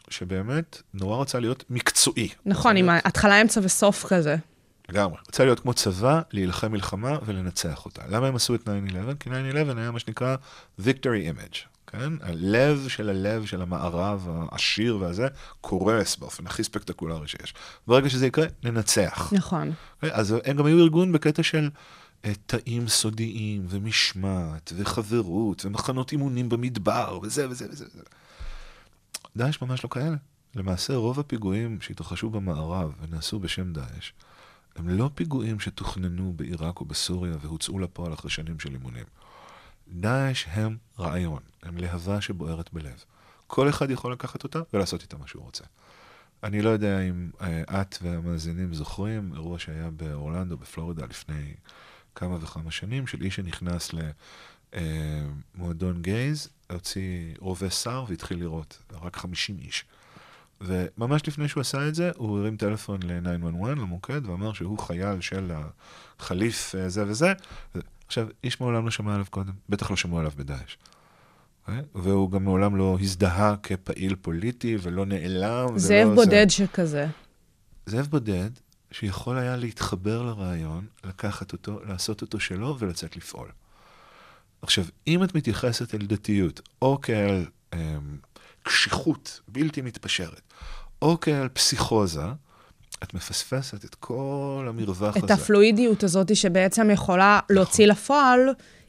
שבאמת 0.09 0.83
נורא 0.95 1.21
רצה 1.21 1.41
להיות 1.41 1.65
מקצועי. 1.71 2.29
נכון, 2.47 2.77
עם 2.77 2.89
התחלה, 3.05 3.41
אמצע 3.41 3.61
וסוף 3.65 4.07
כזה. 4.09 4.37
לגמרי. 4.89 5.19
רצה 5.29 5.45
להיות 5.45 5.61
כמו 5.61 5.75
צבא, 5.75 6.21
להילחם 6.33 6.73
מלחמה 6.73 7.19
ולנצח 7.27 7.85
אותה. 7.85 8.03
למה 8.09 8.27
הם 8.27 8.37
עשו 8.37 8.55
את 8.55 8.69
9-11? 8.69 8.69
כי 9.21 9.31
9-11 9.31 9.33
היה 9.79 9.91
מה 9.91 9.99
שנקרא 9.99 10.37
victory 10.81 11.35
image, 11.35 11.59
כן? 11.87 12.13
הלב 12.21 12.89
של 12.89 13.09
הלב 13.09 13.45
של 13.45 13.63
המערב 13.63 14.29
העשיר 14.31 14.99
והזה, 15.01 15.27
קורס 15.61 16.17
באופן 16.17 16.47
הכי 16.47 16.65
ספקטקולרי 16.65 17.29
שיש. 17.29 17.55
ברגע 17.87 18.11
שזה 18.11 18.27
יקרה, 18.27 18.47
ננצח. 18.63 19.33
נכון. 19.33 19.73
אז 20.03 20.35
הם 20.45 20.57
גם 20.57 20.67
היו 20.67 20.79
ארגון 20.79 21.13
בקטע 21.13 21.43
של 21.43 21.71
אה, 22.25 22.33
תאים 22.47 22.89
סודיים, 22.89 23.67
ומשמעת, 23.69 24.73
וחברות, 24.77 25.65
ומחנות 25.65 26.13
אימונים 26.13 26.49
במדבר, 26.49 27.19
וזה 27.23 27.49
וזה 27.49 27.67
וזה. 27.71 27.85
וזה. 27.85 28.03
דאעש 29.37 29.63
ממש 29.63 29.85
לא 29.85 29.89
כאלה. 29.89 30.17
למעשה, 30.55 30.95
רוב 30.95 31.21
הפיגועים 31.21 31.81
שהתרחשו 31.81 32.31
במערב 32.31 32.93
ונעשו 33.01 33.39
בשם 33.39 33.73
דאעש, 33.73 34.13
הם 34.77 34.89
לא 34.89 35.11
פיגועים 35.15 35.61
שתוכננו 35.61 36.33
בעיראק 36.37 36.81
או 36.81 36.85
בסוריה 36.85 37.35
והוצאו 37.41 37.79
לפועל 37.79 38.13
אחרי 38.13 38.31
שנים 38.31 38.61
של 38.61 38.73
אימונים. 38.73 39.05
דאעש 39.89 40.47
הם 40.49 40.77
רעיון, 40.99 41.43
הם 41.63 41.77
להבה 41.77 42.21
שבוערת 42.21 42.73
בלב. 42.73 43.05
כל 43.47 43.69
אחד 43.69 43.91
יכול 43.91 44.13
לקחת 44.13 44.45
אותה 44.45 44.59
ולעשות 44.73 45.03
איתה 45.03 45.17
מה 45.19 45.27
שהוא 45.27 45.43
רוצה. 45.43 45.65
אני 46.43 46.63
לא 46.63 46.71
יודע 46.71 47.01
אם 47.01 47.31
אה, 47.41 47.81
את 47.81 47.99
והמאזינים 48.03 48.75
זוכרים 48.75 49.33
אירוע 49.35 49.59
שהיה 49.59 49.91
באורלנדו, 49.91 50.57
בפלורידה, 50.57 51.07
לפני 51.07 51.55
כמה 52.15 52.37
וכמה 52.41 52.71
שנים, 52.71 53.07
של 53.07 53.23
איש 53.23 53.37
שנכנס 53.37 53.91
אה, 54.75 55.27
מועדון 55.55 56.03
גייז, 56.03 56.49
הוציא 56.73 57.35
רובה 57.39 57.71
שר 57.71 58.05
והתחיל 58.09 58.39
לירות, 58.39 58.79
רק 59.03 59.17
50 59.17 59.57
איש. 59.59 59.85
וממש 60.61 61.29
לפני 61.29 61.49
שהוא 61.49 61.61
עשה 61.61 61.89
את 61.89 61.95
זה, 61.95 62.11
הוא 62.17 62.39
הרים 62.39 62.57
טלפון 62.57 63.01
ל-911, 63.03 63.69
למוקד, 63.69 64.27
ואמר 64.27 64.53
שהוא 64.53 64.79
חייל 64.79 65.21
של 65.21 65.53
החליף 66.19 66.75
זה 66.87 67.05
וזה. 67.07 67.33
עכשיו, 68.07 68.29
איש 68.45 68.61
מעולם 68.61 68.85
לא 68.85 68.91
שמע 68.91 69.15
עליו 69.15 69.27
קודם, 69.31 69.53
בטח 69.69 69.91
לא 69.91 69.97
שמעו 69.97 70.19
עליו 70.19 70.33
בדאעש. 70.37 70.77
אה? 71.69 71.81
והוא 71.95 72.31
גם 72.31 72.45
מעולם 72.45 72.77
לא 72.77 72.99
הזדהה 73.01 73.55
כפעיל 73.63 74.17
פוליטי 74.17 74.77
ולא 74.83 75.07
נעלם. 75.07 75.79
זאב 75.79 76.07
ולא 76.07 76.15
בודד 76.15 76.47
זה. 76.49 76.55
שכזה. 76.55 77.07
זאב 77.87 78.07
בודד, 78.07 78.51
שיכול 78.91 79.39
היה 79.39 79.57
להתחבר 79.57 80.23
לרעיון, 80.23 80.87
לקחת 81.05 81.53
אותו, 81.53 81.81
לעשות 81.85 82.23
אותו 82.23 82.41
שלו 82.41 82.77
ולצאת 82.79 83.17
לפעול. 83.17 83.49
עכשיו, 84.63 84.85
אם 85.07 85.25
את 85.25 85.35
מתייחסת 85.35 85.95
אל 85.95 86.07
דתיות, 86.07 86.61
או 86.83 86.99
כאל 87.03 87.45
אמ, 87.75 87.79
קשיחות 88.63 89.41
בלתי 89.49 89.81
מתפשרת, 89.83 90.43
או 91.03 91.21
כאל 91.21 91.49
פסיכוזה, 91.49 92.25
את 93.03 93.15
מפספסת 93.15 93.85
את 93.85 93.95
כל 93.95 94.67
המרווח 94.69 95.17
את 95.17 95.25
הזה. 95.25 95.35
הפלואידיות 95.35 96.03
הזאת 96.03 96.37
שבעצם 96.37 96.91
יכולה 96.91 97.41
להוציא 97.51 97.87
לפועל, 97.87 98.41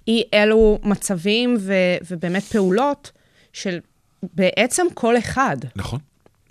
אי 0.08 0.24
אלו 0.34 0.80
מצבים 0.84 1.58
ו- 1.60 1.74
ובאמת 2.12 2.44
פעולות 2.44 3.12
של 3.54 3.80
בעצם 4.24 4.86
כל 4.94 5.18
אחד. 5.18 5.58
נכון. 5.76 6.00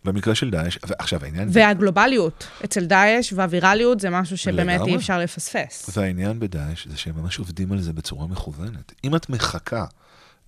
במקרה 0.04 0.34
של 0.34 0.50
דאעש, 0.50 0.78
ועכשיו 0.86 1.24
העניין... 1.24 1.48
והגלובליות 1.52 2.46
אצל 2.64 2.84
דאעש 2.84 3.32
והווירליות 3.32 4.00
זה 4.00 4.10
משהו 4.10 4.38
שבאמת 4.38 4.74
לגמרי. 4.74 4.90
אי 4.90 4.96
אפשר 4.96 5.18
לפספס. 5.18 5.90
והעניין 5.96 6.38
בדאעש 6.40 6.86
זה 6.86 6.96
שהם 6.96 7.16
ממש 7.16 7.38
עובדים 7.38 7.72
על 7.72 7.80
זה 7.80 7.92
בצורה 7.92 8.26
מכוונת. 8.26 8.92
אם 9.04 9.16
את 9.16 9.28
מחכה 9.30 9.84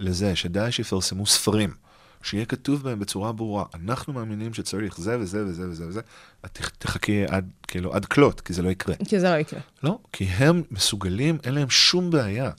לזה 0.00 0.36
שדאעש 0.36 0.78
יפרסמו 0.78 1.26
ספרים, 1.26 1.74
שיהיה 2.22 2.44
כתוב 2.44 2.82
בהם 2.82 2.98
בצורה 2.98 3.32
ברורה, 3.32 3.64
אנחנו 3.74 4.12
מאמינים 4.12 4.54
שצריך 4.54 5.00
זה 5.00 5.18
וזה 5.18 5.44
וזה 5.46 5.68
וזה 5.68 5.86
וזה, 5.88 6.00
את 6.44 6.50
תח- 6.52 6.68
תחכי 6.78 7.24
עד, 7.28 7.50
כאילו, 7.68 7.94
עד 7.94 8.04
כלות, 8.04 8.40
כי 8.40 8.52
זה 8.52 8.62
לא 8.62 8.68
יקרה. 8.68 8.94
כי 9.08 9.20
זה 9.20 9.30
לא 9.30 9.34
יקרה. 9.34 9.60
לא, 9.82 9.98
כי 10.12 10.24
הם 10.24 10.62
מסוגלים, 10.70 11.38
אין 11.44 11.54
להם 11.54 11.70
שום 11.70 12.10
בעיה 12.10 12.50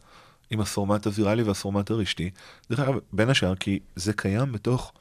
עם 0.49 0.59
הפורמט 0.59 1.05
הוויראלי 1.07 1.43
והפורמט 1.43 1.91
הרשתי. 1.91 2.29
דרך 2.69 2.79
אגב, 2.79 2.93
בין 3.13 3.29
השאר, 3.29 3.55
כי 3.55 3.79
זה 3.95 4.13
קיים 4.13 4.51
בתוך 4.51 4.93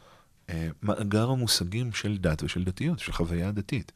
מאגר 0.83 1.31
המושגים 1.31 1.93
של 1.93 2.17
דת 2.19 2.43
ושל 2.43 2.65
דתיות, 2.65 2.99
של 2.99 3.13
חוויה 3.13 3.53
דתית. 3.53 3.93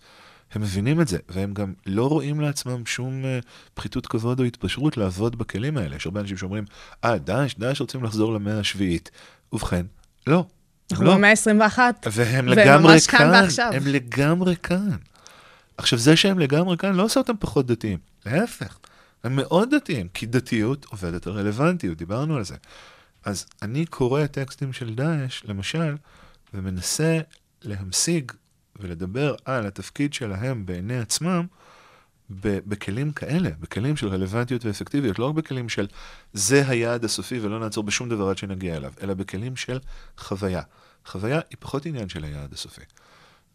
הם 0.52 0.62
מבינים 0.62 1.00
את 1.00 1.08
זה, 1.08 1.18
והם 1.28 1.54
גם 1.54 1.72
לא 1.86 2.08
רואים 2.08 2.40
לעצמם 2.40 2.86
שום 2.86 3.24
אה, 3.24 3.38
פחיתות 3.74 4.06
כבוד 4.06 4.40
או 4.40 4.44
התפשרות 4.44 4.96
לעבוד 4.96 5.38
בכלים 5.38 5.76
האלה. 5.76 5.96
יש 5.96 6.06
הרבה 6.06 6.20
אנשים 6.20 6.36
שאומרים, 6.36 6.64
אה, 7.04 7.18
דאעש, 7.18 7.54
דאעש 7.58 7.80
רוצים 7.80 8.04
לחזור 8.04 8.34
למאה 8.34 8.58
השביעית. 8.58 9.10
ובכן, 9.52 9.86
לא. 10.26 10.44
אנחנו 10.92 11.04
לא. 11.04 11.14
במאה 11.14 11.30
ה-21. 11.30 11.78
והם 12.12 12.48
לגמרי 12.48 13.00
כאן 13.00 13.18
כאן, 13.18 13.30
ועכשיו. 13.30 13.70
הם 13.74 13.86
לגמרי 13.86 14.56
כאן. 14.56 14.96
עכשיו, 15.76 15.98
זה 15.98 16.16
שהם 16.16 16.38
לגמרי 16.38 16.76
כאן 16.76 16.94
לא 16.94 17.02
עושה 17.02 17.20
אותם 17.20 17.34
פחות 17.40 17.66
דתיים, 17.66 17.98
להפך, 18.26 18.78
הם 19.24 19.36
מאוד 19.36 19.74
דתיים, 19.74 20.08
כי 20.14 20.26
דתיות 20.26 20.84
עובדת 20.84 21.26
על 21.26 21.32
רלוונטיות, 21.32 21.98
דיברנו 21.98 22.36
על 22.36 22.44
זה. 22.44 22.56
אז 23.24 23.46
אני 23.62 23.86
קורא 23.86 24.26
טקסטים 24.26 24.72
של 24.72 24.94
דאעש, 24.94 25.42
למשל, 25.44 25.94
ומנסה 26.56 27.18
להמשיג 27.62 28.32
ולדבר 28.80 29.34
על 29.44 29.66
התפקיד 29.66 30.14
שלהם 30.14 30.66
בעיני 30.66 30.98
עצמם, 30.98 31.46
בכלים 32.30 33.12
כאלה, 33.12 33.50
בכלים 33.60 33.96
של 33.96 34.08
רלוונטיות 34.08 34.64
ואפקטיביות, 34.64 35.18
לא 35.18 35.24
רק 35.24 35.34
בכלים 35.34 35.68
של 35.68 35.86
זה 36.32 36.68
היעד 36.68 37.04
הסופי 37.04 37.38
ולא 37.38 37.58
נעצור 37.58 37.84
בשום 37.84 38.08
דבר 38.08 38.28
עד 38.28 38.38
שנגיע 38.38 38.76
אליו, 38.76 38.92
אלא 39.02 39.14
בכלים 39.14 39.56
של 39.56 39.78
חוויה. 40.18 40.62
חוויה 41.06 41.40
היא 41.50 41.56
פחות 41.60 41.86
עניין 41.86 42.08
של 42.08 42.24
היעד 42.24 42.52
הסופי. 42.52 42.80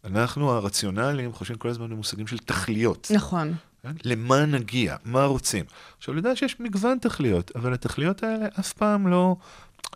אנחנו 0.04 0.50
הרציונליים 0.50 1.32
חושבים 1.32 1.58
כל 1.58 1.68
הזמן 1.68 1.90
במושגים 1.90 2.26
של 2.26 2.38
תכליות. 2.38 3.10
נכון. 3.14 3.54
כן? 3.82 3.92
למה 4.04 4.46
נגיע? 4.46 4.96
מה 5.04 5.24
רוצים? 5.24 5.64
עכשיו, 5.98 6.14
לדעת 6.14 6.36
שיש 6.36 6.60
מגוון 6.60 6.98
תכליות, 6.98 7.50
אבל 7.56 7.74
התכליות 7.74 8.22
האלה 8.22 8.46
אף 8.60 8.72
פעם 8.72 9.06
לא, 9.06 9.36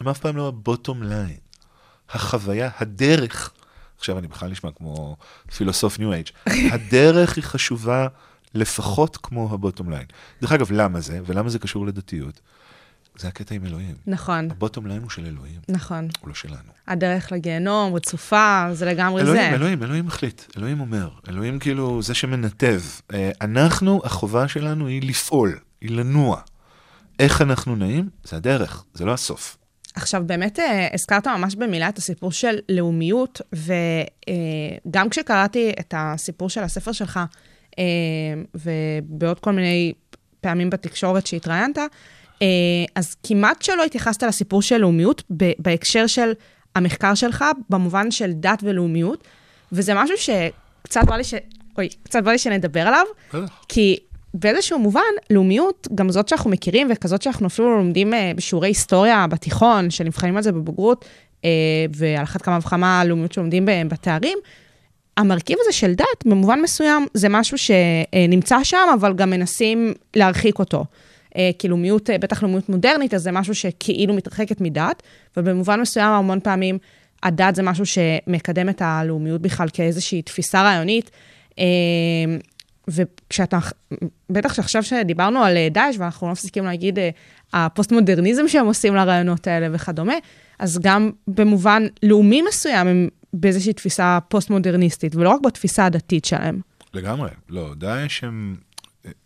הם 0.01 0.09
אף 0.09 0.19
פעם 0.19 0.37
לא 0.37 0.49
הבוטום 0.49 1.03
ליין. 1.03 1.46
החוויה, 2.11 2.71
הדרך, 2.79 3.53
עכשיו 3.99 4.19
אני 4.19 4.29
בכלל 4.29 4.51
נשמע 4.51 4.71
כמו 4.77 5.17
פילוסוף 5.57 5.99
ניו 5.99 6.13
אייג', 6.13 6.29
הדרך 6.73 7.37
היא 7.37 7.45
חשובה 7.45 8.07
לפחות 8.55 9.17
כמו 9.17 9.49
ה 9.53 9.58
bottom 9.58 9.91
line. 9.91 10.07
דרך 10.43 10.53
אגב, 10.53 10.73
למה 10.73 11.01
זה, 11.01 11.21
ולמה 11.27 11.49
זה 11.49 11.59
קשור 11.59 11.87
לדתיות? 11.87 12.41
זה 13.19 13.29
הקטע 13.29 13.55
עם 13.55 13.67
אלוהים. 13.67 13.95
נכון, 14.07 14.51
ה 14.51 14.56
bottom 14.56 14.87
line 14.87 15.03
הוא 15.03 15.11
של 15.11 15.27
אלוהים, 15.27 15.61
נכון. 15.69 16.09
הוא 16.21 16.29
לא 16.29 16.35
שלנו. 16.35 16.73
הדרך 16.87 17.33
לגיהנום, 17.33 17.95
רצופה, 17.95 18.67
זה 18.73 18.87
לגמרי 18.87 19.23
אלוהים, 19.23 19.51
זה. 19.51 19.57
אלוהים, 19.57 19.83
אלוהים 19.83 20.07
מחליט, 20.07 20.43
אלוהים 20.57 20.81
אומר, 20.81 21.11
אלוהים 21.29 21.59
כאילו 21.59 22.03
זה 22.03 22.15
שמנתב. 22.15 22.81
אה, 23.15 23.31
אנחנו, 23.41 24.01
החובה 24.05 24.49
שלנו 24.49 24.87
היא 24.87 25.09
לפעול, 25.09 25.59
היא 25.81 25.91
לנוע. 25.91 26.41
איך 27.19 27.43
אנחנו 27.43 27.77
נעים? 27.77 28.09
זה 28.25 28.37
הדרך, 28.37 28.85
זה 28.95 29.05
לא 29.05 29.13
הסוף. 29.13 29.57
עכשיו, 29.97 30.23
באמת 30.27 30.59
אה, 30.59 30.89
הזכרת 30.93 31.27
ממש 31.27 31.55
במילה 31.55 31.89
את 31.89 31.99
הסיפור 31.99 32.33
של 32.33 32.59
לאומיות, 32.69 33.41
וגם 34.87 35.09
כשקראתי 35.09 35.73
את 35.81 35.95
הסיפור 35.97 36.51
של 36.51 36.63
הספר 36.63 36.93
שלך, 36.93 37.21
אה, 37.79 37.85
ובעוד 38.55 39.41
כל 39.41 39.53
מיני 39.53 39.93
פעמים 40.41 40.71
בתקשורת 40.71 41.27
שהתראיינת, 41.27 41.79
אה, 42.43 42.47
אז 42.95 43.17
כמעט 43.23 43.63
שלא 43.63 43.85
התייחסת 43.85 44.23
לסיפור 44.23 44.63
של 44.63 44.79
לאומיות 44.79 45.23
בהקשר 45.59 46.07
של 46.07 46.33
המחקר 46.75 47.15
שלך, 47.15 47.45
במובן 47.71 48.11
של 48.11 48.33
דת 48.33 48.59
ולאומיות, 48.63 49.25
וזה 49.73 49.95
משהו 49.95 50.17
שקצת 50.17 51.05
בא 51.05 51.17
לי 51.17 51.25
ש... 51.25 51.35
אוי, 51.79 51.89
קצת 52.03 52.23
בא 52.23 52.31
לי 52.31 52.39
שנדבר 52.39 52.81
עליו. 52.81 53.05
כי 53.69 53.97
באיזשהו 54.39 54.79
מובן, 54.79 55.01
לאומיות, 55.31 55.89
גם 55.95 56.11
זאת 56.11 56.29
שאנחנו 56.29 56.51
מכירים, 56.51 56.89
וכזאת 56.91 57.23
שאנחנו 57.23 57.47
אפילו 57.47 57.77
לומדים 57.77 58.15
אה, 58.15 58.33
בשיעורי 58.37 58.69
היסטוריה 58.69 59.27
בתיכון, 59.27 59.91
שנבחנים 59.91 60.37
על 60.37 60.43
זה 60.43 60.53
בבגרות, 60.53 61.05
אה, 61.45 61.51
ועל 61.97 62.23
אחת 62.23 62.43
כמה 62.43 62.59
וכמה 62.59 63.05
לאומיות 63.05 63.33
שלומדים 63.33 63.69
בתארים, 63.89 64.39
המרכיב 65.17 65.57
הזה 65.61 65.73
של 65.73 65.95
דת, 65.95 66.27
במובן 66.27 66.61
מסוים, 66.61 67.07
זה 67.15 67.29
משהו 67.29 67.59
שנמצא 67.59 68.65
שם, 68.65 68.87
אבל 68.95 69.15
גם 69.15 69.31
מנסים 69.31 69.95
להרחיק 70.17 70.59
אותו. 70.59 70.85
אה, 71.37 71.51
כי 71.59 71.69
לאומיות, 71.69 72.11
אה, 72.11 72.19
בטח 72.19 72.43
לאומיות 72.43 72.69
מודרנית, 72.69 73.15
אז 73.15 73.23
זה 73.23 73.33
משהו 73.33 73.55
שכאילו 73.55 74.15
מתרחקת 74.15 74.61
מדת, 74.61 75.03
אבל 75.37 75.51
במובן 75.51 75.81
מסוים, 75.81 76.13
המון 76.13 76.41
פעמים, 76.41 76.79
הדת 77.23 77.55
זה 77.55 77.63
משהו 77.63 77.87
שמקדם 77.87 78.69
את 78.69 78.83
הלאומיות 78.83 79.43
בכלל 79.43 79.69
כאיזושהי 79.73 80.23
תפיסה 80.23 80.63
רעיונית. 80.63 81.11
וכשאתה, 82.89 83.59
בטח 84.31 84.55
שעכשיו 84.55 84.83
שדיברנו 84.83 85.45
על 85.45 85.57
אה, 85.57 85.69
דאעש, 85.71 85.97
ואנחנו 85.99 86.27
לא 86.27 86.33
מפסיקים 86.33 86.65
להגיד 86.65 86.99
אה, 86.99 87.11
הפוסט-מודרניזם 87.53 88.49
שהם 88.49 88.67
עושים 88.67 88.95
לרעיונות 88.95 89.47
האלה 89.47 89.69
וכדומה, 89.73 90.15
אז 90.59 90.79
גם 90.83 91.11
במובן 91.29 91.83
לאומי 92.03 92.43
מסוים 92.43 92.87
הם 92.87 93.09
באיזושהי 93.33 93.73
תפיסה 93.73 94.19
פוסט-מודרניסטית, 94.29 95.17
ולא 95.17 95.31
רק 95.31 95.41
בתפיסה 95.41 95.87
הדתית 95.87 96.25
שלהם. 96.25 96.61
לגמרי, 96.95 97.31
לא, 97.49 97.75
דאעש 97.75 98.25
הם... 98.25 98.57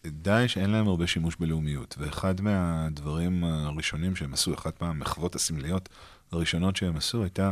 דאעש 0.07 0.59
אין 0.59 0.71
להם 0.71 0.89
הרבה 0.89 1.07
שימוש 1.07 1.37
בלאומיות, 1.41 1.95
ואחד 1.99 2.41
מהדברים 2.41 3.45
הראשונים 3.45 4.17
שהם 4.17 4.33
עשו, 4.33 4.55
אחת 4.55 4.83
מהמחוות 4.83 5.35
הסמליות 5.35 5.89
הראשונות 6.33 6.77
שהם 6.77 6.97
עשו, 6.97 7.23
הייתה 7.23 7.51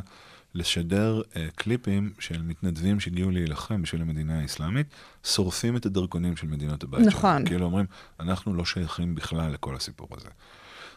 לשדר 0.59 1.21
אה, 1.21 1.37
קליפים 1.55 2.13
של 2.19 2.43
מתנדבים 2.43 3.01
שהגיעו 3.01 3.31
להילחם 3.31 3.83
בשביל 3.83 4.03
המדינה 4.03 4.41
האסלאמית, 4.41 4.87
שורפים 5.25 5.77
את 5.77 5.87
הדרכונים 5.87 6.37
של 6.37 6.47
מדינות 6.47 6.85
הבית 6.85 7.07
נכון. 7.07 7.37
שלנו. 7.37 7.47
כאילו 7.47 7.65
אומרים, 7.67 7.87
אנחנו 8.21 8.55
לא 8.55 8.65
שייכים 8.65 9.15
בכלל 9.15 9.53
לכל 9.53 9.77
הסיפור 9.77 10.09
הזה. 10.17 10.29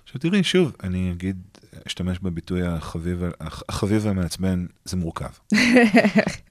עכשיו 0.04 0.22
תראי, 0.22 0.44
שוב, 0.44 0.72
אני 0.84 1.12
אגיד, 1.12 1.42
אשתמש 1.88 2.20
בביטוי 2.20 2.68
החביב, 2.68 3.24
החביב 3.40 4.06
והמעצבן, 4.06 4.66
זה 4.86 4.98
מורכב. 4.98 5.30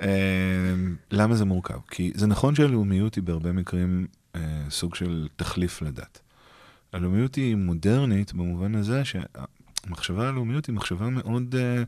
אה, 0.02 0.08
למה 1.10 1.34
זה 1.34 1.44
מורכב? 1.44 1.78
כי 1.90 2.12
זה 2.14 2.26
נכון 2.26 2.54
שהלאומיות 2.54 3.14
היא 3.14 3.24
בהרבה 3.24 3.52
מקרים 3.52 4.06
אה, 4.34 4.40
סוג 4.70 4.94
של 4.94 5.28
תחליף 5.36 5.82
לדת. 5.82 6.20
הלאומיות 6.92 7.34
היא 7.34 7.56
מודרנית 7.56 8.32
במובן 8.32 8.74
הזה 8.74 9.02
שהמחשבה 9.04 10.28
הלאומיות 10.28 10.66
היא 10.66 10.74
מחשבה 10.74 11.08
מאוד 11.08 11.54
אה, 11.58 11.82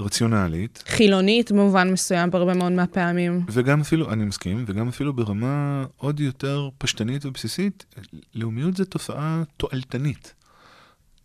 רציונלית, 0.00 0.84
חילונית 0.86 1.52
במובן 1.52 1.92
מסוים 1.92 2.30
בהרבה 2.30 2.54
מאוד 2.54 2.72
מהפעמים. 2.72 3.44
וגם 3.48 3.80
אפילו, 3.80 4.12
אני 4.12 4.24
מסכים, 4.24 4.64
וגם 4.66 4.88
אפילו 4.88 5.12
ברמה 5.12 5.84
עוד 5.96 6.20
יותר 6.20 6.68
פשטנית 6.78 7.26
ובסיסית, 7.26 7.84
לאומיות 8.34 8.76
זה 8.76 8.84
תופעה 8.84 9.42
תועלתנית. 9.56 10.34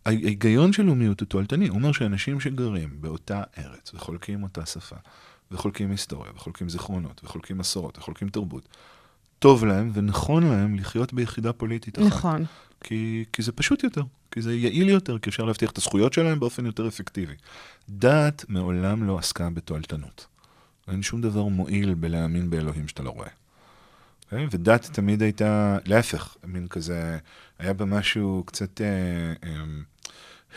ההיגיון 0.06 0.72
של 0.72 0.82
לאומיות 0.82 1.20
הוא 1.20 1.26
תועלתני, 1.26 1.68
הוא 1.68 1.76
אומר 1.76 1.92
שאנשים 1.92 2.40
שגרים 2.40 2.90
באותה 3.00 3.42
ארץ 3.58 3.94
וחולקים 3.94 4.42
אותה 4.42 4.66
שפה, 4.66 4.96
וחולקים 5.50 5.90
היסטוריה, 5.90 6.32
וחולקים 6.36 6.68
זיכרונות, 6.68 7.20
וחולקים 7.24 7.58
מסורות, 7.58 7.98
וחולקים 7.98 8.28
תרבות, 8.28 8.68
טוב 9.38 9.64
להם 9.64 9.90
ונכון 9.94 10.42
להם 10.42 10.74
לחיות 10.74 11.12
ביחידה 11.12 11.52
פוליטית 11.52 11.98
אחת. 11.98 12.06
נכון. 12.06 12.44
כי, 12.82 13.24
כי 13.32 13.42
זה 13.42 13.52
פשוט 13.52 13.84
יותר, 13.84 14.02
כי 14.30 14.42
זה 14.42 14.54
יעיל 14.54 14.88
יותר, 14.88 15.18
כי 15.18 15.30
אפשר 15.30 15.44
להבטיח 15.44 15.70
את 15.70 15.78
הזכויות 15.78 16.12
שלהם 16.12 16.40
באופן 16.40 16.66
יותר 16.66 16.88
אפקטיבי. 16.88 17.34
דת 17.88 18.44
מעולם 18.48 19.04
לא 19.04 19.18
עסקה 19.18 19.50
בתועלתנות. 19.50 20.26
אין 20.88 21.02
שום 21.02 21.20
דבר 21.20 21.44
מועיל 21.44 21.94
בלהאמין 21.94 22.50
באלוהים 22.50 22.88
שאתה 22.88 23.02
לא 23.02 23.10
רואה. 23.10 23.26
Okay? 23.26 23.42
אוקיי? 24.32 24.46
ודת 24.50 24.88
תמיד 24.92 25.22
הייתה, 25.22 25.78
להפך, 25.84 26.36
מין 26.44 26.68
כזה, 26.68 27.18
היה 27.58 27.72
בה 27.72 27.84
משהו 27.84 28.42
קצת 28.46 28.80
אה, 28.80 28.86
אה, 29.44 29.64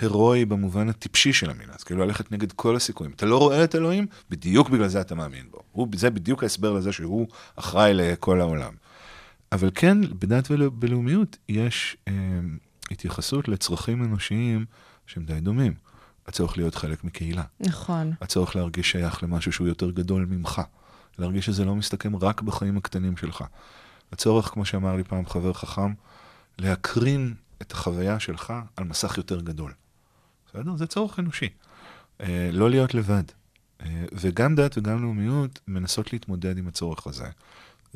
הירואי 0.01 0.45
במובן 0.45 0.89
הטיפשי 0.89 1.33
של 1.33 1.49
המילה, 1.49 1.73
אז 1.73 1.83
כאילו 1.83 2.05
ללכת 2.05 2.31
נגד 2.31 2.51
כל 2.51 2.75
הסיכויים. 2.75 3.13
אתה 3.15 3.25
לא 3.25 3.37
רואה 3.37 3.63
את 3.63 3.75
אלוהים, 3.75 4.07
בדיוק 4.29 4.69
בגלל 4.69 4.87
זה 4.87 5.01
אתה 5.01 5.15
מאמין 5.15 5.45
בו. 5.51 5.59
הוא, 5.71 5.87
זה 5.95 6.09
בדיוק 6.09 6.43
ההסבר 6.43 6.73
לזה 6.73 6.91
שהוא 6.91 7.27
אחראי 7.55 7.93
לכל 7.93 8.41
העולם. 8.41 8.73
אבל 9.55 9.69
כן, 9.75 9.97
בדת 10.19 10.47
ובלאומיות 10.49 11.37
יש 11.49 11.97
אה, 12.07 12.13
התייחסות 12.91 13.47
לצרכים 13.47 14.03
אנושיים 14.03 14.65
שהם 15.07 15.25
די 15.25 15.39
דומים. 15.39 15.73
הצורך 16.27 16.57
להיות 16.57 16.75
חלק 16.75 17.03
מקהילה. 17.03 17.43
נכון. 17.59 18.11
הצורך 18.21 18.55
להרגיש 18.55 18.91
שייך 18.91 19.23
למשהו 19.23 19.51
שהוא 19.51 19.67
יותר 19.67 19.91
גדול 19.91 20.25
ממך. 20.25 20.61
להרגיש 21.17 21.45
שזה 21.45 21.65
לא 21.65 21.75
מסתכם 21.75 22.15
רק 22.15 22.41
בחיים 22.41 22.77
הקטנים 22.77 23.17
שלך. 23.17 23.43
הצורך, 24.11 24.45
כמו 24.45 24.65
שאמר 24.65 24.95
לי 24.95 25.03
פעם 25.03 25.25
חבר 25.25 25.53
חכם, 25.53 25.93
להקרין 26.57 27.33
את 27.61 27.71
החוויה 27.71 28.19
שלך 28.19 28.53
על 28.75 28.83
מסך 28.83 29.17
יותר 29.17 29.41
גדול. 29.41 29.73
בסדר? 30.49 30.75
זה 30.75 30.87
צורך 30.87 31.19
אנושי. 31.19 31.49
אה, 32.21 32.49
לא 32.51 32.69
להיות 32.69 32.93
לבד. 32.93 33.23
אה, 33.81 34.05
וגם 34.13 34.55
דת 34.55 34.77
וגם 34.77 35.01
לאומיות 35.01 35.59
מנסות 35.67 36.13
להתמודד 36.13 36.57
עם 36.57 36.67
הצורך 36.67 37.07
הזה 37.07 37.27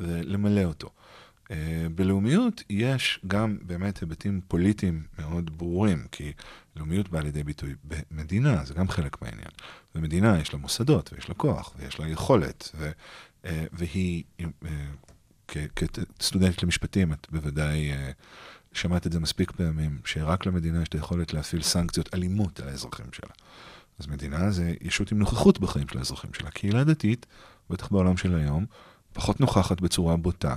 ולמלא 0.00 0.64
אותו. 0.64 0.90
אה, 1.50 1.86
בלאומיות 1.94 2.62
יש 2.70 3.20
גם 3.26 3.58
באמת 3.62 4.00
היבטים 4.00 4.40
פוליטיים 4.48 5.02
מאוד 5.18 5.58
ברורים, 5.58 6.06
כי 6.12 6.32
לאומיות 6.76 7.08
באה 7.08 7.22
לידי 7.22 7.42
ביטוי 7.42 7.74
במדינה, 7.84 8.64
זה 8.64 8.74
גם 8.74 8.88
חלק 8.88 9.22
מהעניין. 9.22 9.50
במדינה 9.94 10.38
יש 10.40 10.52
לה 10.52 10.58
מוסדות, 10.58 11.12
ויש 11.12 11.28
לה 11.28 11.34
כוח, 11.34 11.74
ויש 11.78 12.00
לה 12.00 12.08
יכולת, 12.08 12.70
ו, 12.74 12.90
אה, 13.44 13.64
והיא, 13.72 14.24
אה, 14.40 15.66
כסטודנטית 15.76 16.62
למשפטים, 16.62 17.12
את 17.12 17.26
בוודאי 17.30 17.90
שמעת 18.72 19.06
את 19.06 19.12
זה 19.12 19.20
מספיק 19.20 19.50
פעמים, 19.50 19.98
שרק 20.04 20.46
למדינה 20.46 20.82
יש 20.82 20.88
את 20.88 20.94
היכולת 20.94 21.34
להפעיל 21.34 21.62
סנקציות 21.62 22.14
אלימות 22.14 22.60
על 22.60 22.68
האזרחים 22.68 23.06
שלה. 23.12 23.30
אז 23.98 24.06
מדינה 24.06 24.50
זה 24.50 24.74
ישות 24.80 25.12
עם 25.12 25.18
נוכחות 25.18 25.60
בחיים 25.60 25.88
של 25.88 25.98
האזרחים 25.98 26.34
שלה. 26.34 26.50
קהילה 26.50 26.84
דתית, 26.84 27.26
בטח 27.70 27.88
בעולם 27.88 28.16
של 28.16 28.34
היום, 28.34 28.66
פחות 29.12 29.40
נוכחת 29.40 29.80
בצורה 29.80 30.16
בוטה. 30.16 30.54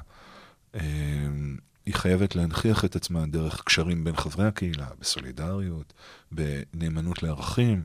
אמ, 0.75 1.57
היא 1.85 1.93
חייבת 1.93 2.35
להנכיח 2.35 2.85
את 2.85 2.95
עצמה 2.95 3.25
דרך 3.25 3.61
קשרים 3.63 4.03
בין 4.03 4.15
חברי 4.15 4.47
הקהילה, 4.47 4.87
בסולידריות, 4.99 5.93
בנאמנות 6.31 7.23
לערכים, 7.23 7.83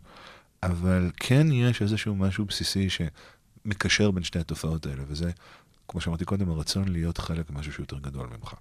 אבל 0.62 1.10
כן 1.16 1.52
יש 1.52 1.82
איזשהו 1.82 2.16
משהו 2.16 2.44
בסיסי 2.44 2.88
שמקשר 2.90 4.10
בין 4.10 4.22
שתי 4.22 4.38
התופעות 4.38 4.86
האלה, 4.86 5.02
וזה, 5.06 5.30
כמו 5.88 6.00
שאמרתי 6.00 6.24
קודם, 6.24 6.50
הרצון 6.50 6.88
להיות 6.88 7.18
חלק 7.18 7.50
ממשהו 7.50 7.72
שהוא 7.72 7.82
יותר 7.82 7.98
גדול 7.98 8.28
ממך. 8.38 8.54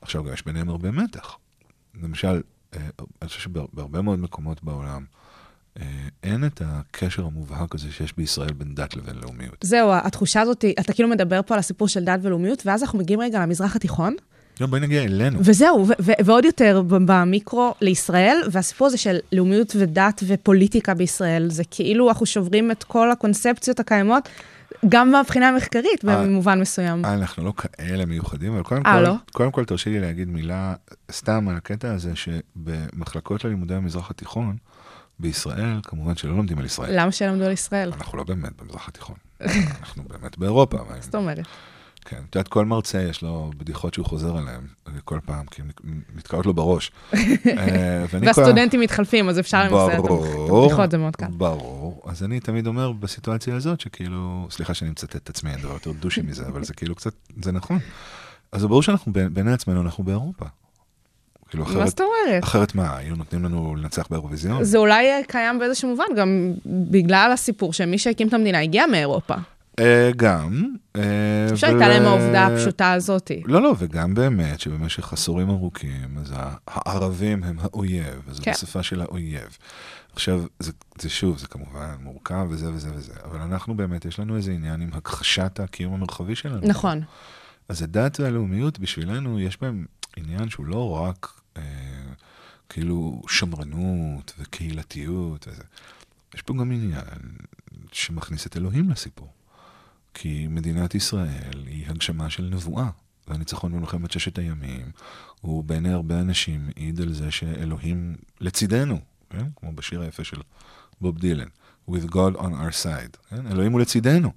עכשיו, 0.00 0.32
יש 0.32 0.44
ביניהם 0.44 0.68
הרבה 0.68 0.90
מתח. 0.90 1.36
למשל, 2.02 2.42
אה, 2.74 2.88
אני 3.22 3.28
חושב 3.28 3.40
שבהרבה 3.40 4.02
מאוד 4.02 4.18
מקומות 4.18 4.64
בעולם, 4.64 5.04
אין 6.22 6.44
את 6.46 6.62
הקשר 6.64 7.24
המובהק 7.24 7.74
הזה 7.74 7.92
שיש 7.92 8.16
בישראל 8.16 8.52
בין 8.52 8.74
דת 8.74 8.96
לבין 8.96 9.14
לאומיות. 9.22 9.56
זהו, 9.60 9.90
התחושה 9.92 10.40
הזאת, 10.40 10.64
אתה 10.80 10.92
כאילו 10.92 11.08
מדבר 11.08 11.40
פה 11.46 11.54
על 11.54 11.60
הסיפור 11.60 11.88
של 11.88 12.04
דת 12.04 12.18
ולאומיות, 12.22 12.66
ואז 12.66 12.82
אנחנו 12.82 12.98
מגיעים 12.98 13.20
רגע 13.20 13.42
למזרח 13.42 13.76
התיכון. 13.76 14.14
לא, 14.60 14.66
בואי 14.66 14.80
נגיע 14.80 15.04
אלינו. 15.04 15.38
וזהו, 15.42 15.86
ועוד 15.98 16.44
יותר 16.44 16.82
במיקרו 16.88 17.74
לישראל, 17.80 18.36
והסיפור 18.50 18.86
הזה 18.86 18.98
של 18.98 19.16
לאומיות 19.32 19.76
ודת 19.78 20.22
ופוליטיקה 20.26 20.94
בישראל, 20.94 21.50
זה 21.50 21.62
כאילו 21.70 22.08
אנחנו 22.08 22.26
שוברים 22.26 22.70
את 22.70 22.84
כל 22.84 23.10
הקונספציות 23.10 23.80
הקיימות. 23.80 24.28
גם 24.88 25.10
מהבחינה 25.10 25.48
המחקרית, 25.48 26.04
אה, 26.08 26.22
במובן 26.22 26.60
מסוים. 26.60 27.04
אנחנו 27.04 27.44
לא 27.44 27.52
כאלה 27.56 28.06
מיוחדים, 28.06 28.52
אבל 28.54 28.62
קודם 28.62 28.82
כל, 28.82 29.00
לא? 29.00 29.14
קודם 29.32 29.50
כל 29.50 29.64
תרשי 29.64 29.90
לי 29.90 30.00
להגיד 30.00 30.28
מילה 30.28 30.74
סתם 31.12 31.48
על 31.48 31.56
הקטע 31.56 31.94
הזה, 31.94 32.12
שבמחלקות 32.14 33.44
ללימודי 33.44 33.74
המזרח 33.74 34.10
התיכון, 34.10 34.56
בישראל, 35.20 35.80
כמובן 35.82 36.16
שלא 36.16 36.36
לומדים 36.36 36.58
על 36.58 36.64
ישראל. 36.64 37.00
למה 37.00 37.12
שלמדו 37.12 37.44
על 37.44 37.52
ישראל? 37.52 37.92
אנחנו 37.92 38.18
לא 38.18 38.24
באמת 38.24 38.62
במזרח 38.62 38.88
התיכון. 38.88 39.16
אנחנו 39.80 40.02
באמת 40.08 40.38
באירופה. 40.38 40.78
זאת 41.00 41.14
אומרת. 41.14 41.46
כן, 42.04 42.22
את 42.30 42.34
יודעת, 42.34 42.48
כל 42.48 42.64
מרצה 42.64 43.02
יש 43.02 43.22
לו 43.22 43.50
בדיחות 43.56 43.94
שהוא 43.94 44.06
חוזר 44.06 44.36
עליהן 44.36 44.60
כל 45.04 45.18
פעם, 45.24 45.46
כי 45.46 45.62
הן 45.62 45.70
מתקעות 46.14 46.46
לו 46.46 46.54
בראש. 46.54 46.92
אה, 47.12 48.04
והסטודנטים 48.10 48.80
מתחלפים, 48.80 49.28
אז 49.28 49.38
אפשר 49.38 49.64
למסר 49.64 49.92
את 49.92 50.04
הבדיחות, 50.04 50.90
זה 50.90 50.98
מאוד 50.98 51.16
קל. 51.16 51.26
ברור. 51.30 52.02
אז 52.06 52.22
אני 52.22 52.40
תמיד 52.40 52.66
אומר 52.66 52.92
בסיטואציה 52.92 53.56
הזאת, 53.56 53.80
שכאילו, 53.80 54.46
סליחה 54.50 54.74
שאני 54.74 54.90
מצטט 54.90 55.16
את 55.16 55.28
עצמי, 55.28 55.50
אין 55.50 55.60
דבר 55.60 55.72
יותר 55.72 55.92
דושי 55.92 56.22
מזה, 56.22 56.46
אבל 56.46 56.64
זה 56.64 56.74
כאילו 56.74 56.94
קצת, 56.94 57.12
זה 57.42 57.52
נכון. 57.52 57.78
אז 58.52 58.64
ברור 58.64 58.82
שאנחנו 58.82 59.12
בעיני 59.12 59.52
עצמנו, 59.52 59.80
אנחנו 59.80 60.04
באירופה. 60.04 60.46
כאילו 61.48 61.64
אחרת, 61.64 61.76
מה 61.76 61.86
זאת 61.86 62.00
אומרת? 62.00 62.44
אחרת 62.44 62.74
מה, 62.74 62.96
היו 62.96 63.16
נותנים 63.16 63.44
לנו 63.44 63.76
לנצח 63.76 64.06
באירוויזיון? 64.10 64.64
זה 64.64 64.78
אולי 64.78 65.06
קיים 65.28 65.58
באיזשהו 65.58 65.88
מובן, 65.88 66.04
גם 66.16 66.52
בגלל 66.66 67.30
הסיפור 67.32 67.72
שמי 67.72 67.98
שהקים 67.98 68.28
את 68.28 68.34
המדינה 68.34 68.60
הגיע 68.60 68.86
מאירופה. 68.86 69.34
אה, 69.78 70.10
גם. 70.16 70.74
אפשר 71.52 71.66
הייתה 71.66 71.88
להם 71.88 72.04
העובדה 72.04 72.46
הפשוטה 72.46 72.92
הזאת. 72.92 73.30
לא, 73.44 73.62
לא, 73.62 73.74
וגם 73.78 74.14
באמת 74.14 74.60
שבמשך 74.60 75.12
עשורים 75.12 75.50
ארוכים, 75.50 76.18
אז 76.20 76.34
הערבים 76.66 77.44
הם 77.44 77.56
האויב, 77.60 78.22
אז 78.30 78.40
כן. 78.40 78.50
בשפה 78.50 78.82
של 78.82 79.00
האויב. 79.00 79.58
עכשיו, 80.12 80.42
זה, 80.58 80.72
זה 81.00 81.10
שוב, 81.10 81.38
זה 81.38 81.46
כמובן 81.46 81.94
מורכב 82.00 82.46
וזה 82.50 82.72
וזה 82.72 82.88
וזה, 82.94 83.12
אבל 83.24 83.40
אנחנו 83.40 83.76
באמת, 83.76 84.04
יש 84.04 84.18
לנו 84.18 84.36
איזה 84.36 84.52
עניין 84.52 84.80
עם 84.80 84.90
הכחשת 84.92 85.60
הקיום 85.60 85.94
המרחבי 85.94 86.34
שלנו. 86.34 86.60
נכון. 86.62 87.02
אז 87.68 87.82
הדת 87.82 88.20
והלאומיות 88.20 88.78
בשבילנו, 88.78 89.40
יש 89.40 89.60
בהם 89.60 89.86
עניין 90.16 90.48
שהוא 90.48 90.66
לא 90.66 90.90
רק 90.90 91.32
אה, 91.34 91.37
כאילו 92.68 93.22
שמרנות 93.28 94.32
וקהילתיות 94.38 95.48
וזה. 95.48 95.62
יש 96.34 96.42
פה 96.42 96.54
גם 96.54 96.72
עניין 96.72 97.02
שמכניס 97.92 98.46
את 98.46 98.56
אלוהים 98.56 98.90
לסיפור. 98.90 99.28
כי 100.14 100.46
מדינת 100.50 100.94
ישראל 100.94 101.64
היא 101.66 101.86
הגשמה 101.86 102.30
של 102.30 102.42
נבואה. 102.42 102.90
והניצחון 103.28 103.72
במלחמת 103.72 104.10
ששת 104.10 104.38
הימים 104.38 104.90
הוא 105.40 105.64
בעיני 105.64 105.92
הרבה 105.92 106.20
אנשים 106.20 106.66
מעיד 106.66 107.00
על 107.00 107.12
זה 107.12 107.30
שאלוהים 107.30 108.16
לצידנו, 108.40 109.00
כן? 109.30 109.46
כמו 109.56 109.72
בשיר 109.72 110.00
היפה 110.00 110.24
של 110.24 110.36
בוב 111.00 111.18
דילן, 111.18 111.48
With 111.90 112.10
God 112.10 112.36
on 112.36 112.40
our 112.40 112.84
side, 112.84 113.16
כן? 113.30 113.46
אלוהים 113.46 113.72
הוא 113.72 113.80
לצידנו. 113.80 114.32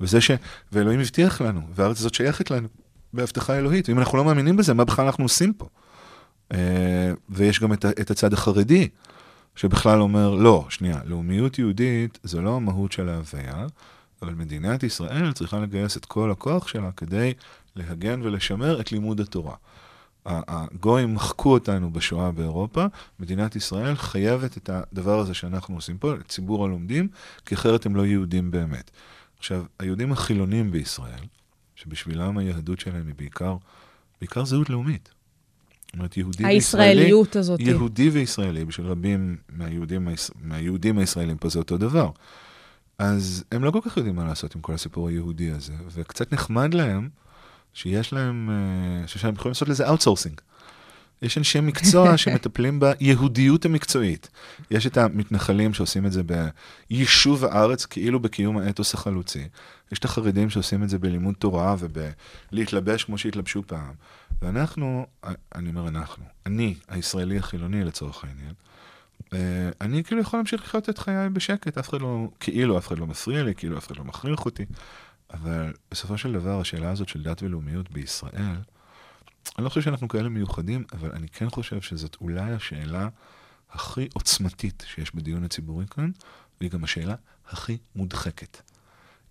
וזה 0.00 0.20
ש... 0.20 0.30
ואלוהים 0.72 1.00
הבטיח 1.00 1.40
לנו, 1.40 1.60
והארץ 1.74 1.98
הזאת 2.00 2.14
שייכת 2.14 2.50
לנו 2.50 2.68
בהבטחה 3.12 3.58
אלוהית. 3.58 3.88
ואם 3.88 3.98
אנחנו 3.98 4.18
לא 4.18 4.24
מאמינים 4.24 4.56
בזה, 4.56 4.74
מה 4.74 4.84
בכלל 4.84 5.06
אנחנו 5.06 5.24
עושים 5.24 5.52
פה? 5.52 5.68
אה, 6.52 7.12
ויש 7.28 7.60
גם 7.60 7.72
את, 7.72 7.84
את 7.84 8.10
הצד 8.10 8.32
החרדי, 8.32 8.88
שבכלל 9.56 10.00
אומר, 10.00 10.34
לא, 10.34 10.66
שנייה, 10.68 11.00
לאומיות 11.04 11.58
יהודית 11.58 12.18
זה 12.22 12.40
לא 12.40 12.56
המהות 12.56 12.92
של 12.92 13.08
ההוויה, 13.08 13.66
אבל 14.22 14.34
מדינת 14.34 14.82
ישראל 14.82 15.32
צריכה 15.32 15.58
לגייס 15.58 15.96
את 15.96 16.04
כל 16.04 16.30
הכוח 16.30 16.68
שלה 16.68 16.92
כדי 16.92 17.34
להגן 17.76 18.22
ולשמר 18.22 18.80
את 18.80 18.92
לימוד 18.92 19.20
התורה. 19.20 19.54
הגויים 20.26 21.14
מחקו 21.14 21.52
אותנו 21.52 21.90
בשואה 21.90 22.32
באירופה, 22.32 22.84
מדינת 23.20 23.56
ישראל 23.56 23.94
חייבת 23.94 24.56
את 24.56 24.70
הדבר 24.72 25.18
הזה 25.18 25.34
שאנחנו 25.34 25.74
עושים 25.74 25.98
פה, 25.98 26.14
את 26.14 26.28
ציבור 26.28 26.64
הלומדים, 26.64 27.08
כי 27.46 27.54
אחרת 27.54 27.86
הם 27.86 27.96
לא 27.96 28.06
יהודים 28.06 28.50
באמת. 28.50 28.90
עכשיו, 29.38 29.64
היהודים 29.78 30.12
החילונים 30.12 30.70
בישראל, 30.70 31.24
שבשבילם 31.74 32.38
היהדות 32.38 32.80
שלהם 32.80 33.06
היא 33.06 33.14
בעיקר, 33.14 33.56
בעיקר 34.20 34.44
זהות 34.44 34.70
לאומית. 34.70 35.10
זאת 35.90 35.96
אומרת, 35.96 36.16
יהודי 36.16 36.46
הישראליות 36.46 37.26
וישראלי, 37.26 37.40
הזאת. 37.40 37.60
יהודי 37.60 38.08
וישראלי, 38.08 38.64
בשביל 38.64 38.86
רבים 38.86 39.36
מהיהודים, 39.48 40.08
מהיהודים 40.42 40.98
הישראלים 40.98 41.36
פה 41.36 41.48
זה 41.48 41.58
אותו 41.58 41.78
דבר. 41.78 42.10
אז 42.98 43.44
הם 43.52 43.64
לא 43.64 43.70
כל 43.70 43.80
כך 43.84 43.96
יודעים 43.96 44.16
מה 44.16 44.24
לעשות 44.24 44.54
עם 44.54 44.60
כל 44.60 44.74
הסיפור 44.74 45.08
היהודי 45.08 45.50
הזה, 45.50 45.72
וקצת 45.92 46.32
נחמד 46.32 46.74
להם 46.74 47.08
שיש 47.74 48.12
להם, 48.12 48.50
אה, 48.50 49.06
שהם 49.06 49.34
יכולים 49.34 49.50
לעשות 49.50 49.68
לזה 49.68 49.88
outsourcing. 49.88 50.40
יש 51.22 51.38
אנשי 51.38 51.60
מקצוע 51.60 52.16
שמטפלים 52.18 52.80
ביהודיות 52.80 53.64
המקצועית. 53.64 54.28
יש 54.70 54.86
את 54.86 54.96
המתנחלים 54.96 55.74
שעושים 55.74 56.06
את 56.06 56.12
זה 56.12 56.22
ביישוב 56.90 57.44
הארץ, 57.44 57.86
כאילו 57.86 58.20
בקיום 58.20 58.58
האתוס 58.58 58.94
החלוצי. 58.94 59.48
יש 59.92 59.98
את 59.98 60.04
החרדים 60.04 60.50
שעושים 60.50 60.82
את 60.82 60.88
זה 60.88 60.98
בלימוד 60.98 61.34
תורה 61.34 61.76
ובלהתלבש 61.78 63.04
כמו 63.04 63.18
שהתלבשו 63.18 63.62
פעם. 63.66 63.92
ואנחנו, 64.42 65.06
אני 65.54 65.70
אומר 65.70 65.88
אנחנו, 65.88 66.24
אני, 66.46 66.74
הישראלי 66.88 67.38
החילוני 67.38 67.84
לצורך 67.84 68.24
העניין, 68.24 68.52
אה, 69.32 69.70
אני 69.80 70.04
כאילו 70.04 70.20
יכול 70.20 70.38
להמשיך 70.38 70.62
לחיות 70.62 70.88
את 70.88 70.98
חיי 70.98 71.28
בשקט, 71.28 71.78
אף 71.78 71.88
אחד 71.88 72.00
לא, 72.00 72.28
כאילו 72.40 72.78
אף 72.78 72.88
אחד 72.88 72.98
לא 72.98 73.06
מפריע 73.06 73.42
לי, 73.42 73.54
כאילו 73.54 73.78
אף 73.78 73.86
אחד 73.86 73.96
לא 73.96 74.04
מכריח 74.04 74.44
אותי. 74.44 74.64
אבל 75.32 75.72
בסופו 75.90 76.18
של 76.18 76.32
דבר, 76.32 76.60
השאלה 76.60 76.90
הזאת 76.90 77.08
של 77.08 77.22
דת 77.22 77.42
ולאומיות 77.42 77.90
בישראל, 77.90 78.56
אני 79.58 79.64
לא 79.64 79.68
חושב 79.68 79.80
שאנחנו 79.80 80.08
כאלה 80.08 80.28
מיוחדים, 80.28 80.84
אבל 80.92 81.10
אני 81.12 81.28
כן 81.28 81.50
חושב 81.50 81.80
שזאת 81.80 82.16
אולי 82.20 82.52
השאלה 82.52 83.08
הכי 83.70 84.08
עוצמתית 84.14 84.84
שיש 84.86 85.14
בדיון 85.14 85.44
הציבורי 85.44 85.86
כאן, 85.86 86.10
והיא 86.60 86.70
גם 86.70 86.84
השאלה 86.84 87.14
הכי 87.48 87.78
מודחקת. 87.96 88.58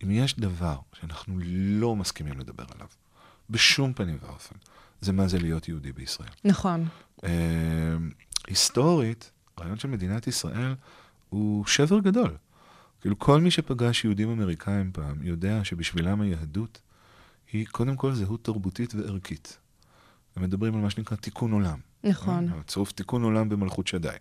אם 0.04 0.12
יש 0.12 0.40
דבר 0.40 0.78
שאנחנו 0.94 1.40
לא 1.80 1.96
מסכימים 1.96 2.40
לדבר 2.40 2.64
עליו, 2.76 2.88
בשום 3.50 3.94
פנים 3.94 4.18
ואופן, 4.22 4.56
זה 5.02 5.14
מה 5.14 5.28
זה 5.28 5.40
להיות 5.40 5.68
יהודי 5.68 5.92
בישראל. 5.92 6.30
נכון. 6.44 6.88
אה, 7.24 7.30
היסטורית, 8.48 9.32
הרעיון 9.58 9.80
של 9.80 9.88
מדינת 9.88 10.28
ישראל 10.28 10.76
הוא 11.30 11.66
שבר 11.66 12.00
גדול. 12.00 12.38
כאילו, 13.02 13.20
כל 13.20 13.42
מי 13.42 13.52
שפגש 13.52 14.06
יהודים 14.06 14.30
אמריקאים 14.30 14.92
פעם, 14.92 15.24
יודע 15.24 15.64
שבשבילם 15.64 16.22
היהדות 16.22 16.82
היא 17.52 17.66
קודם 17.72 17.96
כל 17.96 18.14
זהות 18.14 18.44
תרבותית 18.44 18.96
וערכית. 18.96 19.58
הם 20.36 20.44
מדברים 20.44 20.76
על 20.76 20.82
מה 20.82 20.90
שנקרא 20.90 21.18
תיקון 21.18 21.52
עולם. 21.52 21.80
נכון. 22.04 22.50
אה, 22.50 22.64
צירוף 22.64 22.92
תיקון 22.92 23.24
עולם 23.24 23.50
במלכות 23.50 23.88
שדי. 23.88 24.16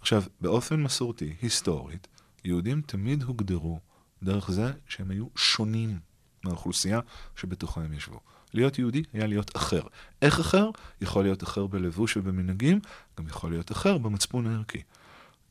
עכשיו, 0.00 0.22
באופן 0.40 0.82
מסורתי, 0.82 1.34
היסטורית, 1.42 2.08
יהודים 2.44 2.82
תמיד 2.86 3.22
הוגדרו 3.22 3.80
דרך 4.22 4.50
זה 4.50 4.72
שהם 4.88 5.10
היו 5.10 5.26
שונים 5.36 5.98
מהאוכלוסייה 6.44 7.00
שבתוכה 7.36 7.80
הם 7.80 7.92
ישבו. 7.92 8.20
להיות 8.54 8.78
יהודי 8.78 9.02
היה 9.12 9.26
להיות 9.26 9.56
אחר. 9.56 9.82
איך 10.22 10.40
אחר? 10.40 10.70
יכול 11.00 11.22
להיות 11.22 11.42
אחר 11.42 11.66
בלבוש 11.66 12.16
ובמנהגים, 12.16 12.80
גם 13.18 13.26
יכול 13.26 13.50
להיות 13.50 13.72
אחר 13.72 13.98
במצפון 13.98 14.46
הערכי. 14.46 14.82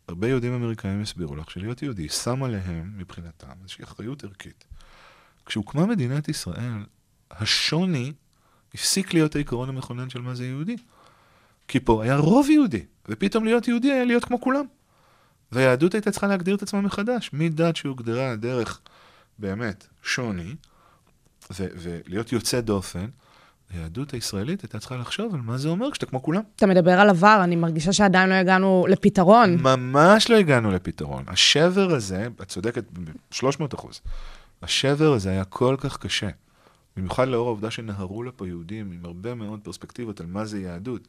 הרבה 0.07 0.27
יהודים 0.27 0.53
אמריקאים 0.53 1.01
הסבירו 1.01 1.35
לך 1.35 1.51
שלהיות 1.51 1.81
יהודי 1.81 2.09
שם 2.09 2.43
עליהם, 2.43 2.93
מבחינתם, 2.97 3.47
איזושהי 3.61 3.83
אחריות 3.83 4.23
ערכית. 4.23 4.65
כשהוקמה 5.45 5.85
מדינת 5.85 6.29
ישראל, 6.29 6.85
השוני 7.31 8.13
הפסיק 8.73 9.13
להיות 9.13 9.35
העיקרון 9.35 9.69
המכונן 9.69 10.09
של 10.09 10.21
מה 10.21 10.35
זה 10.35 10.45
יהודי. 10.45 10.75
כי 11.67 11.79
פה 11.79 12.03
היה 12.03 12.15
רוב 12.15 12.49
יהודי, 12.49 12.85
ופתאום 13.09 13.45
להיות 13.45 13.67
יהודי 13.67 13.91
היה 13.91 14.05
להיות 14.05 14.25
כמו 14.25 14.41
כולם. 14.41 14.65
והיהדות 15.51 15.93
הייתה 15.93 16.11
צריכה 16.11 16.27
להגדיר 16.27 16.55
את 16.55 16.63
עצמה 16.63 16.81
מחדש, 16.81 17.29
מדת 17.33 17.75
שהוגדרה 17.75 18.35
דרך 18.35 18.81
באמת 19.39 19.87
שוני, 20.03 20.55
ו- 21.59 21.67
ולהיות 21.75 22.31
יוצא 22.31 22.61
דופן, 22.61 23.05
היהדות 23.73 24.13
הישראלית 24.13 24.61
הייתה 24.61 24.79
צריכה 24.79 24.97
לחשוב 24.97 25.35
על 25.35 25.41
מה 25.41 25.57
זה 25.57 25.69
אומר 25.69 25.91
כשאתה 25.91 26.05
כמו 26.05 26.23
כולם. 26.23 26.41
אתה 26.55 26.67
מדבר 26.67 26.99
על 26.99 27.09
עבר, 27.09 27.39
אני 27.43 27.55
מרגישה 27.55 27.93
שעדיין 27.93 28.29
לא 28.29 28.33
הגענו 28.33 28.85
לפתרון. 28.89 29.55
ממש 29.55 30.29
לא 30.29 30.35
הגענו 30.35 30.71
לפתרון. 30.71 31.23
השבר 31.27 31.91
הזה, 31.91 32.27
את 32.41 32.47
צודקת 32.47 32.83
ב-300 32.93 33.75
אחוז, 33.75 34.01
השבר 34.61 35.13
הזה 35.13 35.29
היה 35.29 35.43
כל 35.43 35.75
כך 35.79 35.97
קשה, 35.97 36.29
במיוחד 36.99 37.27
לאור 37.27 37.47
העובדה 37.47 37.71
שנהרו 37.71 38.23
לפה 38.23 38.47
יהודים 38.47 38.91
עם 38.91 39.05
הרבה 39.05 39.35
מאוד 39.35 39.59
פרספקטיבות 39.63 40.19
על 40.19 40.25
מה 40.25 40.45
זה 40.45 40.59
יהדות. 40.59 41.07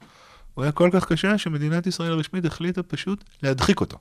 הוא 0.54 0.62
היה 0.62 0.72
כל 0.72 0.90
כך 0.92 1.12
קשה 1.12 1.38
שמדינת 1.38 1.86
ישראל 1.86 2.12
הרשמית 2.12 2.44
החליטה 2.44 2.82
פשוט 2.82 3.24
להדחיק 3.42 3.80
אותו. 3.80 3.98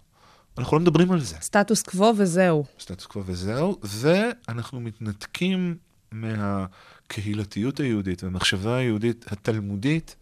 אנחנו 0.58 0.78
לא 0.78 0.82
מדברים 0.82 1.12
על 1.12 1.20
זה. 1.20 1.36
סטטוס 1.42 1.82
קוו 1.82 2.14
וזהו. 2.18 2.66
סטטוס 2.80 3.06
קוו 3.06 3.24
וזהו, 3.26 3.80
ואנחנו 3.84 4.80
מתנתקים 4.80 5.78
מהקהילתיות 6.12 7.80
היהודית 7.80 8.24
והמחשבה 8.24 8.76
היהודית 8.76 9.26
התלמודית. 9.32 10.16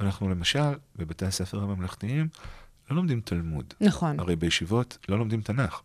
אנחנו 0.00 0.28
למשל, 0.28 0.72
בבתי 0.96 1.26
הספר 1.26 1.62
הממלכתיים, 1.62 2.28
לא 2.90 2.96
לומדים 2.96 3.20
תלמוד. 3.20 3.74
נכון. 3.80 4.20
הרי 4.20 4.36
בישיבות 4.36 4.98
לא 5.08 5.18
לומדים 5.18 5.40
תנ"ך, 5.40 5.80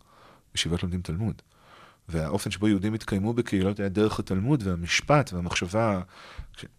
בישיבות 0.54 0.82
לומדים 0.82 1.02
תלמוד. 1.02 1.42
והאופן 2.10 2.50
שבו 2.50 2.68
יהודים 2.68 2.94
התקיימו 2.94 3.32
בקהילות 3.32 3.80
היה 3.80 3.88
דרך 3.88 4.18
התלמוד 4.18 4.62
והמשפט 4.66 5.32
והמחשבה. 5.32 6.00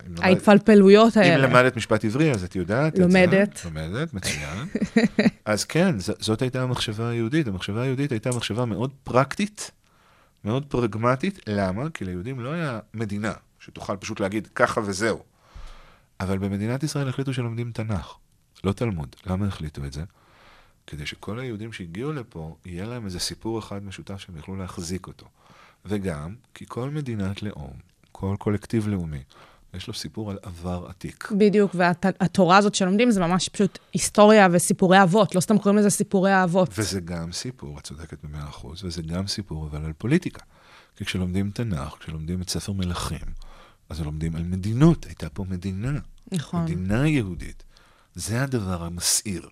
אם 0.08 0.14
ההתפלפלויות 0.22 1.18
אם 1.18 1.22
האלה. 1.22 1.48
למדת 1.48 1.78
משפט 1.78 2.06
עברי, 2.06 2.32
אז 2.32 2.44
את 2.44 2.56
יודעת. 2.56 2.94
את 2.94 2.98
זה. 2.98 3.02
לומדת. 3.04 3.62
לומדת, 3.66 4.14
מצוין. 4.14 4.68
אז 5.46 5.64
כן, 5.66 6.00
ז- 6.00 6.12
זאת 6.20 6.42
הייתה 6.42 6.62
המחשבה 6.64 7.10
היהודית. 7.10 7.48
המחשבה 7.48 7.82
היהודית 7.82 8.12
הייתה 8.12 8.30
מחשבה 8.30 8.66
מאוד 8.66 8.92
פרקטית, 9.04 9.72
מאוד 10.46 10.66
פרגמטית. 10.66 11.40
למה? 11.48 11.90
כי 11.94 12.06
ליהודים 12.06 12.40
לא 12.40 12.52
היה 12.52 12.80
מדינה 12.94 13.34
שתוכל 13.60 13.96
פשוט 13.98 14.20
להגיד 14.20 14.48
ככה 14.56 14.82
וזהו. 14.86 15.24
אבל 16.20 16.38
במדינת 16.38 16.84
ישראל 16.84 17.10
החליטו 17.10 17.34
שלומדים 17.34 17.72
תנ"ך, 17.72 18.14
לא 18.64 18.72
תלמוד. 18.72 19.16
למה 19.26 19.48
החליטו 19.48 19.86
את 19.86 19.94
זה? 19.94 20.04
כדי 20.88 21.06
שכל 21.06 21.40
היהודים 21.40 21.74
שהגיעו 21.74 22.14
לפה, 22.14 22.56
יהיה 22.66 22.86
להם 22.86 23.06
איזה 23.06 23.20
סיפור 23.20 23.60
אחד 23.60 23.84
משותף 23.84 24.18
שהם 24.18 24.38
יוכלו 24.38 24.56
להחזיק 24.56 25.08
אותו. 25.08 25.26
וגם, 25.86 26.36
כי 26.54 26.66
כל 26.68 26.90
מדינת 26.90 27.44
לאום, 27.44 27.74
כל 28.12 28.36
קולקטיב 28.40 28.88
לאומי, 28.88 29.24
יש 29.74 29.88
לו 29.88 29.94
סיפור 29.94 30.32
על 30.32 30.38
עבר 30.42 30.86
עתיק. 30.90 31.32
בדיוק, 31.38 31.72
והתורה 31.76 32.58
הזאת 32.58 32.76
שלומדים 32.76 33.12
זה 33.12 33.20
ממש 33.20 33.50
פשוט 33.50 33.80
היסטוריה 33.94 34.48
וסיפורי 34.52 35.04
אבות, 35.04 35.36
לא 35.36 35.42
סתם 35.42 35.58
קוראים 35.58 35.80
לזה 35.80 35.90
סיפורי 35.90 36.32
האבות. 36.32 36.70
וזה 36.78 37.00
גם 37.00 37.32
סיפור, 37.32 37.80
את 37.80 37.84
צודקת 37.84 38.18
במאה 38.24 38.44
אחוז, 38.44 38.84
וזה 38.84 39.02
גם 39.02 39.28
סיפור 39.28 39.68
אבל 39.68 39.86
על 39.86 39.94
פוליטיקה. 39.94 40.42
כי 40.96 41.06
כשלומדים 41.06 41.52
תנ"ך, 41.52 41.94
כשלומדים 42.00 42.42
את 42.42 42.50
ספר 42.50 42.72
מלכים, 42.72 43.28
אז 43.90 44.02
לומדים 44.02 44.36
על 44.36 44.44
מדינות, 44.44 45.06
הייתה 45.06 45.30
פה 45.30 45.46
מדינה. 45.50 46.00
נכון. 46.32 46.64
מדינה 46.64 47.08
יהודית. 47.08 47.64
זה 48.16 48.44
הדבר 48.44 48.84
המסעיר. 48.84 49.50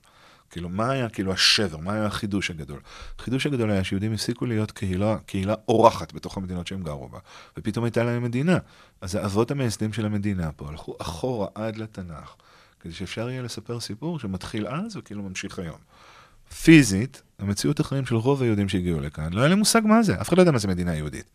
כאילו, 0.49 0.69
מה 0.69 0.91
היה 0.91 1.09
כאילו 1.09 1.33
השבר? 1.33 1.77
מה 1.77 1.93
היה 1.93 2.05
החידוש 2.05 2.49
הגדול? 2.49 2.79
החידוש 3.19 3.45
הגדול 3.45 3.71
היה 3.71 3.83
שיהודים 3.83 4.13
הפסיקו 4.13 4.45
להיות 4.45 4.71
קהילה, 4.71 5.17
קהילה 5.25 5.55
אורחת 5.67 6.13
בתוך 6.13 6.37
המדינות 6.37 6.67
שהם 6.67 6.83
גרו 6.83 7.09
בה, 7.09 7.19
ופתאום 7.57 7.85
הייתה 7.85 8.03
להם 8.03 8.23
מדינה. 8.23 8.57
אז 9.01 9.15
האבות 9.15 9.51
המייסדים 9.51 9.93
של 9.93 10.05
המדינה 10.05 10.51
פה 10.51 10.69
הלכו 10.69 10.95
אחורה 11.01 11.47
עד 11.55 11.77
לתנ"ך, 11.77 12.35
כדי 12.79 12.93
שאפשר 12.93 13.29
יהיה 13.29 13.41
לספר 13.41 13.79
סיפור 13.79 14.19
שמתחיל 14.19 14.67
אז 14.67 14.97
וכאילו 14.97 15.23
ממשיך 15.23 15.59
היום. 15.59 15.77
פיזית, 16.63 17.21
המציאות 17.39 17.79
החיים 17.79 18.05
של 18.05 18.15
רוב 18.15 18.41
היהודים 18.41 18.69
שהגיעו 18.69 18.99
לכאן, 18.99 19.33
לא 19.33 19.39
היה 19.39 19.49
להם 19.49 19.59
מושג 19.59 19.81
מה 19.85 20.03
זה, 20.03 20.21
אף 20.21 20.29
אחד 20.29 20.37
לא 20.37 20.41
יודע 20.41 20.51
מה 20.51 20.57
זה 20.57 20.67
מדינה 20.67 20.95
יהודית. 20.95 21.25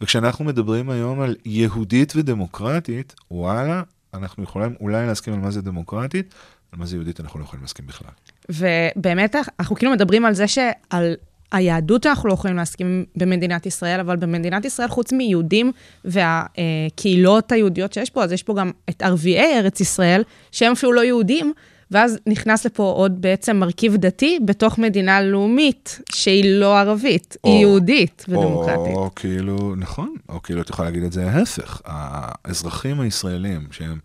וכשאנחנו 0.00 0.44
מדברים 0.44 0.90
היום 0.90 1.20
על 1.20 1.36
יהודית 1.44 2.16
ודמוקרטית, 2.16 3.14
וואלה, 3.30 3.82
אנחנו 4.14 4.42
יכולים 4.42 4.74
אולי 4.80 5.06
להסכים 5.06 5.34
על 5.34 5.40
מה 5.40 5.50
זה 5.50 5.62
דמוקרטית, 5.62 6.34
על 6.72 6.78
מה 6.78 6.86
זה 6.86 6.96
יהודית 6.96 7.20
אנחנו 7.20 7.40
לא 7.40 7.44
יכולים 7.44 7.62
להסכים 7.62 7.86
בכלל. 7.86 8.10
ובאמת, 8.48 9.36
אנחנו 9.60 9.76
כאילו 9.76 9.92
מדברים 9.92 10.24
על 10.24 10.34
זה 10.34 10.48
שעל 10.48 11.14
היהדות 11.52 12.06
אנחנו 12.06 12.28
לא 12.28 12.34
יכולים 12.34 12.56
להסכים 12.56 13.04
במדינת 13.16 13.66
ישראל, 13.66 14.00
אבל 14.00 14.16
במדינת 14.16 14.64
ישראל, 14.64 14.88
חוץ 14.88 15.12
מיהודים 15.12 15.72
והקהילות 16.04 17.52
היהודיות 17.52 17.92
שיש 17.92 18.10
פה, 18.10 18.24
אז 18.24 18.32
יש 18.32 18.42
פה 18.42 18.54
גם 18.54 18.70
את 18.90 19.02
ערביי 19.02 19.58
ארץ 19.58 19.80
ישראל, 19.80 20.22
שהם 20.52 20.72
אפילו 20.72 20.92
לא 20.92 21.00
יהודים, 21.00 21.52
ואז 21.90 22.18
נכנס 22.26 22.66
לפה 22.66 22.82
עוד 22.82 23.22
בעצם 23.22 23.56
מרכיב 23.56 23.96
דתי 23.96 24.38
בתוך 24.44 24.78
מדינה 24.78 25.22
לאומית, 25.22 26.00
שהיא 26.12 26.44
לא 26.58 26.78
ערבית, 26.78 27.36
או- 27.44 27.50
היא 27.50 27.60
יהודית 27.60 28.24
ודמוקרטית. 28.28 28.94
או 28.94 29.10
כאילו, 29.16 29.74
נכון, 29.76 30.14
או 30.28 30.42
כאילו 30.42 30.62
את 30.62 30.70
יכולה 30.70 30.88
להגיד 30.88 31.02
את 31.02 31.12
זה 31.12 31.30
ההפך. 31.30 31.80
האזרחים 31.84 33.00
הישראלים 33.00 33.66
שהם 33.70 33.98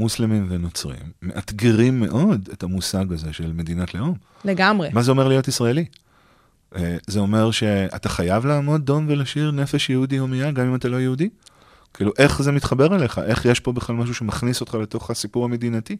מוסלמים 0.00 0.46
ונוצרים, 0.48 1.12
מאתגרים 1.22 2.00
מאוד 2.00 2.48
את 2.52 2.62
המושג 2.62 3.12
הזה 3.12 3.32
של 3.32 3.52
מדינת 3.52 3.94
לאום. 3.94 4.14
לגמרי. 4.44 4.88
מה 4.92 5.02
זה 5.02 5.10
אומר 5.10 5.28
להיות 5.28 5.48
ישראלי? 5.48 5.84
אה, 6.76 6.96
זה 7.06 7.20
אומר 7.20 7.50
שאתה 7.50 8.08
חייב 8.08 8.46
לעמוד 8.46 8.86
דום 8.86 9.06
ולשיר 9.08 9.50
נפש 9.50 9.90
יהודי 9.90 10.16
הומייה, 10.16 10.50
גם 10.50 10.66
אם 10.66 10.74
אתה 10.74 10.88
לא 10.88 10.96
יהודי? 10.96 11.28
כאילו, 11.94 12.12
איך 12.18 12.42
זה 12.42 12.52
מתחבר 12.52 12.96
אליך? 12.96 13.18
איך 13.18 13.44
יש 13.44 13.60
פה 13.60 13.72
בכלל 13.72 13.96
משהו 13.96 14.14
שמכניס 14.14 14.60
אותך 14.60 14.74
לתוך 14.74 15.10
הסיפור 15.10 15.44
המדינתי? 15.44 15.96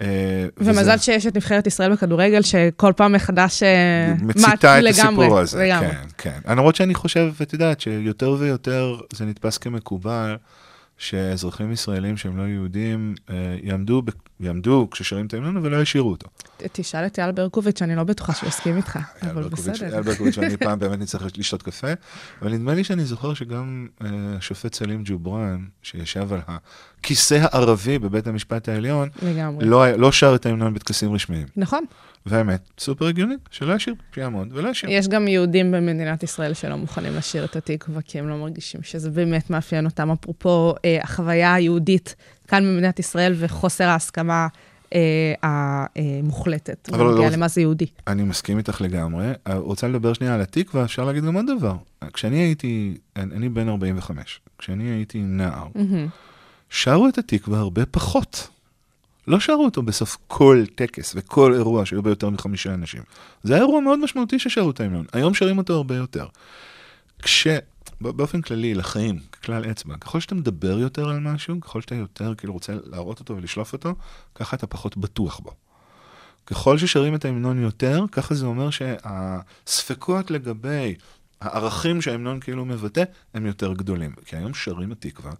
אה, 0.00 0.46
ומזל 0.56 0.80
וזה 0.80 0.98
שיש 0.98 1.26
את 1.26 1.36
נבחרת 1.36 1.66
ישראל 1.66 1.92
בכדורגל, 1.92 2.42
שכל 2.42 2.92
פעם 2.96 3.12
מחדש 3.12 3.62
אה, 3.62 4.14
מציתה 4.22 4.78
את 4.78 4.84
לגמרי, 4.84 5.24
הסיפור 5.24 5.38
הזה. 5.38 5.64
לגמרי. 5.64 5.88
כן, 5.90 6.06
כן. 6.18 6.50
למרות 6.52 6.76
שאני 6.76 6.94
חושב, 6.94 7.32
את 7.42 7.52
יודעת, 7.52 7.80
שיותר 7.80 8.36
ויותר 8.38 8.96
זה 9.12 9.24
נתפס 9.24 9.58
כמקובל, 9.58 10.36
שאזרחים 11.02 11.72
ישראלים 11.72 12.16
שהם 12.16 12.36
לא 12.36 12.42
יהודים 12.42 13.14
אה, 13.30 13.56
יעמדו, 13.62 14.02
יעמדו 14.40 14.88
כששרים 14.90 15.26
את 15.26 15.34
ההמנון 15.34 15.56
ולא 15.56 15.82
ישירו 15.82 16.10
אותו. 16.10 16.28
תשאל 16.72 17.06
את 17.06 17.18
אייל 17.18 17.32
ברקוביץ', 17.32 17.82
אני 17.82 17.96
לא 17.96 18.04
בטוחה 18.04 18.34
שהוא 18.34 18.48
יסכים 18.48 18.76
איתך, 18.76 18.98
אבל 19.22 19.48
בסדר. 19.48 19.92
אייל 19.92 20.02
ברקוביץ' 20.02 20.38
ואני 20.38 20.56
פעם 20.56 20.78
באמת 20.78 20.98
נצטרך 20.98 21.38
לשתות 21.38 21.62
קפה, 21.62 21.92
אבל 22.42 22.52
נדמה 22.52 22.74
לי 22.74 22.84
שאני 22.84 23.04
זוכר 23.04 23.34
שגם 23.34 23.86
אה, 24.02 24.08
השופט 24.36 24.74
סלים 24.74 25.02
ג'ובראן, 25.04 25.64
שישב 25.82 26.32
על 26.32 26.40
הכיסא 27.02 27.38
הערבי 27.42 27.98
בבית 27.98 28.26
המשפט 28.26 28.68
העליון, 28.68 29.08
לגמרי. 29.22 29.64
לא, 29.66 29.90
לא 29.90 30.12
שר 30.12 30.34
את 30.34 30.46
ההמנון 30.46 30.74
בטקסים 30.74 31.14
רשמיים. 31.14 31.46
נכון. 31.56 31.84
והאמת, 32.26 32.60
סופר 32.78 33.06
הגיוני, 33.06 33.34
שלא 33.50 33.74
ישיר, 33.74 33.94
שיעמוד 34.14 34.48
ולא 34.52 34.68
ישיר. 34.68 34.90
יש 34.90 35.08
גם 35.08 35.28
יהודים 35.28 35.72
במדינת 35.72 36.22
ישראל 36.22 36.54
שלא 36.54 36.76
מוכנים 36.76 37.16
לשיר 37.16 37.44
את 37.44 37.56
התקווה, 37.56 38.02
כי 38.02 38.18
הם 38.18 38.28
לא 38.28 38.36
מרגישים 38.36 38.82
שזה 38.82 39.10
באמת 39.10 39.50
מאפיין 39.50 39.84
אותם. 39.86 40.10
אפרופו 40.10 40.74
אה, 40.84 40.98
החוויה 41.02 41.54
היהודית 41.54 42.14
כאן 42.48 42.64
במדינת 42.64 42.98
ישראל 42.98 43.34
וחוסר 43.38 43.84
ההסכמה 43.84 44.46
אה, 44.94 44.98
המוחלטת. 45.42 46.88
אבל 46.92 46.98
בנוגע 46.98 47.20
לא- 47.28 47.30
למה 47.30 47.48
זה 47.48 47.60
יהודי. 47.60 47.86
אני 48.06 48.22
מסכים 48.22 48.58
איתך 48.58 48.80
לגמרי. 48.80 49.26
אה, 49.46 49.54
רוצה 49.54 49.88
לדבר 49.88 50.12
שנייה 50.12 50.34
על 50.34 50.40
התקווה, 50.40 50.84
אפשר 50.84 51.04
להגיד 51.04 51.24
גם 51.24 51.34
עוד 51.34 51.44
דבר. 51.58 51.74
כשאני 52.12 52.36
הייתי, 52.36 52.94
אני 53.16 53.48
בן 53.48 53.68
45, 53.68 54.40
כשאני 54.58 54.84
הייתי 54.84 55.18
נער, 55.22 55.66
מהמם. 55.74 56.06
שרו 56.72 57.08
את 57.08 57.18
התקווה 57.18 57.58
הרבה 57.58 57.86
פחות. 57.86 58.48
לא 59.26 59.40
שרו 59.40 59.64
אותו 59.64 59.82
בסוף 59.82 60.18
כל 60.26 60.64
טקס 60.74 61.12
וכל 61.16 61.54
אירוע 61.54 61.86
שהיו 61.86 62.02
בו 62.02 62.08
יותר 62.08 62.30
מחמישה 62.30 62.74
אנשים. 62.74 63.02
זה 63.42 63.54
היה 63.54 63.62
אירוע 63.62 63.80
מאוד 63.80 63.98
משמעותי 63.98 64.38
ששרו 64.38 64.70
את 64.70 64.80
ההמנון. 64.80 65.06
היום 65.12 65.34
שרים 65.34 65.58
אותו 65.58 65.74
הרבה 65.74 65.96
יותר. 65.96 66.26
כש... 67.22 67.46
באופן 68.00 68.42
כללי, 68.42 68.74
לחיים, 68.74 69.18
ככלל 69.32 69.70
אצבע, 69.70 69.96
ככל 69.96 70.20
שאתה 70.20 70.34
מדבר 70.34 70.78
יותר 70.78 71.08
על 71.08 71.20
משהו, 71.20 71.60
ככל 71.60 71.80
שאתה 71.80 71.94
יותר 71.94 72.34
כאילו 72.34 72.52
רוצה 72.52 72.72
להראות 72.84 73.20
אותו 73.20 73.36
ולשלוף 73.36 73.72
אותו, 73.72 73.94
ככה 74.34 74.56
אתה 74.56 74.66
פחות 74.66 74.96
בטוח 74.96 75.40
בו. 75.40 75.50
ככל 76.46 76.78
ששרים 76.78 77.14
את 77.14 77.24
ההמנון 77.24 77.62
יותר, 77.62 78.04
ככה 78.12 78.34
זה 78.34 78.46
אומר 78.46 78.70
שהספקות 78.70 80.30
לגבי 80.30 80.94
הערכים 81.40 82.02
שההמנון 82.02 82.40
כאילו 82.40 82.64
מבטא, 82.64 83.04
הם 83.34 83.46
יותר 83.46 83.72
גדולים. 83.72 84.12
כי 84.26 84.36
היום 84.36 84.54
שרים 84.54 84.92
התקווה 84.92 85.32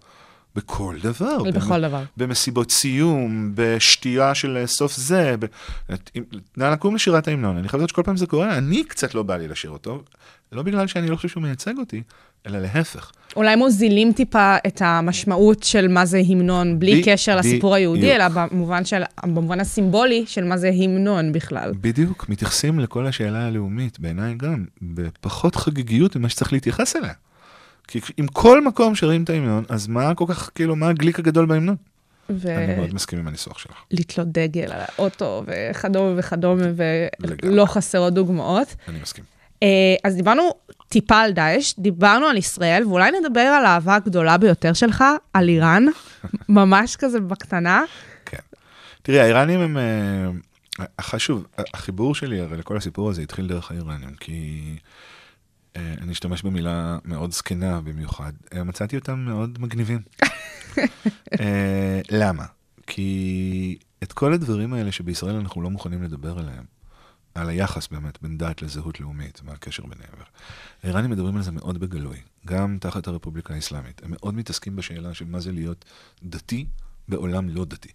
בכל 0.56 0.96
דבר. 1.02 1.42
בכל 1.42 1.80
דבר. 1.80 2.02
במסיבות 2.16 2.70
סיום, 2.70 3.52
בשתייה 3.54 4.34
של 4.34 4.62
סוף 4.66 4.96
זה. 4.96 5.34
ב... 5.38 5.46
נא 6.56 6.64
לקום 6.64 6.94
לשירת 6.94 7.28
ההמנון. 7.28 7.56
אני 7.56 7.68
חייב 7.68 7.80
לדעת 7.80 7.88
שכל 7.88 8.02
פעם 8.02 8.16
זה 8.16 8.26
קורה, 8.26 8.58
אני 8.58 8.84
קצת 8.84 9.14
לא 9.14 9.22
בא 9.22 9.36
לי 9.36 9.48
לשיר 9.48 9.70
אותו, 9.70 10.02
לא 10.52 10.62
בגלל 10.62 10.86
שאני 10.86 11.08
לא 11.08 11.16
חושב 11.16 11.28
שהוא 11.28 11.42
מייצג 11.42 11.78
אותי, 11.78 12.02
אלא 12.46 12.58
להפך. 12.58 13.12
אולי 13.36 13.56
מוזילים 13.56 14.12
טיפה 14.12 14.56
את 14.66 14.82
המשמעות 14.84 15.62
של 15.62 15.88
מה 15.88 16.06
זה 16.06 16.22
המנון, 16.28 16.78
בלי 16.78 17.00
ב- 17.00 17.04
קשר 17.04 17.36
ב- 17.36 17.38
לסיפור 17.38 17.74
היהודי, 17.74 18.00
בדיוק. 18.00 18.14
אלא 18.14 18.28
במובן, 18.28 18.84
של, 18.84 19.02
במובן 19.22 19.60
הסימבולי 19.60 20.24
של 20.26 20.44
מה 20.44 20.56
זה 20.56 20.70
המנון 20.74 21.32
בכלל. 21.32 21.72
בדיוק, 21.80 22.28
מתייחסים 22.28 22.80
לכל 22.80 23.06
השאלה 23.06 23.46
הלאומית, 23.46 24.00
בעיניי 24.00 24.34
גם, 24.34 24.64
בפחות 24.82 25.56
חגיגיות 25.56 26.16
ממה 26.16 26.28
שצריך 26.28 26.52
להתייחס 26.52 26.96
אליה. 26.96 27.12
כי 27.88 28.00
אם 28.20 28.26
כל 28.26 28.64
מקום 28.64 28.94
שרים 28.94 29.24
את 29.24 29.30
ההמנון, 29.30 29.64
אז 29.68 29.86
מה 29.86 30.14
כל 30.14 30.24
כך, 30.28 30.50
כאילו, 30.54 30.76
מה 30.76 30.88
הגליק 30.88 31.18
הגדול 31.18 31.46
בהמנון? 31.46 31.76
אני 32.30 32.76
מאוד 32.76 32.94
מסכים 32.94 33.18
עם 33.18 33.28
הניסוח 33.28 33.58
שלך. 33.58 33.72
ולתלות 33.92 34.28
דגל 34.28 34.72
על 34.72 34.80
האוטו 34.80 35.44
וכדומה 35.46 36.14
וכדומה, 36.16 36.62
ולא. 37.42 37.66
חסרות 37.66 38.14
דוגמאות. 38.14 38.74
אני 38.88 38.98
מסכים. 39.02 39.24
אה, 39.62 39.68
אז 40.04 40.16
דיברנו 40.16 40.50
טיפה 40.88 41.20
על 41.20 41.32
דאעש, 41.32 41.74
דיברנו 41.78 42.26
על 42.26 42.36
ישראל, 42.36 42.86
ואולי 42.86 43.10
נדבר 43.20 43.40
על 43.40 43.64
האהבה 43.64 43.94
הגדולה 43.94 44.38
ביותר 44.38 44.72
שלך, 44.72 45.04
על 45.32 45.48
איראן, 45.48 45.86
ממש 46.48 46.96
כזה 46.96 47.20
בקטנה. 47.20 47.82
כן. 48.26 48.38
תראי, 49.02 49.20
האיראנים 49.20 49.60
הם... 49.60 49.76
אה, 49.76 50.86
חשוב, 51.00 51.46
החיבור 51.74 52.14
שלי 52.14 52.40
הרי 52.40 52.56
לכל 52.56 52.76
הסיפור 52.76 53.10
הזה 53.10 53.22
התחיל 53.22 53.46
דרך 53.46 53.70
האיראנים, 53.70 54.14
כי 54.20 54.32
אה, 54.32 54.76
אני 55.76 56.12
אשתמש 56.12 56.42
במילה 56.42 56.98
מאוד 57.04 57.32
זקנה 57.32 57.80
במיוחד, 57.80 58.32
אה, 58.54 58.64
מצאתי 58.64 58.96
אותם 58.96 59.18
מאוד 59.18 59.58
מגניבים. 59.60 60.02
אה, 61.40 62.00
למה? 62.10 62.44
כי 62.86 63.78
את 64.02 64.12
כל 64.12 64.32
הדברים 64.32 64.72
האלה 64.72 64.92
שבישראל 64.92 65.36
אנחנו 65.36 65.62
לא 65.62 65.70
מוכנים 65.70 66.02
לדבר 66.02 66.38
עליהם, 66.38 66.64
על 67.34 67.48
היחס 67.48 67.88
באמת 67.88 68.22
בין 68.22 68.38
דת 68.38 68.62
לזהות 68.62 69.00
לאומית, 69.00 69.40
מה 69.44 69.52
הקשר 69.52 69.82
ביניהם. 69.82 70.12
האיראנים 70.82 71.10
מדברים 71.10 71.36
על 71.36 71.42
זה 71.42 71.52
מאוד 71.52 71.78
בגלוי, 71.78 72.16
גם 72.46 72.78
תחת 72.80 73.06
הרפובליקה 73.06 73.54
האסלאמית. 73.54 74.00
הם 74.04 74.10
מאוד 74.10 74.34
מתעסקים 74.34 74.76
בשאלה 74.76 75.14
של 75.14 75.24
מה 75.24 75.40
זה 75.40 75.52
להיות 75.52 75.84
דתי 76.22 76.66
בעולם 77.08 77.48
לא 77.48 77.64
דתי, 77.64 77.92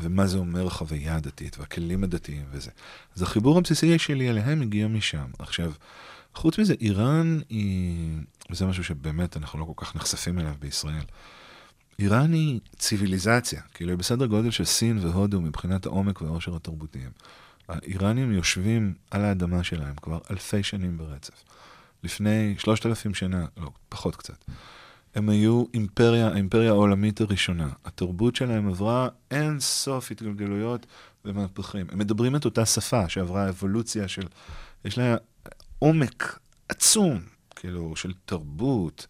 ומה 0.00 0.26
זה 0.26 0.38
אומר 0.38 0.68
חוויה 0.68 1.20
דתית, 1.20 1.58
והכלים 1.58 2.04
הדתיים 2.04 2.44
וזה. 2.50 2.70
אז 3.16 3.22
החיבור 3.22 3.58
הבסיסי 3.58 3.98
שלי 3.98 4.30
אליהם 4.30 4.62
הגיע 4.62 4.88
משם. 4.88 5.26
עכשיו, 5.38 5.72
חוץ 6.34 6.58
מזה, 6.58 6.74
איראן 6.80 7.40
היא, 7.48 8.18
וזה 8.50 8.66
משהו 8.66 8.84
שבאמת 8.84 9.36
אנחנו 9.36 9.58
לא 9.58 9.64
כל 9.64 9.84
כך 9.84 9.96
נחשפים 9.96 10.38
אליו 10.38 10.54
בישראל, 10.58 11.04
איראן 11.98 12.32
היא 12.32 12.60
ציוויליזציה, 12.78 13.62
כאילו 13.74 13.90
היא 13.90 13.98
בסדר 13.98 14.26
גודל 14.26 14.50
של 14.50 14.64
סין 14.64 14.98
והודו 14.98 15.40
מבחינת 15.40 15.86
העומק 15.86 16.22
והעושר 16.22 16.56
התרבותיים. 16.56 17.10
האיראנים 17.68 18.32
יושבים 18.32 18.94
על 19.10 19.24
האדמה 19.24 19.64
שלהם 19.64 19.94
כבר 20.02 20.18
אלפי 20.30 20.62
שנים 20.62 20.98
ברצף. 20.98 21.44
לפני 22.04 22.54
שלושת 22.58 22.86
אלפים 22.86 23.14
שנה, 23.14 23.46
לא, 23.56 23.70
פחות 23.88 24.16
קצת. 24.16 24.44
הם 25.14 25.28
היו 25.28 25.64
אימפריה, 25.74 26.28
האימפריה 26.28 26.70
העולמית 26.70 27.20
הראשונה. 27.20 27.68
התרבות 27.84 28.36
שלהם 28.36 28.68
עברה 28.68 29.08
אין 29.30 29.60
סוף 29.60 30.10
התגלגלויות 30.10 30.86
ומהפכים. 31.24 31.86
הם 31.92 31.98
מדברים 31.98 32.36
את 32.36 32.44
אותה 32.44 32.66
שפה 32.66 33.08
שעברה 33.08 33.48
אבולוציה 33.48 34.08
של... 34.08 34.26
יש 34.84 34.98
לה 34.98 35.16
עומק 35.80 36.38
עצום, 36.68 37.20
כאילו, 37.56 37.96
של 37.96 38.12
תרבות, 38.24 39.06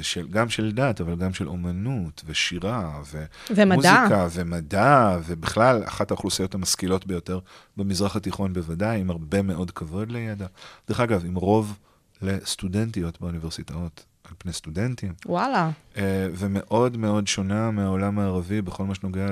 של, 0.00 0.28
גם 0.28 0.48
של 0.48 0.72
דת, 0.72 1.00
אבל 1.00 1.16
גם 1.16 1.34
של 1.34 1.48
אומנות, 1.48 2.22
ושירה, 2.26 3.00
ו... 3.12 3.24
ומדע. 3.50 4.26
ומדע, 4.32 5.18
ובכלל, 5.26 5.82
אחת 5.84 6.10
האוכלוסיות 6.10 6.54
המשכילות 6.54 7.06
ביותר 7.06 7.38
במזרח 7.76 8.16
התיכון 8.16 8.52
בוודאי, 8.52 9.00
עם 9.00 9.10
הרבה 9.10 9.42
מאוד 9.42 9.70
כבוד 9.70 10.12
לידע. 10.12 10.46
דרך 10.88 11.00
אגב, 11.00 11.24
עם 11.24 11.34
רוב 11.34 11.78
לסטודנטיות 12.22 13.20
באוניברסיטאות 13.20 14.04
על 14.24 14.32
פני 14.38 14.52
סטודנטים, 14.52 15.12
וואלה. 15.26 15.70
אה, 15.96 16.28
ומאוד 16.34 16.96
מאוד 16.96 17.26
שונה 17.26 17.70
מהעולם 17.70 18.18
הערבי 18.18 18.62
בכל 18.62 18.84
מה 18.84 18.94
שנוגע 18.94 19.26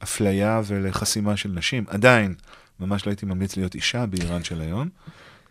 לאפליה 0.00 0.60
ולחסימה 0.66 1.36
של 1.36 1.48
נשים. 1.48 1.84
עדיין, 1.88 2.34
ממש 2.80 3.06
לא 3.06 3.10
הייתי 3.10 3.26
ממליץ 3.26 3.56
להיות 3.56 3.74
אישה 3.74 4.06
באיראן 4.06 4.44
של 4.44 4.60
היום, 4.60 4.88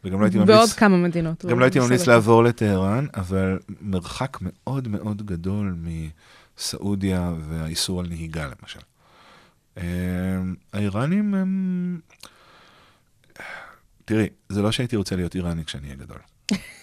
וגם 0.04 0.20
לא 0.20 0.26
הייתי 0.26 0.38
ממליץ... 0.38 0.56
בעוד 0.56 0.70
כמה 0.70 0.97
מדינות. 0.97 1.45
גם 1.45 1.60
לא 1.60 1.66
הייתי 1.66 1.80
ממליץ. 1.80 2.08
לעבור 2.08 2.43
לטהרן, 2.43 3.06
אבל 3.14 3.60
מרחק 3.82 4.38
מאוד 4.41 4.88
מאוד 4.88 5.26
גדול 5.26 5.76
מסעודיה 6.58 7.34
והאיסור 7.49 7.99
על 7.99 8.08
נהיגה, 8.08 8.49
למשל. 8.62 8.80
אה, 9.78 9.84
האיראנים 10.74 11.34
הם... 11.34 11.99
תראי, 14.06 14.28
זה 14.49 14.62
לא 14.62 14.72
שהייתי 14.72 14.95
רוצה 14.95 15.16
להיות 15.16 15.36
איראני 15.36 15.66
כשאני 15.66 15.88
אהיה 15.88 15.95
גדול. 15.95 16.18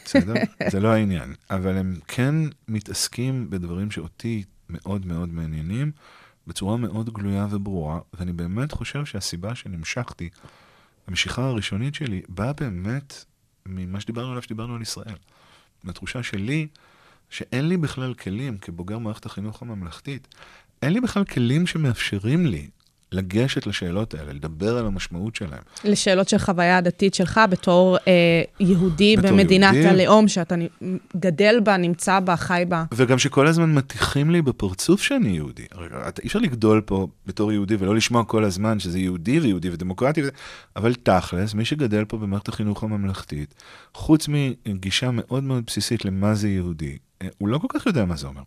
בסדר? 0.04 0.34
זה 0.72 0.80
לא 0.80 0.88
העניין. 0.88 1.34
אבל 1.50 1.76
הם 1.76 1.94
כן 2.08 2.34
מתעסקים 2.68 3.50
בדברים 3.50 3.90
שאותי 3.90 4.44
מאוד 4.68 5.06
מאוד 5.06 5.28
מעניינים, 5.28 5.92
בצורה 6.46 6.76
מאוד 6.76 7.10
גלויה 7.12 7.46
וברורה, 7.50 7.98
ואני 8.14 8.32
באמת 8.32 8.72
חושב 8.72 9.04
שהסיבה 9.04 9.54
שנמשכתי, 9.54 10.28
המשיכה 11.08 11.44
הראשונית 11.44 11.94
שלי, 11.94 12.22
באה 12.28 12.52
באמת 12.52 13.24
ממה 13.66 14.00
שדיברנו 14.00 14.30
עליו, 14.30 14.42
שדיברנו 14.42 14.74
על 14.74 14.82
ישראל. 14.82 15.14
מהתחושה 15.84 16.22
שלי, 16.22 16.66
שאין 17.30 17.68
לי 17.68 17.76
בכלל 17.76 18.14
כלים, 18.14 18.58
כבוגר 18.58 18.98
מערכת 18.98 19.26
החינוך 19.26 19.62
הממלכתית, 19.62 20.34
אין 20.82 20.92
לי 20.92 21.00
בכלל 21.00 21.24
כלים 21.24 21.66
שמאפשרים 21.66 22.46
לי 22.46 22.68
לגשת 23.12 23.66
לשאלות 23.66 24.14
האלה, 24.14 24.32
לדבר 24.32 24.78
על 24.78 24.86
המשמעות 24.86 25.36
שלהם. 25.36 25.62
לשאלות 25.84 26.28
של 26.28 26.38
חוויה 26.38 26.78
הדתית 26.78 27.14
שלך 27.14 27.40
בתור 27.50 27.96
אה, 27.96 28.42
יהודי 28.60 29.16
בתור 29.16 29.30
במדינת 29.30 29.74
יהודי. 29.74 29.88
הלאום 29.88 30.28
שאתה 30.28 30.54
גדל 31.16 31.60
בה, 31.64 31.76
נמצא 31.76 32.20
בה, 32.20 32.36
חי 32.36 32.64
בה. 32.68 32.84
וגם 32.94 33.18
שכל 33.18 33.46
הזמן 33.46 33.74
מטיחים 33.74 34.30
לי 34.30 34.42
בפרצוף 34.42 35.02
שאני 35.02 35.28
יהודי. 35.28 35.66
אי 36.22 36.26
אפשר 36.26 36.38
לגדול 36.38 36.80
פה 36.80 37.06
בתור 37.26 37.52
יהודי 37.52 37.76
ולא 37.78 37.94
לשמוע 37.94 38.24
כל 38.24 38.44
הזמן 38.44 38.78
שזה 38.78 38.98
יהודי 38.98 39.40
ויהודי 39.40 39.70
ודמוקרטי, 39.70 40.22
וזה, 40.22 40.30
אבל 40.76 40.94
תכלס, 40.94 41.54
מי 41.54 41.64
שגדל 41.64 42.04
פה 42.04 42.16
במערכת 42.16 42.48
החינוך 42.48 42.82
הממלכתית, 42.82 43.54
חוץ 43.94 44.28
מגישה 44.66 45.10
מאוד 45.12 45.44
מאוד 45.44 45.64
בסיסית 45.66 46.04
למה 46.04 46.34
זה 46.34 46.48
יהודי, 46.48 46.98
אה, 47.22 47.28
הוא 47.38 47.48
לא 47.48 47.58
כל 47.58 47.66
כך 47.70 47.86
יודע 47.86 48.04
מה 48.04 48.16
זה 48.16 48.26
אומר. 48.26 48.42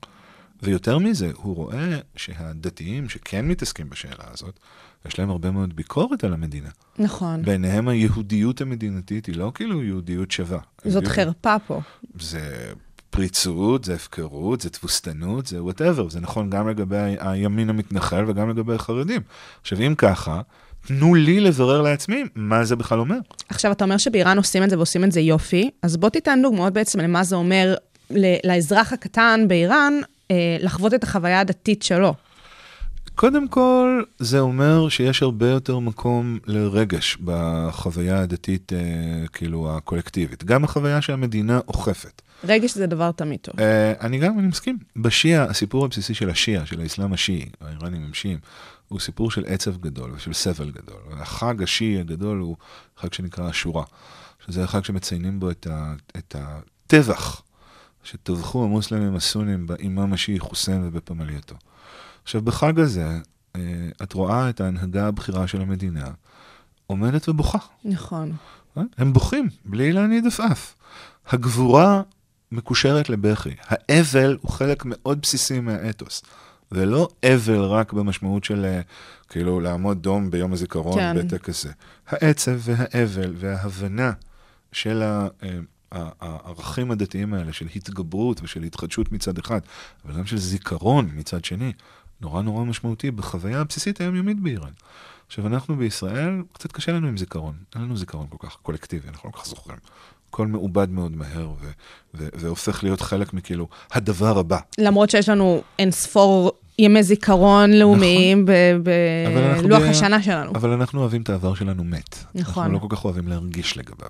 ויותר 0.63 0.97
מזה, 0.97 1.31
הוא 1.35 1.55
רואה 1.55 1.99
שהדתיים 2.15 3.09
שכן 3.09 3.45
מתעסקים 3.47 3.89
בשאלה 3.89 4.23
הזאת, 4.33 4.59
יש 5.07 5.19
להם 5.19 5.29
הרבה 5.29 5.51
מאוד 5.51 5.75
ביקורת 5.75 6.23
על 6.23 6.33
המדינה. 6.33 6.69
נכון. 6.99 7.41
בעיניהם 7.41 7.87
היהודיות 7.87 8.61
המדינתית 8.61 9.25
היא 9.25 9.35
לא 9.35 9.51
כאילו 9.55 9.83
יהודיות 9.83 10.31
שווה. 10.31 10.59
זאת 10.85 11.03
היהודיות- 11.03 11.07
חרפה 11.15 11.55
פה. 11.67 11.81
זה 12.19 12.71
פריצות, 13.09 13.83
זה 13.83 13.93
הפקרות, 13.95 14.61
זה 14.61 14.69
תבוסתנות, 14.69 15.47
זה 15.47 15.63
וואטאבר. 15.63 16.09
זה 16.09 16.19
נכון 16.19 16.49
גם 16.49 16.69
לגבי 16.69 17.15
הימין 17.19 17.69
המתנחל 17.69 18.23
וגם 18.27 18.49
לגבי 18.49 18.73
החרדים. 18.75 19.21
עכשיו, 19.61 19.79
אם 19.81 19.95
ככה, 19.97 20.41
תנו 20.87 21.15
לי 21.15 21.39
לברר 21.39 21.81
לעצמי 21.81 22.23
מה 22.35 22.63
זה 22.65 22.75
בכלל 22.75 22.99
אומר. 22.99 23.17
עכשיו, 23.49 23.71
אתה 23.71 23.83
אומר 23.83 23.97
שבאיראן 23.97 24.37
עושים 24.37 24.63
את 24.63 24.69
זה 24.69 24.77
ועושים 24.77 25.03
את 25.03 25.11
זה 25.11 25.19
יופי, 25.19 25.69
אז 25.81 25.97
בוא 25.97 26.09
תיתן 26.09 26.39
דוגמאות 26.43 26.73
בעצם 26.73 26.99
למה 26.99 27.23
זה 27.23 27.35
אומר 27.35 27.75
לאזרח 28.43 28.93
הקטן 28.93 29.45
באיראן 29.47 29.93
לחוות 30.59 30.93
את 30.93 31.03
החוויה 31.03 31.39
הדתית 31.39 31.83
שלו. 31.83 32.13
קודם 33.15 33.47
כל, 33.47 34.03
זה 34.19 34.39
אומר 34.39 34.89
שיש 34.89 35.23
הרבה 35.23 35.49
יותר 35.49 35.79
מקום 35.79 36.39
לרגש 36.45 37.17
בחוויה 37.23 38.21
הדתית, 38.21 38.73
אה, 38.73 39.27
כאילו, 39.33 39.77
הקולקטיבית. 39.77 40.43
גם 40.43 40.63
החוויה 40.63 41.01
שהמדינה 41.01 41.59
אוכפת. 41.67 42.21
רגש 42.43 42.73
זה 42.73 42.87
דבר 42.87 43.11
תמיד 43.11 43.39
טוב. 43.39 43.59
אה, 43.59 43.93
אני 44.01 44.19
גם, 44.19 44.39
אני 44.39 44.47
מסכים. 44.47 44.77
בשיעה, 44.95 45.43
הסיפור 45.43 45.85
הבסיסי 45.85 46.13
של 46.13 46.29
השיעה, 46.29 46.65
של 46.65 46.81
האסלאם 46.81 47.13
השיעי, 47.13 47.49
האיראנים 47.61 48.03
הם 48.03 48.13
שיעים, 48.13 48.39
הוא 48.87 48.99
סיפור 48.99 49.31
של 49.31 49.43
עצב 49.47 49.77
גדול 49.77 50.11
ושל 50.15 50.33
סבל 50.33 50.71
גדול. 50.71 51.01
החג 51.11 51.63
השיעי 51.63 51.99
הגדול 51.99 52.37
הוא 52.37 52.55
חג 52.97 53.13
שנקרא 53.13 53.49
אשורה, 53.49 53.83
שזה 54.45 54.63
החג 54.63 54.83
שמציינים 54.83 55.39
בו 55.39 55.51
את, 55.51 55.67
ה, 55.71 55.93
את 56.17 56.35
הטבח 56.39 57.41
שטבחו 58.03 58.63
המוסלמים 58.63 59.15
הסונים 59.15 59.67
באימאם 59.67 60.13
השיעי 60.13 60.39
חוסיין 60.39 60.83
ובפמלייתו. 60.83 61.55
עכשיו, 62.23 62.41
בחג 62.41 62.79
הזה, 62.79 63.19
אה, 63.55 63.61
את 64.03 64.13
רואה 64.13 64.49
את 64.49 64.61
ההנהגה 64.61 65.07
הבכירה 65.07 65.47
של 65.47 65.61
המדינה 65.61 66.07
עומדת 66.87 67.29
ובוכה. 67.29 67.57
נכון. 67.85 68.31
אה? 68.77 68.83
הם 68.97 69.13
בוכים, 69.13 69.49
בלי 69.65 69.91
להניד 69.91 70.27
עפעף. 70.27 70.75
הגבורה 71.27 72.01
מקושרת 72.51 73.09
לבכי. 73.09 73.55
האבל 73.67 74.37
הוא 74.41 74.51
חלק 74.51 74.83
מאוד 74.85 75.21
בסיסי 75.21 75.59
מהאתוס. 75.59 76.23
ולא 76.71 77.09
אבל 77.23 77.59
רק 77.59 77.93
במשמעות 77.93 78.43
של 78.43 78.65
אה, 78.65 78.81
כאילו 79.29 79.59
לעמוד 79.59 80.01
דום 80.01 80.31
ביום 80.31 80.53
הזיכרון 80.53 80.99
כן. 80.99 81.15
בטקס 81.27 81.63
זה. 81.63 81.71
העצב 82.07 82.57
והאבל 82.59 83.33
וההבנה 83.37 84.11
של 84.71 85.01
ה- 85.01 85.27
ה- 85.43 85.47
הערכים 85.91 86.91
הדתיים 86.91 87.33
האלה, 87.33 87.53
של 87.53 87.67
התגברות 87.75 88.39
ושל 88.43 88.63
התחדשות 88.63 89.11
מצד 89.11 89.37
אחד, 89.37 89.59
אבל 90.05 90.17
גם 90.17 90.25
של 90.25 90.37
זיכרון 90.37 91.09
מצד 91.15 91.45
שני, 91.45 91.71
נורא 92.21 92.41
נורא 92.41 92.63
משמעותי 92.63 93.11
בחוויה 93.11 93.61
הבסיסית 93.61 94.01
היומיומית 94.01 94.39
באיראן. 94.39 94.71
עכשיו, 95.27 95.47
אנחנו 95.47 95.75
בישראל, 95.75 96.41
קצת 96.53 96.71
קשה 96.71 96.91
לנו 96.91 97.07
עם 97.07 97.17
זיכרון. 97.17 97.53
אין 97.75 97.83
לנו 97.83 97.97
זיכרון 97.97 98.27
כל 98.29 98.47
כך 98.47 98.57
קולקטיבי, 98.61 99.07
אנחנו 99.07 99.29
לא 99.29 99.33
כל 99.33 99.39
כך 99.39 99.45
זוכרים. 99.47 99.77
הכל 100.29 100.47
מעובד 100.47 100.89
מאוד 100.89 101.11
מהר, 101.11 101.49
ו- 101.61 101.71
ו- 102.13 102.27
והופך 102.33 102.83
להיות 102.83 103.01
חלק 103.01 103.33
מכאילו 103.33 103.67
הדבר 103.91 104.37
הבא. 104.37 104.57
למרות 104.77 105.09
שיש 105.09 105.29
לנו 105.29 105.61
אין 105.79 105.91
ספור 105.91 106.51
ימי 106.79 107.03
זיכרון 107.03 107.71
לאומיים 107.73 108.45
אנחנו 109.55 109.67
בלוח 109.67 109.81
ב- 109.81 109.85
השנה 109.85 110.23
שלנו. 110.23 110.51
אבל 110.51 110.69
אנחנו 110.69 111.01
אוהבים 111.01 111.21
את 111.21 111.29
העבר 111.29 111.53
שלנו 111.53 111.83
מת. 111.83 112.17
נכון. 112.35 112.63
אנחנו 112.63 112.73
לא 112.73 112.79
כל 112.79 112.95
כך 112.95 113.05
אוהבים 113.05 113.27
להרגיש 113.27 113.77
לגביו. 113.77 114.09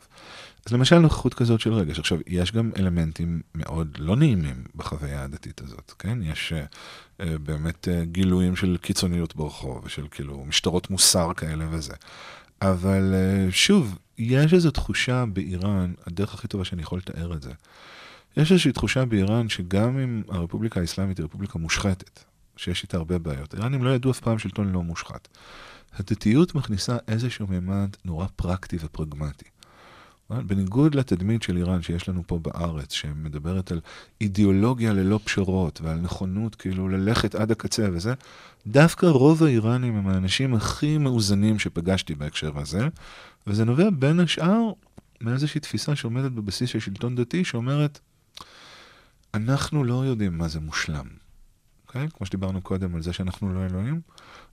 אז 0.65 0.73
למשל 0.73 0.99
נוכחות 0.99 1.33
כזאת 1.33 1.59
של 1.59 1.73
רגש. 1.73 1.99
עכשיו, 1.99 2.17
יש 2.27 2.51
גם 2.51 2.71
אלמנטים 2.77 3.41
מאוד 3.55 3.97
לא 3.99 4.15
נעימים 4.15 4.63
בחוויה 4.75 5.23
הדתית 5.23 5.61
הזאת, 5.61 5.93
כן? 5.99 6.19
יש 6.23 6.53
uh, 6.53 7.23
באמת 7.43 7.87
uh, 7.87 8.05
גילויים 8.05 8.55
של 8.55 8.77
קיצוניות 8.81 9.35
ברחוב, 9.35 9.81
ושל 9.85 10.07
כאילו 10.11 10.45
משטרות 10.45 10.89
מוסר 10.89 11.33
כאלה 11.33 11.65
וזה. 11.69 11.93
אבל 12.61 13.13
uh, 13.13 13.51
שוב, 13.51 13.97
יש 14.17 14.53
איזו 14.53 14.71
תחושה 14.71 15.25
באיראן, 15.33 15.93
הדרך 16.07 16.33
הכי 16.33 16.47
טובה 16.47 16.65
שאני 16.65 16.81
יכול 16.81 16.97
לתאר 16.97 17.33
את 17.33 17.41
זה, 17.41 17.51
יש 18.37 18.51
איזושהי 18.51 18.71
תחושה 18.71 19.05
באיראן 19.05 19.49
שגם 19.49 19.99
אם 19.99 20.23
הרפובליקה 20.29 20.79
האסלאמית 20.79 21.17
היא 21.17 21.23
רפובליקה 21.23 21.59
מושחתת, 21.59 22.23
שיש 22.57 22.83
איתה 22.83 22.97
הרבה 22.97 23.17
בעיות, 23.17 23.53
האיראנים 23.53 23.83
לא 23.83 23.89
ידעו 23.89 24.11
אף 24.11 24.19
פעם 24.19 24.39
שלטון 24.39 24.71
לא 24.71 24.83
מושחת. 24.83 25.27
הדתיות 25.93 26.55
מכניסה 26.55 26.97
איזשהו 27.07 27.47
מימד 27.47 27.89
נורא 28.05 28.27
פרקטי 28.35 28.77
ופרגמטי. 28.79 29.45
אבל 30.31 30.43
בניגוד 30.43 30.95
לתדמית 30.95 31.43
של 31.43 31.57
איראן 31.57 31.81
שיש 31.81 32.09
לנו 32.09 32.23
פה 32.27 32.39
בארץ, 32.39 32.93
שמדברת 32.93 33.71
על 33.71 33.79
אידיאולוגיה 34.21 34.93
ללא 34.93 35.19
פשרות 35.23 35.81
ועל 35.81 35.99
נכונות 35.99 36.55
כאילו 36.55 36.89
ללכת 36.89 37.35
עד 37.35 37.51
הקצה 37.51 37.87
וזה, 37.93 38.13
דווקא 38.67 39.05
רוב 39.05 39.43
האיראנים 39.43 39.95
הם 39.95 40.07
האנשים 40.07 40.53
הכי 40.53 40.97
מאוזנים 40.97 41.59
שפגשתי 41.59 42.15
בהקשר 42.15 42.59
הזה, 42.59 42.87
וזה 43.47 43.65
נובע 43.65 43.89
בין 43.89 44.19
השאר 44.19 44.71
מאיזושהי 45.21 45.61
תפיסה 45.61 45.95
שעומדת 45.95 46.31
בבסיס 46.31 46.69
של 46.69 46.79
שלטון 46.79 47.15
דתי, 47.15 47.45
שאומרת, 47.45 47.99
אנחנו 49.33 49.83
לא 49.83 50.05
יודעים 50.05 50.37
מה 50.37 50.47
זה 50.47 50.59
מושלם. 50.59 51.05
אוקיי? 51.87 52.07
כמו 52.13 52.25
שדיברנו 52.25 52.61
קודם 52.61 52.95
על 52.95 53.01
זה 53.01 53.13
שאנחנו 53.13 53.53
לא 53.53 53.65
אלוהים, 53.65 54.01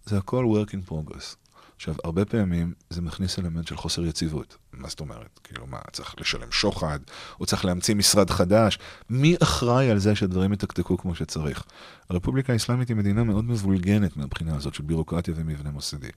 זה 0.07 0.19
הכל 0.19 0.45
work 0.45 0.71
in 0.71 0.91
progress. 0.91 1.37
עכשיו, 1.79 1.95
הרבה 2.05 2.25
פעמים 2.25 2.73
זה 2.91 3.03
מכניס 3.03 3.39
אלמנט 3.39 3.67
של 3.67 3.77
חוסר 3.77 4.05
יציבות. 4.05 4.57
מה 4.73 4.89
זאת 4.89 5.01
אומרת? 5.01 5.41
כאילו, 5.45 5.67
מה, 5.67 5.79
צריך 5.93 6.15
לשלם 6.21 6.53
שוחד, 6.53 6.99
או 7.41 7.47
צריך 7.47 7.65
להמציא 7.65 7.95
משרד 7.95 8.31
חדש? 8.31 8.79
מי 9.11 9.37
אחראי 9.43 9.91
על 9.91 9.99
זה 9.99 10.15
שהדברים 10.15 10.53
יתקתקו 10.53 10.99
כמו 10.99 11.15
שצריך? 11.15 11.65
הרפובליקה 12.11 12.53
האסלאמית 12.53 12.89
היא 12.89 12.97
מדינה 12.97 13.25
מאוד 13.25 13.45
מבולגנת 13.45 14.17
מהבחינה 14.17 14.57
הזאת 14.57 14.75
של 14.75 14.83
בירוקרטיה 14.83 15.35
ומבנה 15.37 15.71
מוסדי. 15.71 16.11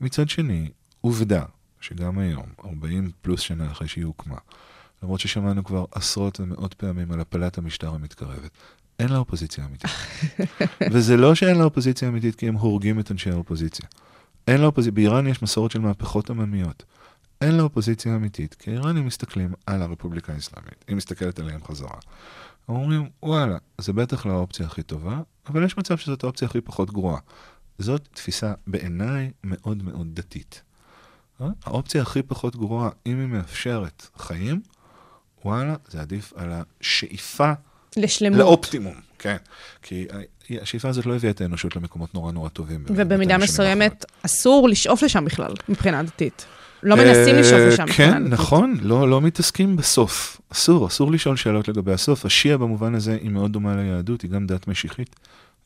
מצד 0.00 0.28
שני, 0.28 0.70
עובדה 1.00 1.44
שגם 1.80 2.18
היום, 2.18 2.46
40 2.64 3.10
פלוס 3.22 3.40
שנה 3.40 3.72
אחרי 3.72 3.88
שהיא 3.88 4.04
הוקמה, 4.04 4.38
למרות 5.02 5.20
ששמענו 5.20 5.64
כבר 5.64 5.84
עשרות 5.92 6.40
ומאות 6.40 6.74
פעמים 6.74 7.12
על 7.12 7.20
הפלת 7.20 7.58
המשטר 7.58 7.94
המתקרבת, 7.94 8.50
אין 8.98 9.08
לה 9.08 9.18
אופוזיציה 9.18 9.64
אמיתית. 9.64 9.90
וזה 10.92 11.16
לא 11.16 11.34
שאין 11.34 11.58
לה 11.58 11.64
אופוזיציה 11.64 12.08
אמיתית 12.08 12.34
כי 12.34 12.48
הם 12.48 12.54
הורגים 12.54 13.00
את 13.00 13.10
אנשי 13.10 13.30
האופוזיציה. 13.30 13.88
אין 14.46 14.60
לה 14.60 14.66
אופוזיציה, 14.66 14.92
באיראן 14.92 15.26
יש 15.26 15.42
מסורת 15.42 15.70
של 15.70 15.78
מהפכות 15.78 16.30
עממיות. 16.30 16.84
אין 17.40 17.56
לה 17.56 17.62
אופוזיציה 17.62 18.16
אמיתית, 18.16 18.54
כי 18.54 18.70
האיראנים 18.70 19.06
מסתכלים 19.06 19.52
על 19.66 19.82
הרפובליקה 19.82 20.32
האסלאמית, 20.32 20.84
היא 20.88 20.96
מסתכלת 20.96 21.38
עליהם 21.38 21.64
חזרה. 21.64 21.98
אומרים, 22.68 23.08
וואלה, 23.22 23.58
זה 23.78 23.92
בטח 23.92 24.26
לא 24.26 24.32
האופציה 24.32 24.66
הכי 24.66 24.82
טובה, 24.82 25.20
אבל 25.46 25.64
יש 25.64 25.78
מצב 25.78 25.96
שזאת 25.96 26.24
האופציה 26.24 26.48
הכי 26.48 26.60
פחות 26.60 26.90
גרועה. 26.90 27.20
זאת 27.78 28.08
תפיסה 28.12 28.54
בעיניי 28.66 29.30
מאוד 29.44 29.82
מאוד 29.82 30.06
דתית. 30.14 30.62
אה? 31.40 31.46
האופציה 31.64 32.02
הכי 32.02 32.22
פחות 32.22 32.56
גרועה, 32.56 32.90
אם 33.06 33.20
היא 33.20 33.26
מאפשרת 33.26 34.06
חיים, 34.16 34.60
וואלה, 35.44 35.74
זה 35.88 36.00
עדיף 36.00 36.32
על 36.36 36.52
השאיפה 36.52 37.52
לשלמות. 37.96 38.38
לאופטימום, 38.38 38.94
כן. 39.18 39.36
כי 39.82 40.06
השאיפה 40.62 40.88
הזאת 40.88 41.06
לא 41.06 41.14
הביאה 41.14 41.30
את 41.30 41.40
האנושות 41.40 41.76
למקומות 41.76 42.14
נורא 42.14 42.32
נורא 42.32 42.48
טובים. 42.48 42.84
ובמידה 42.88 43.38
בשנים 43.38 43.40
מסוימת. 43.40 44.04
אסור 44.22 44.68
לשאוף 44.68 45.02
לשם 45.02 45.24
בכלל, 45.24 45.52
מבחינה 45.68 46.02
דתית. 46.02 46.46
לא 46.82 46.96
מנסים 46.96 47.34
אה, 47.34 47.40
לשאוף 47.40 47.60
לשם 47.72 47.86
כן. 47.86 48.24
נכון, 48.24 48.76
לא, 48.82 49.10
לא 49.10 49.20
מתעסקים 49.20 49.76
בסוף. 49.76 50.40
אסור, 50.52 50.86
אסור 50.86 51.12
לשאול 51.12 51.36
שאלות 51.36 51.68
לגבי 51.68 51.92
הסוף. 51.92 52.26
השיעה 52.26 52.58
במובן 52.58 52.94
הזה 52.94 53.18
היא 53.22 53.30
מאוד 53.30 53.52
דומה 53.52 53.76
ליהדות, 53.76 54.22
היא 54.22 54.30
גם 54.30 54.46
דת 54.46 54.68
משיחית. 54.68 55.16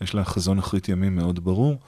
יש 0.00 0.14
לה 0.14 0.24
חזון 0.24 0.58
אחרית 0.58 0.88
ימים 0.88 1.16
מאוד 1.16 1.44
ברור. 1.44 1.78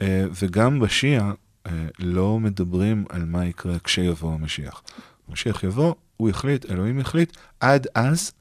אה, 0.00 0.24
וגם 0.40 0.80
בשיעה 0.80 1.32
אה, 1.66 1.72
לא 1.98 2.38
מדברים 2.40 3.04
על 3.08 3.24
מה 3.24 3.46
יקרה 3.46 3.78
כשיבוא 3.84 4.32
המשיח. 4.32 4.82
המשיח 5.28 5.64
יבוא, 5.64 5.94
הוא 6.16 6.28
יחליט, 6.30 6.70
אלוהים 6.70 7.00
יחליט, 7.00 7.36
עד 7.60 7.86
אז 7.94 8.32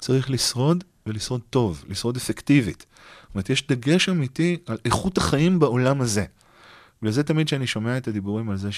צריך 0.00 0.30
לשרוד 0.30 0.84
ולשרוד 1.06 1.40
טוב, 1.50 1.84
לשרוד 1.88 2.16
אפקטיבית. 2.16 2.86
זאת 3.22 3.34
אומרת, 3.34 3.50
יש 3.50 3.66
דגש 3.66 4.08
אמיתי 4.08 4.56
על 4.66 4.78
איכות 4.84 5.18
החיים 5.18 5.58
בעולם 5.58 6.00
הזה. 6.00 6.24
בגלל 7.02 7.12
זה 7.12 7.22
תמיד 7.22 7.46
כשאני 7.46 7.66
שומע 7.66 7.96
את 7.96 8.08
הדיבורים 8.08 8.50
על 8.50 8.56
זה 8.56 8.68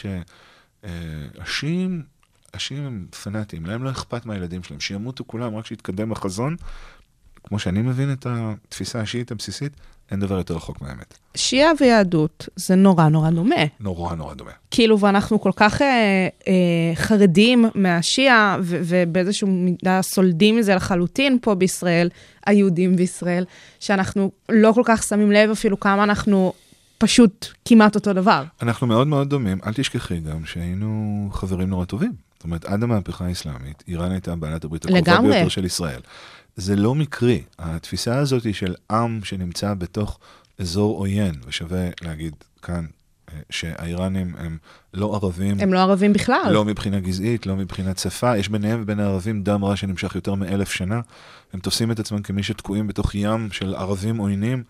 שהשיעים, 0.85 2.03
השיעים 2.55 2.85
הם 2.85 3.07
פנאטים, 3.23 3.67
להם 3.67 3.85
לא 3.85 3.91
אכפת 3.91 4.27
מהילדים 4.27 4.63
שלהם, 4.63 4.81
שימותו 4.81 5.25
כולם, 5.27 5.57
רק 5.57 5.67
שיתקדם 5.67 6.13
החזון. 6.13 6.57
כמו 7.45 7.59
שאני 7.59 7.83
מבין 7.83 8.13
את 8.13 8.27
התפיסה 8.31 9.01
השיעית 9.01 9.31
הבסיסית, 9.31 9.73
אין 10.11 10.21
דבר 10.21 10.39
יותר 10.39 10.55
רחוק 10.55 10.83
מהאמת. 10.83 11.19
שיעה 11.35 11.73
ויהדות 11.81 12.49
זה 12.57 12.75
נורא 12.75 13.09
נורא 13.09 13.31
דומה. 13.31 13.65
נורא 13.81 14.15
נורא 14.15 14.35
דומה. 14.35 14.51
כאילו, 14.71 15.01
ואנחנו 15.01 15.41
כל 15.41 15.51
כך 15.57 15.83
אה, 15.83 16.29
אה, 16.49 16.53
חרדים 16.95 17.65
מהשיעה, 17.75 18.57
ו- 18.63 18.81
ובאיזושהי 18.85 19.49
מידה 19.49 20.03
סולדים 20.03 20.57
מזה 20.57 20.75
לחלוטין 20.75 21.39
פה 21.43 21.55
בישראל, 21.55 22.09
היהודים 22.47 22.97
בישראל, 22.97 23.45
שאנחנו 23.81 24.31
לא 24.49 24.73
כל 24.73 24.83
כך 24.85 25.03
שמים 25.03 25.33
לב 25.33 25.51
אפילו 25.51 25.81
כמה 25.81 26.05
אנחנו 26.05 26.53
פשוט 26.99 27.47
כמעט 27.65 27.95
אותו 27.95 28.13
דבר. 28.13 28.45
אנחנו 28.63 28.87
מאוד 28.87 29.07
מאוד 29.07 29.31
דומים, 29.31 29.59
אל 29.67 29.73
תשכחי 29.73 30.21
גם 30.21 30.45
שהיינו 30.45 31.29
חברים 31.33 31.69
נורא 31.69 31.85
טובים. 31.85 32.13
זאת 32.43 32.45
אומרת, 32.45 32.65
עד 32.65 32.83
המהפכה 32.83 33.27
האסלאמית, 33.27 33.85
איראן 33.89 34.11
הייתה 34.11 34.37
בעלת 34.37 34.65
הברית 34.65 34.85
הקרובה. 34.85 35.21
ביותר 35.21 35.49
של 35.49 35.65
ישראל. 35.65 36.01
זה 36.57 36.77
לא 36.77 36.95
מקרי. 36.95 37.43
התפיסה 37.59 38.19
הזאת 38.19 38.45
היא 38.45 38.55
של 38.55 38.75
עם 38.91 39.21
שנמצא 39.25 39.75
בתוך 39.75 40.19
אזור 40.59 40.99
עוין, 40.99 41.35
ושווה 41.47 41.89
להגיד 42.03 42.35
כאן 42.63 42.87
אה, 43.33 43.39
שהאיראנים 43.51 44.35
הם 44.39 44.59
לא 44.95 45.15
ערבים, 45.15 45.61
הם 45.61 45.73
לא 45.73 45.79
ערבים 45.79 46.13
בכלל. 46.13 46.51
לא 46.53 46.65
מבחינה 46.65 47.01
גזעית, 47.01 47.47
לא 47.47 47.57
מבחינת 47.57 47.99
שפה, 47.99 48.37
יש 48.37 48.49
ביניהם 48.49 48.83
ובין 48.83 49.01
הערבים 49.01 49.43
דם 49.43 49.65
רע 49.65 49.77
שנמשך 49.77 50.15
יותר 50.15 50.35
מאלף 50.35 50.73
שנה. 50.73 51.01
הם 51.53 51.61
תופסים 51.61 51.91
את 51.91 51.99
עצמם 51.99 52.23
כמי 52.23 52.43
שתקועים 52.43 52.87
בתוך 52.87 53.15
ים 53.15 53.49
של 53.53 53.75
ערבים 53.75 54.17
עוינים. 54.17 54.63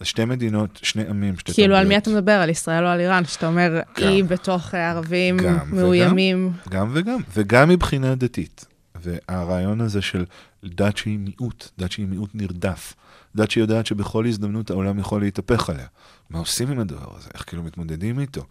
זה 0.00 0.04
שתי 0.04 0.24
מדינות, 0.24 0.80
שני 0.82 1.02
עמים, 1.08 1.38
שתי 1.38 1.52
כאילו, 1.52 1.76
על 1.76 1.86
מי. 1.86 1.96
אתה 1.96 2.10
מדבר? 2.10 2.32
על 2.32 2.50
ישראל 2.50 2.84
או 2.84 2.88
על 2.88 3.00
איראן? 3.00 3.24
שאתה 3.24 3.46
אומר, 3.46 3.80
גם. 4.00 4.08
אי 4.08 4.22
בתוך 4.22 4.74
אה, 4.74 4.90
ערבים 4.90 5.36
גם 5.36 5.54
וגם. 5.54 5.76
מאוימים. 5.76 6.52
גם 6.68 6.90
וגם, 6.92 7.20
וגם 7.36 7.68
מבחינה 7.68 8.14
דתית. 8.14 8.73
והרעיון 9.04 9.80
הזה 9.80 10.02
של 10.02 10.24
דת 10.64 10.96
שהיא 10.96 11.18
מיעוט, 11.18 11.68
דת 11.78 11.92
שהיא 11.92 12.06
מיעוט 12.06 12.30
נרדף, 12.34 12.94
דת 13.36 13.50
שיודעת 13.50 13.86
שבכל 13.86 14.26
הזדמנות 14.26 14.70
העולם 14.70 14.98
יכול 14.98 15.20
להתהפך 15.20 15.70
עליה. 15.70 15.86
מה 16.30 16.38
עושים 16.38 16.70
עם 16.70 16.78
הדבר 16.78 17.16
הזה? 17.16 17.28
איך 17.34 17.44
כאילו 17.48 17.62
מתמודדים 17.62 18.20
איתו? 18.20 18.44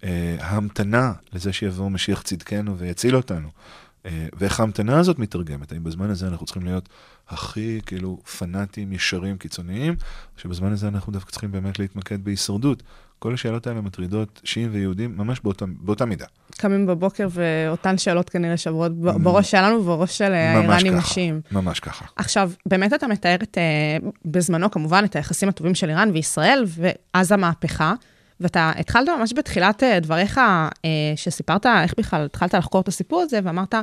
Uh, 0.00 0.04
ההמתנה 0.40 1.12
לזה 1.32 1.52
שיבוא 1.52 1.90
משיח 1.90 2.22
צדקנו 2.22 2.78
ויציל 2.78 3.16
אותנו. 3.16 3.48
Uh, 3.48 4.08
ואיך 4.38 4.60
ההמתנה 4.60 4.98
הזאת 4.98 5.18
מתרגמת? 5.18 5.72
האם 5.72 5.84
בזמן 5.84 6.10
הזה 6.10 6.28
אנחנו 6.28 6.46
צריכים 6.46 6.64
להיות 6.64 6.88
הכי 7.28 7.80
כאילו 7.86 8.18
פנאטים, 8.38 8.92
ישרים, 8.92 9.38
קיצוניים, 9.38 9.96
שבזמן 10.36 10.72
הזה 10.72 10.88
אנחנו 10.88 11.12
דווקא 11.12 11.30
צריכים 11.30 11.52
באמת 11.52 11.78
להתמקד 11.78 12.24
בהישרדות. 12.24 12.82
כל 13.20 13.34
השאלות 13.34 13.66
האלה 13.66 13.80
מטרידות 13.80 14.40
שיעים 14.44 14.68
ויהודים 14.72 15.14
ממש 15.16 15.40
באותה, 15.44 15.64
באותה 15.80 16.04
מידה. 16.04 16.26
קמים 16.56 16.86
בבוקר 16.86 17.28
ואותן 17.30 17.98
שאלות 17.98 18.30
כנראה 18.30 18.56
שברות 18.56 18.92
ב- 19.00 19.22
בראש 19.22 19.50
שלנו 19.50 19.76
ובראש 19.76 20.18
של 20.18 20.32
אה, 20.32 20.58
האיראנים. 20.58 20.96
נשים. 20.96 21.40
ממש 21.52 21.80
ככה. 21.80 22.04
עכשיו, 22.16 22.50
באמת 22.66 22.92
אתה 22.92 23.06
מתאר 23.06 23.34
את, 23.42 23.58
אה, 23.58 24.08
בזמנו 24.24 24.70
כמובן 24.70 25.04
את 25.04 25.16
היחסים 25.16 25.48
הטובים 25.48 25.74
של 25.74 25.88
איראן 25.88 26.10
וישראל, 26.12 26.64
ואז 26.68 27.32
המהפכה, 27.32 27.94
ואתה 28.40 28.72
התחלת 28.76 29.08
ממש 29.18 29.32
בתחילת 29.36 29.82
אה, 29.82 30.00
דבריך, 30.00 30.38
אה, 30.38 30.68
שסיפרת 31.16 31.66
איך 31.66 31.94
בכלל 31.98 32.24
התחלת 32.24 32.54
לחקור 32.54 32.80
את 32.80 32.88
הסיפור 32.88 33.20
הזה, 33.20 33.40
ואמרת, 33.44 33.74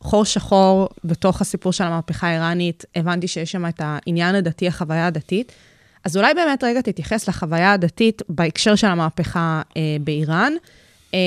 חור 0.00 0.24
שחור 0.24 0.88
בתוך 1.04 1.40
הסיפור 1.40 1.72
של 1.72 1.84
המהפכה 1.84 2.28
האיראנית, 2.28 2.84
הבנתי 2.96 3.28
שיש 3.28 3.52
שם 3.52 3.66
את 3.66 3.80
העניין 3.84 4.34
הדתי, 4.34 4.68
החוויה 4.68 5.06
הדתית. 5.06 5.52
אז 6.04 6.16
אולי 6.16 6.34
באמת 6.34 6.64
רגע 6.64 6.80
תתייחס 6.80 7.28
לחוויה 7.28 7.72
הדתית 7.72 8.22
בהקשר 8.28 8.74
של 8.74 8.86
המהפכה 8.86 9.62
אה, 9.76 9.82
באיראן, 10.04 10.52
אה, 11.14 11.18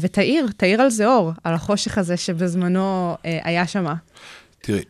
ותאיר, 0.00 0.46
תאיר 0.56 0.80
על 0.82 0.90
זה 0.90 1.06
אור, 1.06 1.32
על 1.44 1.54
החושך 1.54 1.98
הזה 1.98 2.16
שבזמנו 2.16 3.16
אה, 3.24 3.38
היה 3.44 3.66
שם. 3.66 3.86
תראי. 4.60 4.82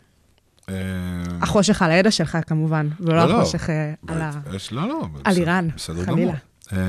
אה, 0.69 0.75
החושך 1.41 1.81
על 1.81 1.91
הידע 1.91 2.11
שלך 2.11 2.37
כמובן, 2.47 2.87
ולא 2.99 3.17
לא, 3.17 3.25
לא. 3.25 3.41
החושך 3.41 3.69
אה, 3.69 3.93
על 4.07 4.21
ה... 4.21 4.31
יש- 4.55 4.73
לא, 4.73 4.87
לא. 4.87 5.01
על 5.23 5.33
בסדר- 5.33 5.41
איראן, 5.41 5.67
בסדר 5.75 6.05
חלילה. 6.05 6.33
גמור. 6.71 6.81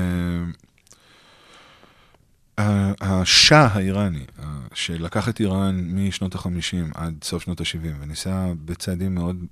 אה, 2.59 2.93
השאה 3.01 3.67
האיראני, 3.71 4.25
שלקח 4.73 5.29
את 5.29 5.39
איראן 5.39 5.89
משנות 5.93 6.35
ה-50 6.35 6.91
עד 6.93 7.13
סוף 7.23 7.43
שנות 7.43 7.61
ה-70, 7.61 8.01
וניסה 8.01 8.47
בצעדים 8.65 9.15
מאוד 9.15 9.45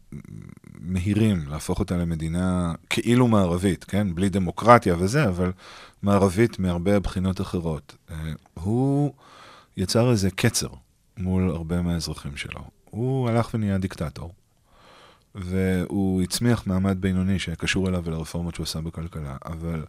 מהירים 0.79 1.47
להפוך 1.47 1.79
אותה 1.79 1.97
למדינה 1.97 2.73
כאילו 2.89 3.27
מערבית, 3.27 3.83
כן? 3.83 4.15
בלי 4.15 4.29
דמוקרטיה 4.29 4.95
וזה, 4.99 5.27
אבל 5.27 5.51
מערבית 6.03 6.59
מהרבה 6.59 6.99
בחינות 6.99 7.41
אחרות. 7.41 7.95
אה, 8.11 8.15
הוא 8.53 9.13
יצר 9.77 10.11
איזה 10.11 10.31
קצר 10.31 10.69
מול 11.17 11.49
הרבה 11.49 11.81
מהאזרחים 11.81 12.37
שלו. 12.37 12.61
הוא 12.89 13.29
הלך 13.29 13.49
ונהיה 13.53 13.77
דיקטטור. 13.77 14.33
והוא 15.35 16.21
הצמיח 16.21 16.67
מעמד 16.67 17.01
בינוני 17.01 17.39
שקשור 17.39 17.89
אליו 17.89 18.01
ולרפורמות 18.05 18.55
שהוא 18.55 18.63
עשה 18.63 18.81
בכלכלה, 18.81 19.37
אבל 19.45 19.83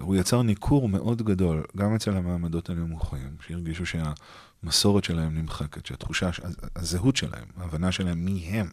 הוא 0.00 0.16
יצר 0.16 0.42
ניכור 0.42 0.88
מאוד 0.88 1.22
גדול, 1.22 1.64
גם 1.76 1.94
אצל 1.94 2.16
המעמדות 2.16 2.70
הנמוכים, 2.70 3.36
שהרגישו 3.46 3.84
שהמסורת 3.86 5.04
שלהם 5.04 5.38
נמחקת, 5.38 5.86
שהתחושה, 5.86 6.30
הזהות 6.76 7.16
שלהם, 7.16 7.44
ההבנה 7.56 7.92
שלהם 7.92 8.24
מי 8.24 8.46
הם, 8.48 8.68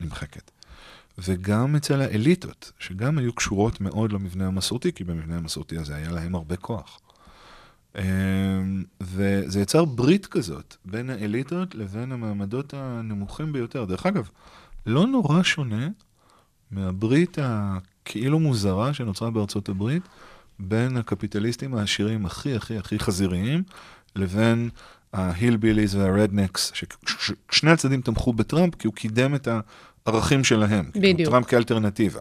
נמחקת. 0.00 0.50
וגם 1.18 1.76
אצל 1.76 2.00
האליטות, 2.00 2.72
שגם 2.78 3.18
היו 3.18 3.32
קשורות 3.32 3.80
מאוד 3.80 4.12
למבנה 4.12 4.46
המסורתי, 4.46 4.92
כי 4.92 5.04
במבנה 5.04 5.36
המסורתי 5.36 5.78
הזה 5.78 5.96
היה 5.96 6.10
להם 6.10 6.34
הרבה 6.34 6.56
כוח. 6.56 7.00
אה, 7.96 8.02
וזה 9.00 9.60
יצר 9.60 9.84
ברית 9.84 10.26
כזאת 10.26 10.76
בין 10.84 11.10
האליטות 11.10 11.74
לבין 11.74 12.12
המעמדות 12.12 12.74
הנמוכים 12.74 13.52
ביותר. 13.52 13.84
דרך 13.84 14.06
אגב, 14.06 14.28
לא 14.86 15.06
נורא 15.06 15.42
שונה 15.42 15.88
מהברית 16.70 17.38
הכאילו 17.42 18.40
מוזרה 18.40 18.94
שנוצרה 18.94 19.30
בארצות 19.30 19.68
הברית 19.68 20.02
בין 20.60 20.96
הקפיטליסטים 20.96 21.74
העשירים 21.74 22.26
הכי 22.26 22.56
הכי 22.56 22.78
הכי 22.78 22.98
חזיריים 22.98 23.62
לבין 24.16 24.70
ההילביליז 25.12 25.94
והרדנקס, 25.94 26.72
ששני 27.06 27.70
הצדדים 27.70 28.00
תמכו 28.00 28.32
בטראמפ 28.32 28.74
כי 28.74 28.86
הוא 28.86 28.94
קידם 28.94 29.34
את 29.34 29.48
הערכים 30.06 30.44
שלהם. 30.44 30.90
כאילו, 30.90 31.14
בדיוק. 31.14 31.30
טראמפ 31.30 31.46
כאלטרנטיבה. 31.46 32.20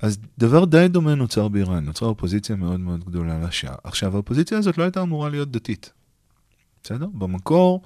אז 0.00 0.18
דבר 0.38 0.64
די 0.64 0.88
דומה 0.88 1.14
נוצר 1.14 1.48
באיראן, 1.48 1.84
נוצרה 1.84 2.08
אופוזיציה 2.08 2.56
מאוד 2.56 2.80
מאוד 2.80 3.04
גדולה 3.04 3.38
לשעה. 3.38 3.74
עכשיו, 3.84 4.14
האופוזיציה 4.14 4.58
הזאת 4.58 4.78
לא 4.78 4.82
הייתה 4.82 5.02
אמורה 5.02 5.28
להיות 5.28 5.50
דתית, 5.50 5.92
בסדר? 6.82 7.06
במקור 7.14 7.82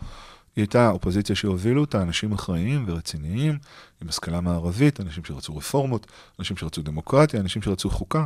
היא 0.57 0.63
הייתה 0.63 0.91
אופוזיציה 0.91 1.37
שהובילו 1.37 1.81
אותה 1.81 2.03
אנשים 2.03 2.33
אחראיים 2.33 2.85
ורציניים, 2.87 3.59
עם 4.03 4.09
השכלה 4.09 4.41
מערבית, 4.41 5.01
אנשים 5.01 5.25
שרצו 5.25 5.57
רפורמות, 5.57 6.07
אנשים 6.39 6.57
שרצו 6.57 6.83
דמוקרטיה, 6.83 7.41
אנשים 7.41 7.63
שרצו 7.63 7.91
חוקה, 7.91 8.25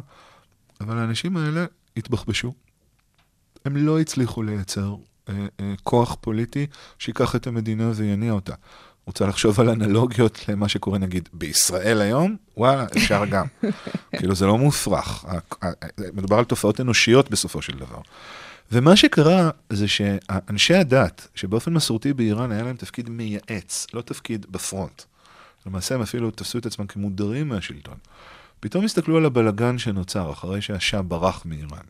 אבל 0.81 0.99
האנשים 0.99 1.37
האלה 1.37 1.64
התבחבשו. 1.97 2.55
הם 3.64 3.77
לא 3.77 4.01
הצליחו 4.01 4.43
לייצר 4.43 4.95
אה, 5.29 5.35
אה, 5.61 5.75
כוח 5.83 6.16
פוליטי 6.20 6.66
שיקח 6.99 7.37
את 7.37 7.47
המדינה 7.47 7.91
ויניע 7.95 8.33
אותה. 8.33 8.55
רוצה 9.07 9.27
לחשוב 9.27 9.61
על 9.61 9.68
אנלוגיות 9.68 10.49
למה 10.49 10.68
שקורה 10.68 10.99
נגיד 10.99 11.29
בישראל 11.33 12.01
היום? 12.01 12.37
וואלה, 12.57 12.87
אפשר 12.97 13.25
גם. 13.31 13.47
כאילו 14.16 14.35
זה 14.35 14.47
לא 14.47 14.59
מופרך. 14.59 15.25
מדובר 16.12 16.39
על 16.39 16.45
תופעות 16.45 16.81
אנושיות 16.81 17.31
בסופו 17.31 17.62
של 17.62 17.79
דבר. 17.79 18.01
ומה 18.72 18.97
שקרה 18.97 19.51
זה 19.70 19.89
שאנשי 19.89 20.75
הדת, 20.75 21.29
שבאופן 21.35 21.72
מסורתי 21.72 22.12
באיראן 22.12 22.53
היה 22.53 22.62
להם 22.62 22.77
תפקיד 22.77 23.09
מייעץ, 23.09 23.87
לא 23.95 24.01
תפקיד 24.01 24.47
בפרונט. 24.51 25.03
למעשה 25.66 25.95
הם 25.95 26.03
אפילו 26.03 26.31
תפסו 26.31 26.59
את 26.59 26.66
עצמם 26.66 26.87
כמודרים 26.87 27.49
מהשלטון. 27.49 27.97
פתאום 28.61 28.84
הסתכלו 28.84 29.16
על 29.16 29.24
הבלגן 29.24 29.78
שנוצר 29.78 30.32
אחרי 30.32 30.62
שהשאה 30.62 31.02
ברח 31.02 31.42
מאיראן. 31.46 31.86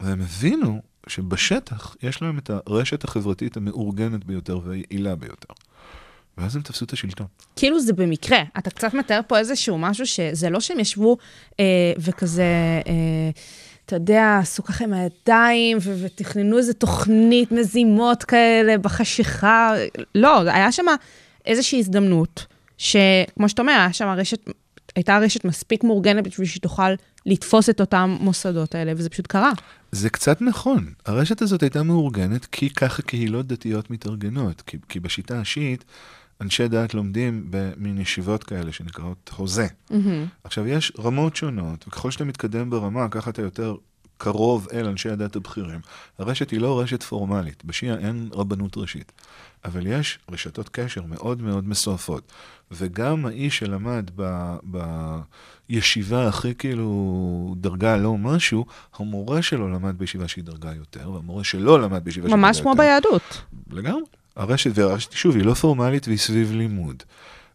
והם 0.00 0.20
הבינו 0.20 0.82
שבשטח 1.06 1.96
יש 2.02 2.22
להם 2.22 2.38
את 2.38 2.50
הרשת 2.50 3.04
החברתית 3.04 3.56
המאורגנת 3.56 4.24
ביותר 4.24 4.60
והיעילה 4.64 5.14
ביותר. 5.14 5.54
ואז 6.38 6.56
הם 6.56 6.62
תפסו 6.62 6.84
את 6.84 6.92
השלטון. 6.92 7.26
כאילו 7.56 7.80
זה 7.80 7.92
במקרה. 7.92 8.38
אתה 8.58 8.70
קצת 8.70 8.94
מתאר 8.94 9.20
פה 9.26 9.38
איזשהו 9.38 9.78
משהו 9.78 10.06
שזה 10.06 10.50
לא 10.50 10.60
שהם 10.60 10.80
ישבו 10.80 11.16
אה, 11.60 11.64
וכזה, 11.98 12.42
אה, 12.86 13.30
אתה 13.86 13.96
יודע, 13.96 14.38
עשו 14.42 14.62
ככה 14.62 14.84
עם 14.84 14.92
הידיים 14.92 15.78
ו- 15.80 16.02
ותכננו 16.02 16.58
איזה 16.58 16.74
תוכנית 16.74 17.52
מזימות 17.52 18.24
כאלה 18.24 18.78
בחשיכה. 18.78 19.72
לא, 20.14 20.40
היה 20.40 20.72
שם 20.72 20.86
איזושהי 21.46 21.78
הזדמנות, 21.78 22.46
שכמו 22.78 23.48
שאתה 23.48 23.62
אומר, 23.62 23.72
היה 23.72 23.92
שם 23.92 24.08
רשת, 24.08 24.50
הייתה 24.98 25.18
רשת 25.18 25.44
מספיק 25.44 25.84
מאורגנת 25.84 26.26
בשביל 26.26 26.46
שהיא 26.46 26.62
תוכל 26.62 26.90
לתפוס 27.26 27.70
את 27.70 27.80
אותם 27.80 28.16
מוסדות 28.20 28.74
האלה, 28.74 28.92
וזה 28.96 29.10
פשוט 29.10 29.26
קרה. 29.26 29.52
זה 29.92 30.10
קצת 30.10 30.42
נכון. 30.42 30.92
הרשת 31.06 31.42
הזאת 31.42 31.62
הייתה 31.62 31.82
מאורגנת 31.82 32.46
כי 32.46 32.70
ככה 32.70 33.02
קהילות 33.02 33.46
דתיות 33.46 33.90
מתארגנות. 33.90 34.62
כי, 34.66 34.76
כי 34.88 35.00
בשיטה 35.00 35.40
השיעית, 35.40 35.84
אנשי 36.40 36.68
דת 36.68 36.94
לומדים 36.94 37.46
במין 37.50 37.98
ישיבות 37.98 38.44
כאלה 38.44 38.72
שנקראות 38.72 39.30
הוזה. 39.36 39.66
עכשיו, 40.44 40.66
יש 40.66 40.92
רמות 40.98 41.36
שונות, 41.36 41.84
וככל 41.88 42.10
שאתה 42.10 42.24
מתקדם 42.24 42.70
ברמה, 42.70 43.08
ככה 43.08 43.30
אתה 43.30 43.42
יותר 43.42 43.74
קרוב 44.18 44.68
אל 44.72 44.86
אנשי 44.86 45.08
הדת 45.08 45.36
הבכירים. 45.36 45.80
הרשת 46.18 46.50
היא 46.50 46.60
לא 46.60 46.80
רשת 46.80 47.02
פורמלית, 47.02 47.64
בשיעה 47.64 47.98
אין 47.98 48.28
רבנות 48.32 48.76
ראשית. 48.76 49.12
אבל 49.64 49.86
יש 49.86 50.18
רשתות 50.30 50.68
קשר 50.68 51.02
מאוד 51.02 51.42
מאוד 51.42 51.68
מסועפות. 51.68 52.32
וגם 52.70 53.26
האיש 53.26 53.58
שלמד 53.58 54.10
ב, 54.16 54.54
בישיבה 55.68 56.28
הכי 56.28 56.54
כאילו 56.54 57.54
דרגה 57.60 57.96
לא 57.96 58.18
משהו, 58.18 58.66
המורה 58.98 59.42
שלו 59.42 59.68
למד 59.68 59.98
בישיבה 59.98 60.28
שהיא 60.28 60.44
דרגה 60.44 60.74
יותר, 60.74 61.10
והמורה 61.10 61.44
שלו 61.44 61.78
למד 61.78 62.04
בישיבה 62.04 62.28
שהיא 62.28 62.36
דרגה 62.36 62.46
יותר. 62.46 62.46
ממש 62.46 62.60
כמו 62.60 62.74
ביהדות. 62.74 63.42
לגמרי. 63.70 64.02
הרשת, 64.36 64.70
והרשת, 64.74 65.12
שוב, 65.12 65.36
היא 65.36 65.44
לא 65.44 65.54
פורמלית 65.54 66.06
והיא 66.06 66.18
סביב 66.18 66.52
לימוד. 66.52 67.02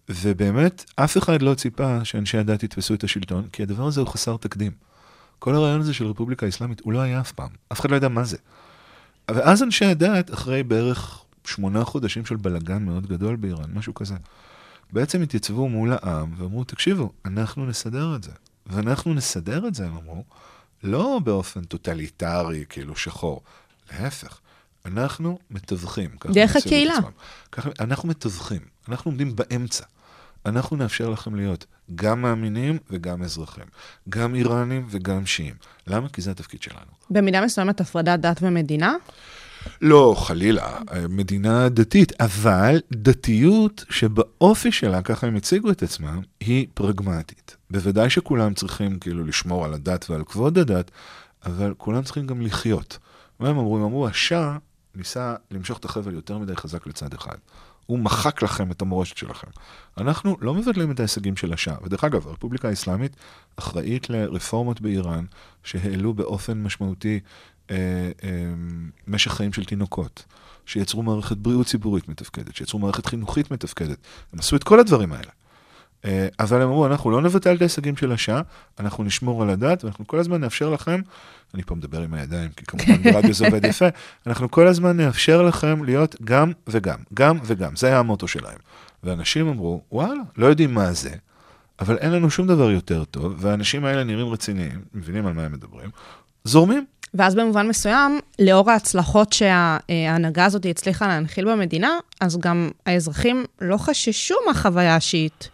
ובאמת, 0.10 0.86
אף 0.96 1.18
אחד 1.18 1.42
לא 1.42 1.54
ציפה 1.54 2.06
שאנשי 2.06 2.38
הדת 2.38 2.64
יתפסו 2.64 2.94
את 2.94 3.04
השלטון, 3.04 3.48
כי 3.52 3.64
הדבר 3.64 3.88
הזה 3.88 4.02
הוא 4.02 4.10
חסר 4.10 4.38
תקדים. 4.38 4.72
כל 5.44 5.56
הרעיון 5.56 5.80
הזה 5.82 5.94
של 5.94 6.06
רפובליקה 6.06 6.46
האסלאמית, 6.46 6.80
הוא 6.80 6.94
לא 6.94 7.00
היה 7.00 7.20
אף 7.20 7.32
פעם. 7.32 7.50
אף 7.72 7.80
אחד 7.80 7.92
לא 7.92 7.96
ידע 7.96 8.08
מה 8.08 8.24
זה. 8.24 8.38
ואז 9.32 9.64
אנשי 9.64 9.86
הדת, 9.86 10.34
אחרי 10.34 10.64
בערך 10.64 11.24
שמונה 11.46 11.84
חודשים 11.84 12.26
של 12.26 12.36
בלגן 12.36 12.84
מאוד 12.84 13.08
גדול 13.08 13.36
באיראן, 13.36 13.72
משהו 13.74 13.94
כזה, 13.94 14.16
בעצם 14.92 15.22
התייצבו 15.22 15.70
מול 15.70 15.94
העם 15.94 16.34
ואמרו, 16.38 16.64
תקשיבו, 16.64 17.12
אנחנו 17.26 17.66
נסדר 17.66 18.16
את 18.16 18.24
זה. 18.24 18.32
ואנחנו 18.68 19.14
נסדר 19.14 19.68
את 19.68 19.76
זה, 19.76 19.86
הם 19.86 19.98
אמרו, 19.98 20.24
לא 20.84 21.20
באופן 21.24 21.64
טוטליטרי, 21.64 22.66
כאילו 22.70 22.96
שחור. 22.96 23.42
להפך, 23.92 24.40
אנחנו 24.86 25.40
מתווכים. 25.52 26.10
דרך 26.34 26.56
הקהילה. 26.56 26.98
ככה, 27.52 27.70
אנחנו 27.80 28.10
מתווכים, 28.10 28.62
אנחנו 28.90 29.12
עומדים 29.12 29.36
באמצע. 29.36 29.84
אנחנו 30.46 30.78
נאפשר 30.78 31.10
לכם 31.10 31.36
להיות 31.36 31.66
גם 31.96 32.22
מאמינים 32.22 32.78
וגם 32.90 33.24
אזרחים, 33.24 33.66
גם 34.10 34.36
איראנים 34.36 34.88
וגם 34.90 35.26
שיעים. 35.26 35.56
למה? 35.88 36.10
כי 36.10 36.22
זה 36.22 36.32
התפקיד 36.32 36.62
שלנו. 36.62 36.92
במידה 37.10 37.42
מסוימת 37.42 37.82
הפרדת 37.82 38.20
דת 38.20 38.38
ומדינה? 38.42 38.96
לא, 39.82 40.16
חלילה, 40.18 40.78
מדינה 41.10 41.70
דתית, 41.70 42.22
אבל 42.22 42.82
דתיות 42.92 43.86
שבאופי 43.90 44.72
שלה, 44.72 45.02
ככה 45.02 45.28
הם 45.28 45.36
הציגו 45.36 45.72
את 45.72 45.84
עצמם, 45.84 46.22
היא 46.40 46.68
פרגמטית. 46.74 47.58
בוודאי 47.72 48.10
שכולם 48.10 48.54
צריכים 48.54 49.00
כאילו 49.00 49.26
לשמור 49.26 49.66
על 49.66 49.74
הדת 49.74 50.10
ועל 50.10 50.24
כבוד 50.24 50.58
הדת, 50.58 50.92
אבל 51.46 51.74
כולם 51.78 52.04
צריכים 52.04 52.28
גם 52.28 52.42
לחיות. 52.42 52.98
מה 53.40 53.50
הם 53.50 53.58
אמרו? 53.58 53.78
הם 53.78 53.84
אמרו, 53.84 54.08
השאה 54.08 54.58
ניסה 54.96 55.36
למשוך 55.52 55.78
את 55.78 55.86
החבל 55.86 56.14
יותר 56.14 56.38
מדי 56.38 56.56
חזק 56.56 56.88
לצד 56.88 57.14
אחד. 57.14 57.36
הוא 57.86 58.00
מחק 58.00 58.42
לכם 58.42 58.72
את 58.72 58.82
המורשת 58.82 59.18
שלכם. 59.18 59.48
אנחנו 59.98 60.38
לא 60.42 60.54
מבטלים 60.54 60.92
את 60.92 61.00
ההישגים 61.00 61.36
של 61.36 61.54
השאה. 61.54 61.76
ודרך 61.84 62.04
אגב, 62.04 62.28
הרפובליקה 62.28 62.70
האסלאמית 62.70 63.16
אחראית 63.56 64.10
לרפורמות 64.10 64.82
באיראן 64.82 65.26
שהעלו 65.64 66.14
באופן 66.14 66.64
משמעותי 66.64 67.20
אה, 67.72 67.76
אה, 68.24 68.54
משך 69.08 69.32
חיים 69.32 69.54
של 69.54 69.66
תינוקות, 69.66 70.26
שיצרו 70.66 71.04
מערכת 71.04 71.38
בריאות 71.38 71.68
ציבורית 71.68 72.10
מתפקדת, 72.10 72.56
שיצרו 72.56 72.80
מערכת 72.80 73.06
חינוכית 73.06 73.52
מתפקדת. 73.52 73.98
הם 74.34 74.40
עשו 74.40 74.56
את 74.56 74.64
כל 74.64 74.80
הדברים 74.80 75.14
האלה. 75.14 75.32
אה, 76.06 76.28
אבל 76.40 76.62
הם 76.62 76.68
אמרו, 76.68 76.86
אנחנו 76.86 77.12
לא 77.12 77.22
נבטל 77.22 77.56
את 77.56 77.62
ההישגים 77.62 77.98
של 77.98 78.12
השעה, 78.12 78.42
אנחנו 78.80 79.04
נשמור 79.04 79.44
על 79.44 79.50
הדת, 79.50 79.84
ואנחנו 79.84 80.08
כל 80.08 80.20
הזמן 80.20 80.42
נאפשר 80.42 80.70
לכם, 80.70 81.02
אני 81.54 81.64
פה 81.64 81.76
מדבר 81.76 82.02
עם 82.02 82.14
הידיים, 82.14 82.50
כי 82.56 82.66
כמובן 82.66 83.04
ברדיו 83.12 83.34
זה 83.34 83.46
עובד 83.46 83.66
יפה, 83.66 83.86
אנחנו 84.28 84.52
כל 84.52 84.68
הזמן 84.68 84.98
נאפשר 84.98 85.42
לכם 85.42 85.84
להיות 85.84 86.16
גם 86.24 86.52
וגם, 86.68 86.98
גם 87.14 87.38
וגם, 87.44 87.76
זה 87.76 87.88
היה 87.88 88.00
המוטו 88.00 88.28
שלהם. 88.28 88.58
ואנשים 89.04 89.48
אמרו, 89.48 89.82
וואלה, 89.92 90.22
לא 90.38 90.46
יודעים 90.46 90.74
מה 90.74 90.94
זה, 90.94 91.10
אבל 91.80 91.98
אין 91.98 92.12
לנו 92.12 92.30
שום 92.30 92.48
דבר 92.48 92.72
יותר 92.72 93.04
טוב, 93.04 93.36
והאנשים 93.38 93.86
האלה 93.86 94.04
נראים 94.04 94.28
רציניים, 94.28 94.82
מבינים 94.94 95.28
על 95.28 95.34
מה 95.34 95.44
הם 95.44 95.52
מדברים, 95.52 95.90
זורמים. 96.44 96.86
ואז 97.14 97.36
במובן 97.36 97.68
מסוים, 97.68 98.20
לאור 98.40 98.72
ההצלחות 98.72 99.34
שההנהגה 99.34 100.46
הזאת 100.46 100.66
הצליחה 100.70 101.08
להנחיל 101.08 101.52
במדינה, 101.52 101.98
אז 102.20 102.38
גם 102.38 102.70
האזרחים 102.86 103.46
לא 103.62 103.78
חששו 103.78 104.36
מהחוויה 104.48 104.96
השיעית. 104.96 105.50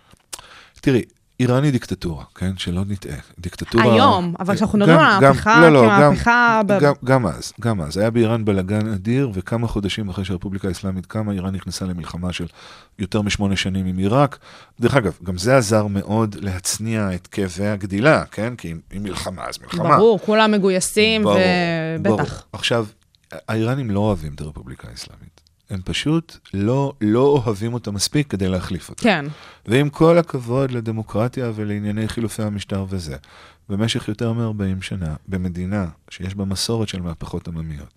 תראי, 0.81 1.01
איראן 1.39 1.63
היא 1.63 1.71
דיקטטורה, 1.71 2.23
כן? 2.35 2.51
שלא 2.57 2.81
נטעה. 2.87 3.15
דיקטטורה... 3.39 3.83
היום, 3.93 4.33
אבל 4.39 4.55
כשאנחנו 4.55 4.79
גם- 4.79 4.85
מדברים 4.85 5.05
על 5.07 5.13
גם- 5.21 5.23
המהפכה 5.23 5.61
לא, 5.61 5.69
לא, 5.73 5.81
גם- 5.87 5.99
כמהפכה... 6.01 6.61
ב- 6.67 6.79
גם, 6.79 6.93
גם 7.05 7.27
אז, 7.27 7.53
גם 7.61 7.81
אז. 7.81 7.97
היה 7.97 8.09
באיראן 8.09 8.45
בלאגן 8.45 8.87
אדיר, 8.87 9.29
וכמה 9.33 9.67
חודשים 9.67 10.09
אחרי 10.09 10.25
שהרפובליקה 10.25 10.67
האסלאמית 10.67 11.05
קמה, 11.05 11.31
איראן 11.31 11.55
נכנסה 11.55 11.85
למלחמה 11.85 12.33
של 12.33 12.45
יותר 12.99 13.21
משמונה 13.21 13.55
שנים 13.55 13.85
עם 13.85 13.97
עיראק. 13.97 14.37
דרך 14.79 14.95
אגב, 14.95 15.17
גם 15.23 15.37
זה 15.37 15.57
עזר 15.57 15.87
מאוד 15.87 16.35
להצניע 16.39 17.09
את 17.15 17.27
כאבי 17.27 17.67
הגדילה, 17.67 18.25
כן? 18.25 18.55
כי 18.55 18.71
אם, 18.71 19.03
מלחמה, 19.03 19.41
אז 19.49 19.59
מלחמה. 19.61 19.97
ברור, 19.97 20.19
כולם 20.19 20.51
מגויסים, 20.51 21.25
ובטח. 21.25 22.43
עכשיו, 22.53 22.85
האיראנים 23.31 23.89
לא 23.91 23.99
אוהבים 23.99 24.33
את 24.33 24.41
הרפובליקה 24.41 24.87
האסלאמית. 24.91 25.41
הם 25.69 25.81
פשוט 25.85 26.37
לא, 26.53 26.93
לא 27.01 27.41
אוהבים 27.45 27.73
אותה 27.73 27.91
מספיק 27.91 28.27
כדי 28.27 28.49
להחליף 28.49 28.89
אותה. 28.89 29.03
כן. 29.03 29.25
ועם 29.65 29.89
כל 29.89 30.17
הכבוד 30.17 30.71
לדמוקרטיה 30.71 31.51
ולענייני 31.55 32.07
חילופי 32.07 32.43
המשטר 32.43 32.85
וזה, 32.89 33.17
במשך 33.69 34.07
יותר 34.07 34.33
מ-40 34.33 34.81
שנה, 34.81 35.15
במדינה 35.27 35.87
שיש 36.09 36.35
בה 36.35 36.45
מסורת 36.45 36.87
של 36.87 37.01
מהפכות 37.01 37.47
עממיות, 37.47 37.93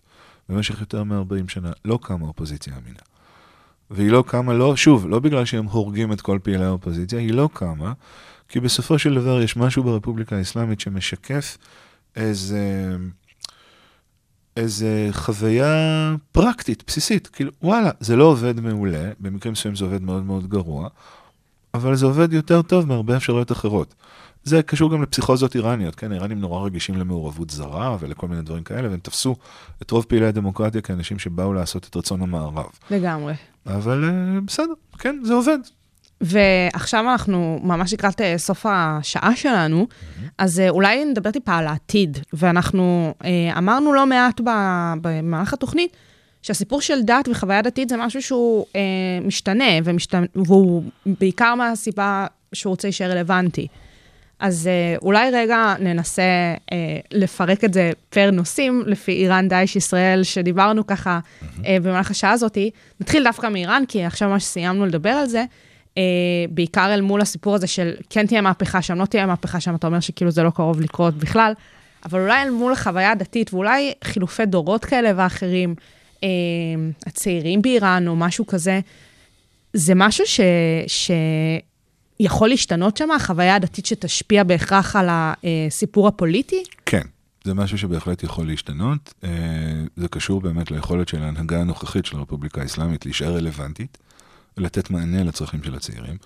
במשך 0.48 0.80
יותר 0.80 1.04
מ-40 1.04 1.48
שנה 1.48 1.72
לא 1.84 1.98
קמה 2.02 2.26
אופוזיציה 2.26 2.72
אמינה. 2.82 2.98
והיא 3.90 4.10
לא 4.10 4.24
קמה, 4.26 4.52
לא, 4.52 4.76
שוב, 4.76 5.08
לא 5.08 5.18
בגלל 5.18 5.44
שהם 5.44 5.64
הורגים 5.64 6.12
את 6.12 6.20
כל 6.20 6.38
פעילי 6.42 6.64
האופוזיציה, 6.64 7.18
היא 7.18 7.32
לא 7.32 7.48
קמה, 7.52 7.92
כי 8.48 8.60
בסופו 8.60 8.98
של 8.98 9.14
דבר 9.14 9.42
יש 9.42 9.56
משהו 9.56 9.82
ברפובליקה 9.82 10.36
האסלאמית 10.36 10.80
שמשקף 10.80 11.58
איזה, 12.16 12.96
איזה 14.56 15.08
חוויה 15.12 16.14
פרקטית, 16.32 16.84
בסיסית. 16.86 17.26
כאילו, 17.26 17.50
וואלה, 17.62 17.90
זה 18.00 18.16
לא 18.16 18.24
עובד 18.24 18.60
מעולה, 18.60 19.10
במקרים 19.20 19.52
מסוימים 19.52 19.76
זה 19.76 19.84
עובד 19.84 20.02
מאוד 20.02 20.24
מאוד 20.24 20.48
גרוע, 20.48 20.88
אבל 21.74 21.94
זה 21.94 22.06
עובד 22.06 22.32
יותר 22.32 22.62
טוב 22.62 22.88
מהרבה 22.88 23.16
אפשרויות 23.16 23.52
אחרות. 23.52 23.94
זה 24.44 24.62
קשור 24.62 24.90
גם 24.92 25.02
לפסיכוזות 25.02 25.54
איראניות, 25.54 25.94
כן? 25.94 26.12
האיראנים 26.12 26.40
נורא 26.40 26.64
רגישים 26.64 26.96
למעורבות 26.96 27.50
זרה 27.50 27.96
ולכל 28.00 28.28
מיני 28.28 28.42
דברים 28.42 28.62
כאלה, 28.62 28.88
והם 28.88 29.00
תפסו 29.00 29.36
את 29.82 29.90
רוב 29.90 30.04
פעילי 30.08 30.26
הדמוקרטיה 30.26 30.80
כאנשים 30.80 31.18
שבאו 31.18 31.52
לעשות 31.52 31.86
את 31.90 31.96
רצון 31.96 32.22
המערב. 32.22 32.66
לגמרי. 32.90 33.34
אבל 33.66 34.04
אה, 34.04 34.40
בסדר, 34.40 34.72
כן, 34.98 35.20
זה 35.24 35.34
עובד. 35.34 35.58
ועכשיו 36.22 37.10
אנחנו 37.10 37.60
ממש 37.62 37.92
לקראת 37.92 38.20
אה, 38.20 38.34
סוף 38.38 38.66
השעה 38.68 39.36
שלנו, 39.36 39.86
אז 40.38 40.60
אה, 40.60 40.68
אולי 40.68 41.04
נדבר 41.04 41.30
טיפה 41.30 41.56
על 41.56 41.66
העתיד. 41.66 42.18
ואנחנו 42.32 43.14
אה, 43.24 43.58
אמרנו 43.58 43.92
לא 43.92 44.06
מעט 44.06 44.40
במהלך 45.00 45.52
התוכנית, 45.52 45.96
שהסיפור 46.42 46.80
של 46.80 47.02
דת 47.02 47.28
וחוויה 47.30 47.62
דתית 47.62 47.88
זה 47.88 47.96
משהו 47.96 48.22
שהוא 48.22 48.66
אה, 48.76 48.80
משתנה, 49.24 49.64
ומשתנה, 49.84 50.26
והוא 50.34 50.82
בעיקר 51.06 51.54
מהסיבה 51.54 52.26
שהוא 52.52 52.70
רוצה 52.70 52.88
להישאר 52.88 53.10
רלוונטי. 53.10 53.66
אז 54.42 54.66
אה, 54.66 54.96
אולי 55.02 55.30
רגע 55.30 55.74
ננסה 55.78 56.22
אה, 56.72 56.98
לפרק 57.12 57.64
את 57.64 57.74
זה 57.74 57.90
פר 58.10 58.30
נושאים, 58.30 58.82
לפי 58.86 59.12
איראן, 59.12 59.48
דאעש, 59.48 59.76
ישראל, 59.76 60.22
שדיברנו 60.22 60.86
ככה 60.86 61.20
אה, 61.66 61.76
במהלך 61.82 62.10
השעה 62.10 62.30
הזאת. 62.30 62.58
נתחיל 63.00 63.24
דווקא 63.24 63.46
מאיראן, 63.46 63.82
כי 63.88 64.04
עכשיו 64.04 64.28
ממש 64.28 64.44
סיימנו 64.44 64.86
לדבר 64.86 65.10
על 65.10 65.26
זה. 65.26 65.44
אה, 65.98 66.02
בעיקר 66.50 66.94
אל 66.94 67.00
מול 67.00 67.20
הסיפור 67.20 67.54
הזה 67.54 67.66
של 67.66 67.94
כן 68.10 68.26
תהיה 68.26 68.40
מהפכה 68.40 68.82
שם, 68.82 68.98
לא 68.98 69.04
תהיה 69.04 69.26
מהפכה 69.26 69.60
שם, 69.60 69.74
אתה 69.74 69.86
אומר 69.86 70.00
שכאילו 70.00 70.30
זה 70.30 70.42
לא 70.42 70.50
קרוב 70.50 70.80
לקרות 70.80 71.14
בכלל, 71.14 71.52
אבל 72.04 72.20
אולי 72.20 72.42
אל 72.42 72.50
מול 72.50 72.72
החוויה 72.72 73.10
הדתית, 73.10 73.54
ואולי 73.54 73.92
חילופי 74.04 74.46
דורות 74.46 74.84
כאלה 74.84 75.10
ואחרים, 75.16 75.74
אה, 76.24 76.28
הצעירים 77.06 77.62
באיראן 77.62 78.08
או 78.08 78.16
משהו 78.16 78.46
כזה, 78.46 78.80
זה 79.72 79.94
משהו 79.94 80.26
ש... 80.26 80.40
ש... 80.86 81.10
יכול 82.20 82.48
להשתנות 82.48 82.96
שם, 82.96 83.10
החוויה 83.10 83.54
הדתית 83.54 83.86
שתשפיע 83.86 84.44
בהכרח 84.44 84.96
על 84.96 85.08
הסיפור 85.10 86.08
הפוליטי? 86.08 86.62
כן, 86.86 87.02
זה 87.44 87.54
משהו 87.54 87.78
שבהחלט 87.78 88.22
יכול 88.22 88.46
להשתנות. 88.46 89.14
אה, 89.24 89.30
זה 89.96 90.08
קשור 90.08 90.40
באמת 90.40 90.70
ליכולת 90.70 91.08
של 91.08 91.22
ההנהגה 91.22 91.60
הנוכחית 91.60 92.06
של 92.06 92.16
הרפובליקה 92.16 92.62
האסלאמית 92.62 93.06
להישאר 93.06 93.36
רלוונטית 93.36 93.98
ולתת 94.56 94.90
מענה 94.90 95.22
לצרכים 95.24 95.62
של 95.62 95.74
הצעירים. 95.74 96.16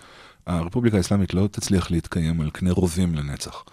הרפובליקה 0.46 0.96
האסלאמית 0.96 1.34
לא 1.34 1.48
תצליח 1.50 1.90
להתקיים 1.90 2.40
על 2.40 2.50
קנה 2.50 2.72
רובים 2.72 3.14
לנצח. 3.14 3.64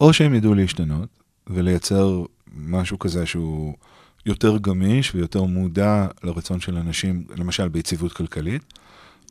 או 0.00 0.12
שהם 0.12 0.34
ידעו 0.34 0.54
להשתנות 0.54 1.08
ולייצר 1.46 2.22
משהו 2.56 2.98
כזה 2.98 3.26
שהוא 3.26 3.74
יותר 4.26 4.58
גמיש 4.58 5.14
ויותר 5.14 5.42
מודע 5.42 6.06
לרצון 6.22 6.60
של 6.60 6.76
אנשים, 6.76 7.24
למשל 7.36 7.68
ביציבות 7.68 8.12
כלכלית, 8.12 8.62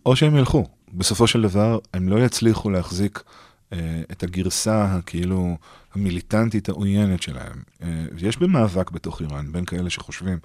או 0.06 0.16
שהם 0.16 0.36
ילכו. 0.36 0.66
בסופו 0.94 1.28
של 1.28 1.42
דבר, 1.42 1.80
הם 1.94 2.10
לא 2.10 2.26
יצליחו 2.26 2.70
להחזיק 2.70 3.24
את 4.12 4.24
הגרסה 4.24 4.96
הכאילו 4.96 5.58
המיליטנטית 5.94 6.70
העוינת 6.70 7.22
שלהם. 7.22 7.64
אה, 7.82 8.06
יש 8.18 8.38
במאבק 8.38 8.92
בתוך 8.92 9.22
איראן 9.22 9.52
בין 9.52 9.66
כאלה 9.66 9.90
שחושבים 9.90 10.38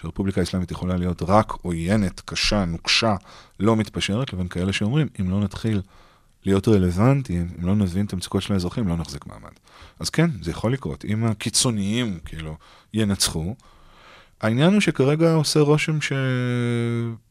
שהרפובליקה 0.00 0.40
האסלאמית 0.40 0.70
יכולה 0.70 0.96
להיות 0.96 1.22
רק 1.22 1.52
עוינת, 1.62 2.20
קשה, 2.24 2.64
נוקשה, 2.64 3.16
לא 3.60 3.76
מתפשרת, 3.76 4.32
לבין 4.32 4.48
כאלה 4.48 4.72
שאומרים, 4.72 5.08
אם 5.20 5.30
לא 5.30 5.40
נתחיל 5.40 5.80
להיות 6.44 6.68
רלוונטיים, 6.68 7.48
אם 7.58 7.66
לא 7.66 7.74
נבין 7.74 8.06
את 8.06 8.12
המצוקות 8.12 8.42
של 8.42 8.52
האזרחים, 8.52 8.88
לא 8.88 8.96
נחזיק 8.96 9.26
מעמד. 9.26 9.50
אז 10.00 10.10
כן, 10.10 10.30
זה 10.42 10.50
יכול 10.50 10.72
לקרות. 10.72 11.04
אם 11.04 11.24
הקיצוניים, 11.24 12.18
כאילו, 12.24 12.56
ינצחו, 12.94 13.54
העניין 14.40 14.72
הוא 14.72 14.80
שכרגע 14.80 15.32
עושה 15.32 15.60
רושם 15.60 16.00
ש... 16.00 16.12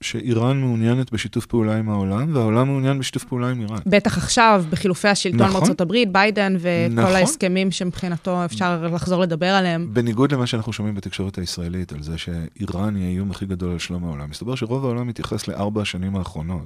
שאיראן 0.01 0.61
מעוניינת 0.61 1.11
בשיתוף 1.11 1.45
פעולה 1.45 1.77
עם 1.77 1.89
העולם, 1.89 2.35
והעולם 2.35 2.67
מעוניין 2.67 2.99
בשיתוף 2.99 3.23
פעולה 3.23 3.49
עם 3.49 3.61
איראן. 3.61 3.79
בטח 3.85 4.17
עכשיו, 4.17 4.65
בחילופי 4.69 5.07
השלטון 5.07 5.41
נכון. 5.41 5.59
בארצות 5.59 5.81
הברית, 5.81 6.11
ביידן 6.11 6.55
וכל 6.59 7.01
נכון. 7.01 7.15
ההסכמים 7.15 7.71
שמבחינתו 7.71 8.45
אפשר 8.45 8.87
לחזור 8.93 9.21
לדבר 9.21 9.49
עליהם. 9.49 9.89
בניגוד 9.93 10.31
למה 10.31 10.47
שאנחנו 10.47 10.73
שומעים 10.73 10.95
בתקשורת 10.95 11.37
הישראלית, 11.37 11.93
על 11.93 12.03
זה 12.03 12.17
שאיראן 12.17 12.95
היא 12.95 13.05
האיום 13.05 13.31
הכי 13.31 13.45
גדול 13.45 13.71
על 13.71 13.79
שלום 13.79 14.03
העולם, 14.03 14.29
מסתבר 14.29 14.55
שרוב 14.55 14.85
העולם 14.85 15.07
מתייחס 15.07 15.47
לארבע 15.47 15.81
השנים 15.81 16.15
האחרונות, 16.15 16.65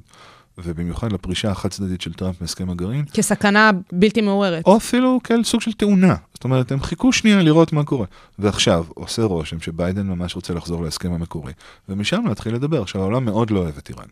ובמיוחד 0.64 1.12
לפרישה 1.12 1.52
החד-צדדית 1.52 2.02
של 2.02 2.14
טראמפ 2.14 2.42
מהסכם 2.42 2.70
הגרעין, 2.70 3.06
כסכנה 3.14 3.72
בלתי 3.92 4.22
מעוררת. 4.22 4.66
או 4.66 4.78
אפילו 4.78 5.20
כאל 5.24 5.44
סוג 5.44 5.62
של 5.62 5.74
תאונה. 5.74 6.16
זאת 6.34 6.44
אומרת, 6.44 6.72
הם 6.72 6.82
חיכו 6.82 7.14
שנייה 7.14 7.42
לראות 7.42 7.74
מה 7.74 7.84
קורה. 7.84 8.06
ועכשיו, 8.40 8.86
עושה 8.90 9.24
רושם 9.24 9.60
שביידן 9.60 10.08
ממש 10.08 10.36
רוצה 10.36 10.54
לחזור 10.54 10.84
להסכם 10.84 11.12
המקורי, 11.12 11.54
ומשם 11.90 12.24
להתחיל 12.28 12.56
לדבר. 12.56 12.82
עכשיו, 12.82 13.02
העולם 13.02 13.26
מאוד 13.26 13.52
לא 13.52 13.60
אוהב 13.60 13.78
את 13.78 13.90
איראן. 13.90 14.08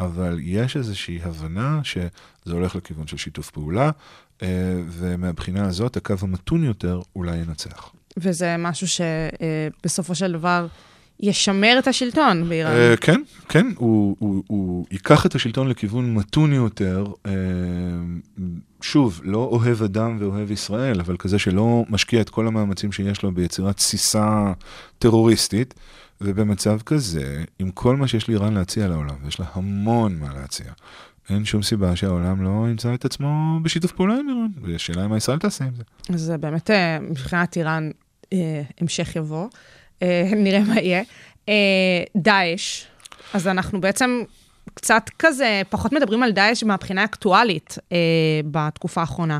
אבל 0.00 0.38
יש 0.42 0.76
איזושהי 0.76 1.18
הבנה 1.22 1.80
שזה 1.84 2.52
הולך 2.52 2.76
לכיוון 2.76 3.06
של 3.06 3.16
שיתוף 3.16 3.50
פעולה, 3.50 3.90
אה, 4.42 4.48
ומהבחינה 4.88 5.66
הזאת, 5.66 5.96
הקו 5.96 6.14
המתון 6.22 6.64
יותר 6.64 7.00
אולי 7.16 7.36
ינצח. 7.36 7.90
וזה 8.16 8.56
משהו 8.58 8.86
שבסופו 8.88 10.14
של 10.14 10.32
דבר 10.32 10.66
ישמר 11.20 11.76
את 11.78 11.88
השלטון 11.88 12.48
באיראן. 12.48 12.72
אה, 12.72 12.96
כן, 12.96 13.22
כן, 13.48 13.66
הוא, 13.76 14.16
הוא, 14.18 14.42
הוא 14.46 14.86
ייקח 14.90 15.26
את 15.26 15.34
השלטון 15.34 15.68
לכיוון 15.68 16.14
מתון 16.14 16.52
יותר, 16.52 17.06
אה, 17.26 17.32
שוב, 18.80 19.20
לא 19.24 19.38
אוהב 19.38 19.82
אדם 19.82 20.16
ואוהב 20.20 20.50
ישראל, 20.50 21.00
אבל 21.00 21.16
כזה 21.16 21.38
שלא 21.38 21.84
משקיע 21.88 22.20
את 22.20 22.30
כל 22.30 22.46
המאמצים 22.46 22.92
שיש 22.92 23.22
לו 23.22 23.32
ביצירת 23.32 23.76
תסיסה 23.76 24.52
טרוריסטית, 24.98 25.74
ובמצב 26.20 26.78
כזה, 26.86 27.44
עם 27.58 27.70
כל 27.70 27.96
מה 27.96 28.08
שיש 28.08 28.28
לאיראן 28.28 28.54
להציע 28.54 28.88
לעולם, 28.88 29.14
ויש 29.24 29.40
לה 29.40 29.46
המון 29.52 30.18
מה 30.18 30.34
להציע, 30.34 30.72
אין 31.30 31.44
שום 31.44 31.62
סיבה 31.62 31.96
שהעולם 31.96 32.42
לא 32.42 32.66
ימצא 32.70 32.94
את 32.94 33.04
עצמו 33.04 33.60
בשיתוף 33.62 33.92
פעולה 33.92 34.14
עם 34.14 34.28
איראן, 34.28 34.50
והשאלה 34.62 35.08
מה 35.08 35.16
ישראל 35.16 35.38
תעשה 35.38 35.64
עם 35.64 35.72
זה. 35.74 36.18
זה 36.18 36.38
באמת, 36.38 36.70
אה, 36.70 37.00
מבחינת 37.00 37.56
איראן, 37.56 37.90
אה, 38.32 38.62
המשך 38.80 39.16
יבוא. 39.16 39.48
אה, 40.02 40.30
נראה 40.44 40.60
מה 40.60 40.80
יהיה. 40.80 41.02
אה, 41.48 41.54
דאעש, 42.16 42.84
אז 43.34 43.48
אנחנו 43.48 43.80
בעצם 43.80 44.22
קצת 44.74 45.10
כזה, 45.18 45.62
פחות 45.70 45.92
מדברים 45.92 46.22
על 46.22 46.32
דאעש 46.32 46.64
מהבחינה 46.64 47.02
האקטואלית 47.02 47.78
אה, 47.92 47.98
בתקופה 48.50 49.00
האחרונה, 49.00 49.38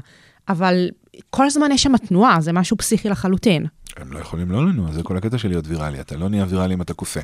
אבל 0.48 0.88
כל 1.30 1.46
הזמן 1.46 1.72
יש 1.72 1.82
שם 1.82 1.96
תנועה, 1.96 2.40
זה 2.40 2.52
משהו 2.52 2.76
פסיכי 2.76 3.08
לחלוטין. 3.08 3.66
הם 3.96 4.12
לא 4.12 4.18
יכולים 4.18 4.50
לא 4.50 4.66
לנוע, 4.66 4.92
זה 4.92 5.02
כל 5.02 5.16
הקטע 5.16 5.38
של 5.38 5.48
להיות 5.48 5.66
ויראלי, 5.68 6.00
אתה 6.00 6.16
לא 6.16 6.28
נהיה 6.28 6.46
ויראלי 6.48 6.74
אם 6.74 6.82
אתה 6.82 6.94
כופה. 6.94 7.20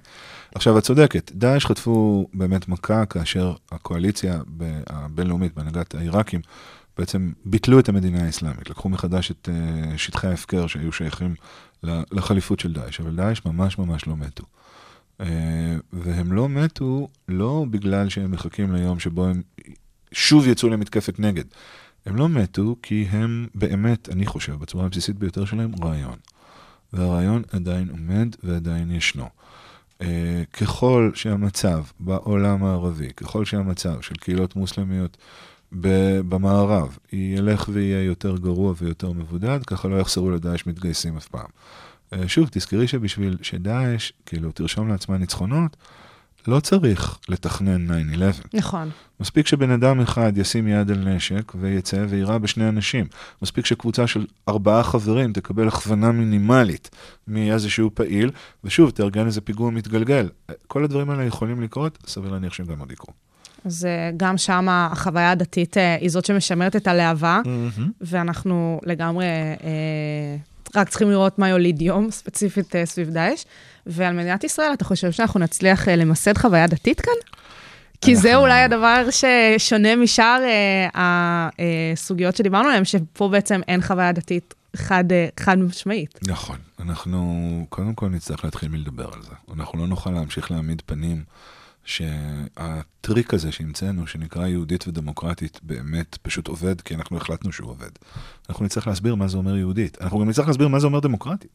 עכשיו, 0.54 0.78
את 0.78 0.82
צודקת, 0.82 1.32
דאעש 1.34 1.66
חטפו 1.66 2.26
באמת 2.34 2.68
מכה 2.68 3.06
כאשר 3.06 3.52
הקואליציה 3.72 4.40
הבינלאומית 4.86 5.54
בהנהגת 5.54 5.94
העיראקים 5.94 6.40
בעצם 6.98 7.32
ביטלו 7.44 7.78
את 7.78 7.88
המדינה 7.88 8.24
האסלאמית, 8.24 8.70
לקחו 8.70 8.88
מחדש 8.88 9.30
את 9.30 9.48
שטחי 9.96 10.26
ההפקר 10.26 10.66
שהיו 10.66 10.92
שייכים 10.92 11.34
לחליפות 12.12 12.60
של 12.60 12.72
דאעש, 12.72 13.00
אבל 13.00 13.16
דאעש 13.16 13.40
ממש 13.46 13.78
ממש 13.78 14.06
לא 14.06 14.16
מתו. 14.16 14.44
Uh, 15.20 15.24
והם 15.92 16.32
לא 16.32 16.48
מתו 16.48 17.08
לא 17.28 17.66
בגלל 17.70 18.08
שהם 18.08 18.30
מחכים 18.30 18.74
ליום 18.74 18.98
שבו 18.98 19.26
הם 19.26 19.42
שוב 20.12 20.48
יצאו 20.48 20.68
למתקפת 20.68 21.18
נגד. 21.18 21.44
הם 22.06 22.16
לא 22.16 22.28
מתו 22.28 22.76
כי 22.82 23.06
הם 23.10 23.46
באמת, 23.54 24.08
אני 24.08 24.26
חושב, 24.26 24.54
בצורה 24.54 24.86
הבסיסית 24.86 25.16
ביותר 25.18 25.44
שלהם, 25.44 25.72
רעיון. 25.82 26.18
והרעיון 26.92 27.42
עדיין 27.52 27.88
עומד 27.90 28.28
ועדיין 28.42 28.90
ישנו. 28.90 29.28
Uh, 30.00 30.04
ככל 30.52 31.10
שהמצב 31.14 31.84
בעולם 32.00 32.64
הערבי, 32.64 33.12
ככל 33.16 33.44
שהמצב 33.44 34.00
של 34.00 34.14
קהילות 34.14 34.56
מוסלמיות 34.56 35.16
במערב 36.28 36.98
ילך 37.12 37.68
ויהיה 37.72 38.02
יותר 38.02 38.36
גרוע 38.36 38.74
ויותר 38.78 39.12
מבודד, 39.12 39.58
ככה 39.66 39.88
לא 39.88 39.96
יחסרו 39.96 40.30
לדאעש 40.30 40.66
מתגייסים 40.66 41.16
אף 41.16 41.28
פעם. 41.28 41.46
Uh, 42.14 42.16
שוב, 42.26 42.48
תזכרי 42.52 42.88
שבשביל 42.88 43.36
שדאעש, 43.42 44.12
כאילו, 44.26 44.52
תרשום 44.52 44.88
לעצמה 44.88 45.18
ניצחונות, 45.18 45.76
לא 46.48 46.60
צריך 46.60 47.18
לתכנן 47.28 47.90
9-11. 47.90 47.92
נכון. 48.54 48.90
מספיק 49.20 49.46
שבן 49.46 49.70
אדם 49.70 50.00
אחד 50.00 50.38
ישים 50.38 50.68
יד 50.68 50.90
על 50.90 50.98
נשק 50.98 51.52
ויצא 51.60 52.04
ויירה 52.08 52.38
בשני 52.38 52.68
אנשים. 52.68 53.06
מספיק 53.42 53.66
שקבוצה 53.66 54.06
של 54.06 54.26
ארבעה 54.48 54.82
חברים 54.82 55.32
תקבל 55.32 55.68
הכוונה 55.68 56.12
מינימלית 56.12 56.90
מאיזשהו 57.28 57.90
פעיל, 57.94 58.30
ושוב, 58.64 58.90
תארגן 58.90 59.26
איזה 59.26 59.40
פיגוע 59.40 59.70
מתגלגל. 59.70 60.28
כל 60.66 60.84
הדברים 60.84 61.10
האלה 61.10 61.24
יכולים 61.24 61.62
לקרות, 61.62 61.98
סביר 62.06 62.32
להניח 62.32 62.52
שהם 62.52 62.66
גם 62.66 62.78
עוד 62.78 62.92
יקרו. 62.92 63.12
אז 63.64 63.88
גם 64.16 64.38
שם 64.38 64.66
החוויה 64.70 65.30
הדתית 65.30 65.76
אה, 65.76 65.96
היא 66.00 66.10
זאת 66.10 66.24
שמשמרת 66.24 66.76
את 66.76 66.86
הלהבה, 66.86 67.40
ואנחנו 68.00 68.80
לגמרי 68.86 69.24
אה, 69.64 70.36
רק 70.76 70.88
צריכים 70.88 71.10
לראות 71.10 71.38
מה 71.38 71.48
יוליד 71.48 71.82
יום, 71.82 72.10
ספציפית 72.10 72.76
אה, 72.76 72.86
סביב 72.86 73.10
דאעש. 73.10 73.44
ועל 73.86 74.14
מדינת 74.16 74.44
ישראל, 74.44 74.70
אתה 74.72 74.84
חושב 74.84 75.10
שאנחנו 75.12 75.40
נצליח 75.40 75.88
למסד 75.88 76.38
חוויה 76.38 76.66
דתית 76.66 77.00
כאן? 77.00 77.12
כי 78.00 78.16
זה 78.16 78.28
אנחנו- 78.28 78.42
אולי 78.42 78.60
הדבר 78.62 79.06
ששונה 79.10 79.96
משאר 79.96 80.40
הסוגיות 80.94 82.36
שדיברנו 82.36 82.68
עליהן, 82.68 82.84
שפה 82.84 83.28
בעצם 83.28 83.60
אין 83.68 83.82
חוויה 83.82 84.12
דתית 84.12 84.54
חד, 84.76 85.04
חד 85.40 85.58
משמעית. 85.58 86.18
נכון. 86.28 86.56
אנחנו 86.80 87.66
קודם 87.68 87.94
כל 87.94 88.08
נצטרך 88.08 88.44
להתחיל 88.44 88.68
מלדבר 88.68 89.10
על 89.14 89.22
זה. 89.22 89.34
אנחנו 89.56 89.78
לא 89.78 89.86
נוכל 89.86 90.10
להמשיך 90.10 90.50
להעמיד 90.50 90.82
פנים 90.86 91.22
שהטריק 91.84 93.34
הזה 93.34 93.52
שהמצאנו, 93.52 94.06
שנקרא 94.06 94.46
יהודית 94.46 94.88
ודמוקרטית, 94.88 95.60
באמת 95.62 96.18
פשוט 96.22 96.48
עובד, 96.48 96.80
כי 96.80 96.94
אנחנו 96.94 97.16
החלטנו 97.16 97.52
שהוא 97.52 97.70
עובד. 97.70 97.90
אנחנו 98.48 98.64
נצטרך 98.64 98.86
להסביר 98.86 99.14
מה 99.14 99.28
זה 99.28 99.36
אומר 99.36 99.56
יהודית. 99.56 99.98
אנחנו 100.00 100.18
גם 100.18 100.28
נצטרך 100.28 100.46
להסביר 100.46 100.68
מה 100.68 100.78
זה 100.80 100.86
אומר 100.86 101.00
דמוקרטית. 101.00 101.50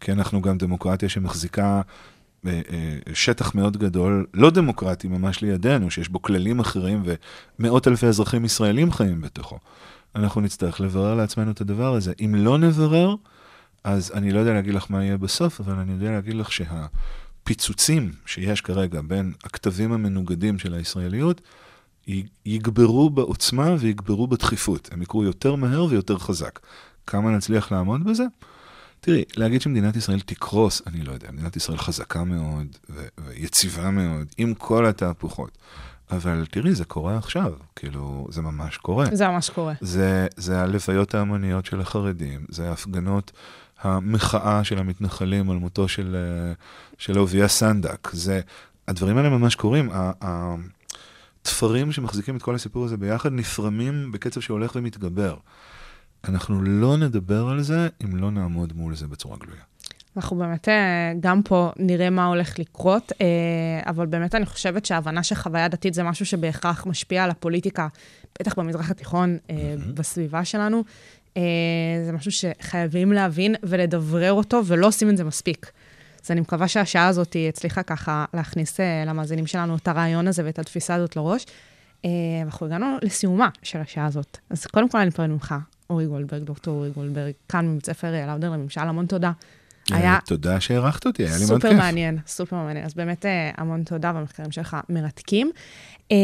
כי 0.00 0.12
אנחנו 0.12 0.42
גם 0.42 0.58
דמוקרטיה 0.58 1.08
שמחזיקה 1.08 1.80
אה, 2.46 2.60
אה, 2.70 3.14
שטח 3.14 3.54
מאוד 3.54 3.76
גדול, 3.76 4.26
לא 4.34 4.50
דמוקרטי 4.50 5.08
ממש 5.08 5.42
לידינו, 5.42 5.90
שיש 5.90 6.08
בו 6.08 6.22
כללים 6.22 6.60
אחרים 6.60 7.02
ומאות 7.58 7.88
אלפי 7.88 8.06
אזרחים 8.06 8.44
ישראלים 8.44 8.92
חיים 8.92 9.20
בתוכו. 9.20 9.58
אנחנו 10.14 10.40
נצטרך 10.40 10.80
לברר 10.80 11.14
לעצמנו 11.14 11.50
את 11.50 11.60
הדבר 11.60 11.94
הזה. 11.94 12.12
אם 12.24 12.34
לא 12.34 12.58
נברר, 12.58 13.14
אז 13.84 14.12
אני 14.14 14.32
לא 14.32 14.38
יודע 14.38 14.52
להגיד 14.52 14.74
לך 14.74 14.86
מה 14.90 15.04
יהיה 15.04 15.16
בסוף, 15.16 15.60
אבל 15.60 15.74
אני 15.74 15.92
יודע 15.92 16.10
להגיד 16.10 16.34
לך 16.34 16.52
שהפיצוצים 17.40 18.12
שיש 18.26 18.60
כרגע 18.60 19.00
בין 19.00 19.32
הכתבים 19.44 19.92
המנוגדים 19.92 20.58
של 20.58 20.74
הישראליות, 20.74 21.40
יגברו 22.46 23.10
בעוצמה 23.10 23.74
ויגברו 23.78 24.26
בדחיפות. 24.26 24.88
הם 24.92 25.02
יקרו 25.02 25.24
יותר 25.24 25.54
מהר 25.54 25.84
ויותר 25.84 26.18
חזק. 26.18 26.60
כמה 27.06 27.30
נצליח 27.30 27.72
לעמוד 27.72 28.04
בזה? 28.04 28.24
תראי, 29.00 29.24
להגיד 29.36 29.62
שמדינת 29.62 29.96
ישראל 29.96 30.20
תקרוס, 30.20 30.82
אני 30.86 31.02
לא 31.02 31.12
יודע. 31.12 31.30
מדינת 31.30 31.56
ישראל 31.56 31.78
חזקה 31.78 32.24
מאוד 32.24 32.66
ויציבה 33.18 33.90
מאוד, 33.90 34.26
עם 34.38 34.54
כל 34.54 34.86
התהפוכות. 34.86 35.58
אבל 36.10 36.46
תראי, 36.50 36.74
זה 36.74 36.84
קורה 36.84 37.16
עכשיו, 37.16 37.52
כאילו, 37.76 38.26
זה 38.30 38.42
ממש 38.42 38.76
קורה. 38.76 39.06
זה 39.12 39.28
ממש 39.28 39.50
קורה. 39.50 39.74
זה, 39.80 40.26
זה 40.36 40.60
הלוויות 40.60 41.14
ההמוניות 41.14 41.66
של 41.66 41.80
החרדים, 41.80 42.44
זה 42.48 42.68
ההפגנות 42.68 43.32
המחאה 43.82 44.64
של 44.64 44.78
המתנחלים 44.78 45.50
על 45.50 45.56
מותו 45.56 45.88
של, 45.88 46.16
אה, 46.16 46.52
של 46.98 47.18
אהוביה 47.18 47.48
סנדק. 47.48 48.08
זה, 48.12 48.40
הדברים 48.88 49.16
האלה 49.16 49.28
ממש 49.28 49.54
קורים. 49.54 49.90
התפרים 50.20 51.92
שמחזיקים 51.92 52.36
את 52.36 52.42
כל 52.42 52.54
הסיפור 52.54 52.84
הזה 52.84 52.96
ביחד 52.96 53.32
נפרמים 53.32 54.12
בקצב 54.12 54.40
שהולך 54.40 54.72
ומתגבר. 54.76 55.36
אנחנו 56.28 56.62
לא 56.62 56.96
נדבר 56.96 57.48
על 57.48 57.62
זה 57.62 57.88
אם 58.04 58.16
לא 58.16 58.30
נעמוד 58.30 58.72
מול 58.76 58.94
זה 58.94 59.06
בצורה 59.06 59.36
גלויה. 59.36 59.62
אנחנו 60.16 60.36
באמת 60.36 60.68
אה, 60.68 61.12
גם 61.20 61.42
פה 61.42 61.70
נראה 61.76 62.10
מה 62.10 62.26
הולך 62.26 62.58
לקרות, 62.58 63.12
אה, 63.20 63.26
אבל 63.86 64.06
באמת 64.06 64.34
אני 64.34 64.46
חושבת 64.46 64.86
שההבנה 64.86 65.22
שחוויה 65.22 65.68
דתית 65.68 65.94
זה 65.94 66.02
משהו 66.02 66.26
שבהכרח 66.26 66.86
משפיע 66.86 67.24
על 67.24 67.30
הפוליטיקה, 67.30 67.88
בטח 68.40 68.58
במזרח 68.58 68.90
התיכון, 68.90 69.38
אה, 69.50 69.74
בסביבה 69.94 70.44
שלנו. 70.44 70.84
אה, 71.36 71.42
זה 72.06 72.12
משהו 72.12 72.30
שחייבים 72.32 73.12
להבין 73.12 73.54
ולדברר 73.62 74.32
אותו, 74.32 74.62
ולא 74.66 74.86
עושים 74.86 75.10
את 75.10 75.16
זה 75.16 75.24
מספיק. 75.24 75.70
אז 76.24 76.30
אני 76.30 76.40
מקווה 76.40 76.68
שהשעה 76.68 77.08
הזאת 77.08 77.36
הצליחה 77.48 77.82
ככה 77.82 78.24
להכניס 78.34 78.80
אה, 78.80 79.04
למאזינים 79.06 79.46
שלנו 79.46 79.76
את 79.76 79.88
הרעיון 79.88 80.28
הזה 80.28 80.44
ואת 80.44 80.58
התפיסה 80.58 80.94
הזאת 80.94 81.16
לראש. 81.16 81.46
אה, 82.04 82.10
אנחנו 82.44 82.66
הגענו 82.66 82.86
לסיומה 83.02 83.48
של 83.62 83.78
השעה 83.78 84.06
הזאת. 84.06 84.38
אז 84.50 84.66
קודם 84.66 84.88
כל 84.88 84.98
אני 84.98 85.08
אפרד 85.08 85.30
ממך, 85.30 85.54
אורי 85.90 86.06
גולדברג, 86.06 86.42
דוקטור 86.42 86.76
אורי 86.76 86.90
גולדברג, 86.90 87.32
כאן 87.48 87.68
מבית 87.68 87.86
ספר 87.86 88.26
לאודר 88.26 88.50
לממשל, 88.50 88.80
המון 88.80 89.06
תודה. 89.06 89.32
היה 89.92 90.18
תודה 90.26 90.60
שהערכת 90.60 91.06
אותי, 91.06 91.22
היה 91.22 91.38
לי 91.38 91.44
מאוד 91.48 91.60
כיף. 91.60 91.70
סופר 91.70 91.82
מעניין, 91.82 92.18
סופר 92.26 92.56
מעניין. 92.56 92.84
אז 92.84 92.94
באמת 92.94 93.26
אה, 93.26 93.50
המון 93.56 93.84
תודה, 93.84 94.12
והמחקרים 94.14 94.50
שלך 94.50 94.76
מרתקים. 94.88 95.50
אה, 96.12 96.16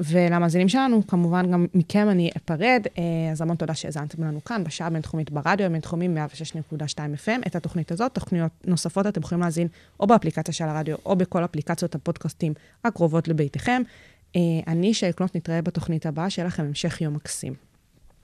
ולמאזינים 0.00 0.68
שלנו, 0.68 1.06
כמובן 1.06 1.52
גם 1.52 1.66
מכם 1.74 2.08
אני 2.10 2.30
אפרד, 2.36 2.86
אה, 2.98 3.02
אז 3.32 3.40
המון 3.40 3.56
תודה 3.56 3.74
שהאזנתם 3.74 4.24
לנו 4.24 4.44
כאן, 4.44 4.64
בשעה 4.64 4.86
הבינתחומית 4.86 5.30
ברדיו, 5.30 5.66
הבינתחומים 5.66 6.16
106.2 6.72 6.78
FM. 7.24 7.46
את 7.46 7.56
התוכנית 7.56 7.92
הזאת, 7.92 8.14
תוכניות 8.14 8.52
נוספות 8.64 9.06
אתם 9.06 9.20
יכולים 9.20 9.42
להאזין 9.42 9.68
או 10.00 10.06
באפליקציה 10.06 10.54
של 10.54 10.64
הרדיו, 10.64 10.96
או 11.06 11.16
בכל 11.16 11.44
אפליקציות 11.44 11.94
הפודקאסטים 11.94 12.52
הקרובות 12.84 13.28
לביתכם. 13.28 13.82
אה, 14.36 14.40
אני, 14.66 14.94
שי 14.94 15.12
קלוט, 15.12 15.36
נתראה 15.36 15.62
בתוכנית 15.62 16.06
הבאה, 16.06 16.30
שיהיה 16.30 16.46
לכם 16.46 16.62
המשך 16.62 17.00
יום 17.00 17.14
מקסים. 17.14 17.63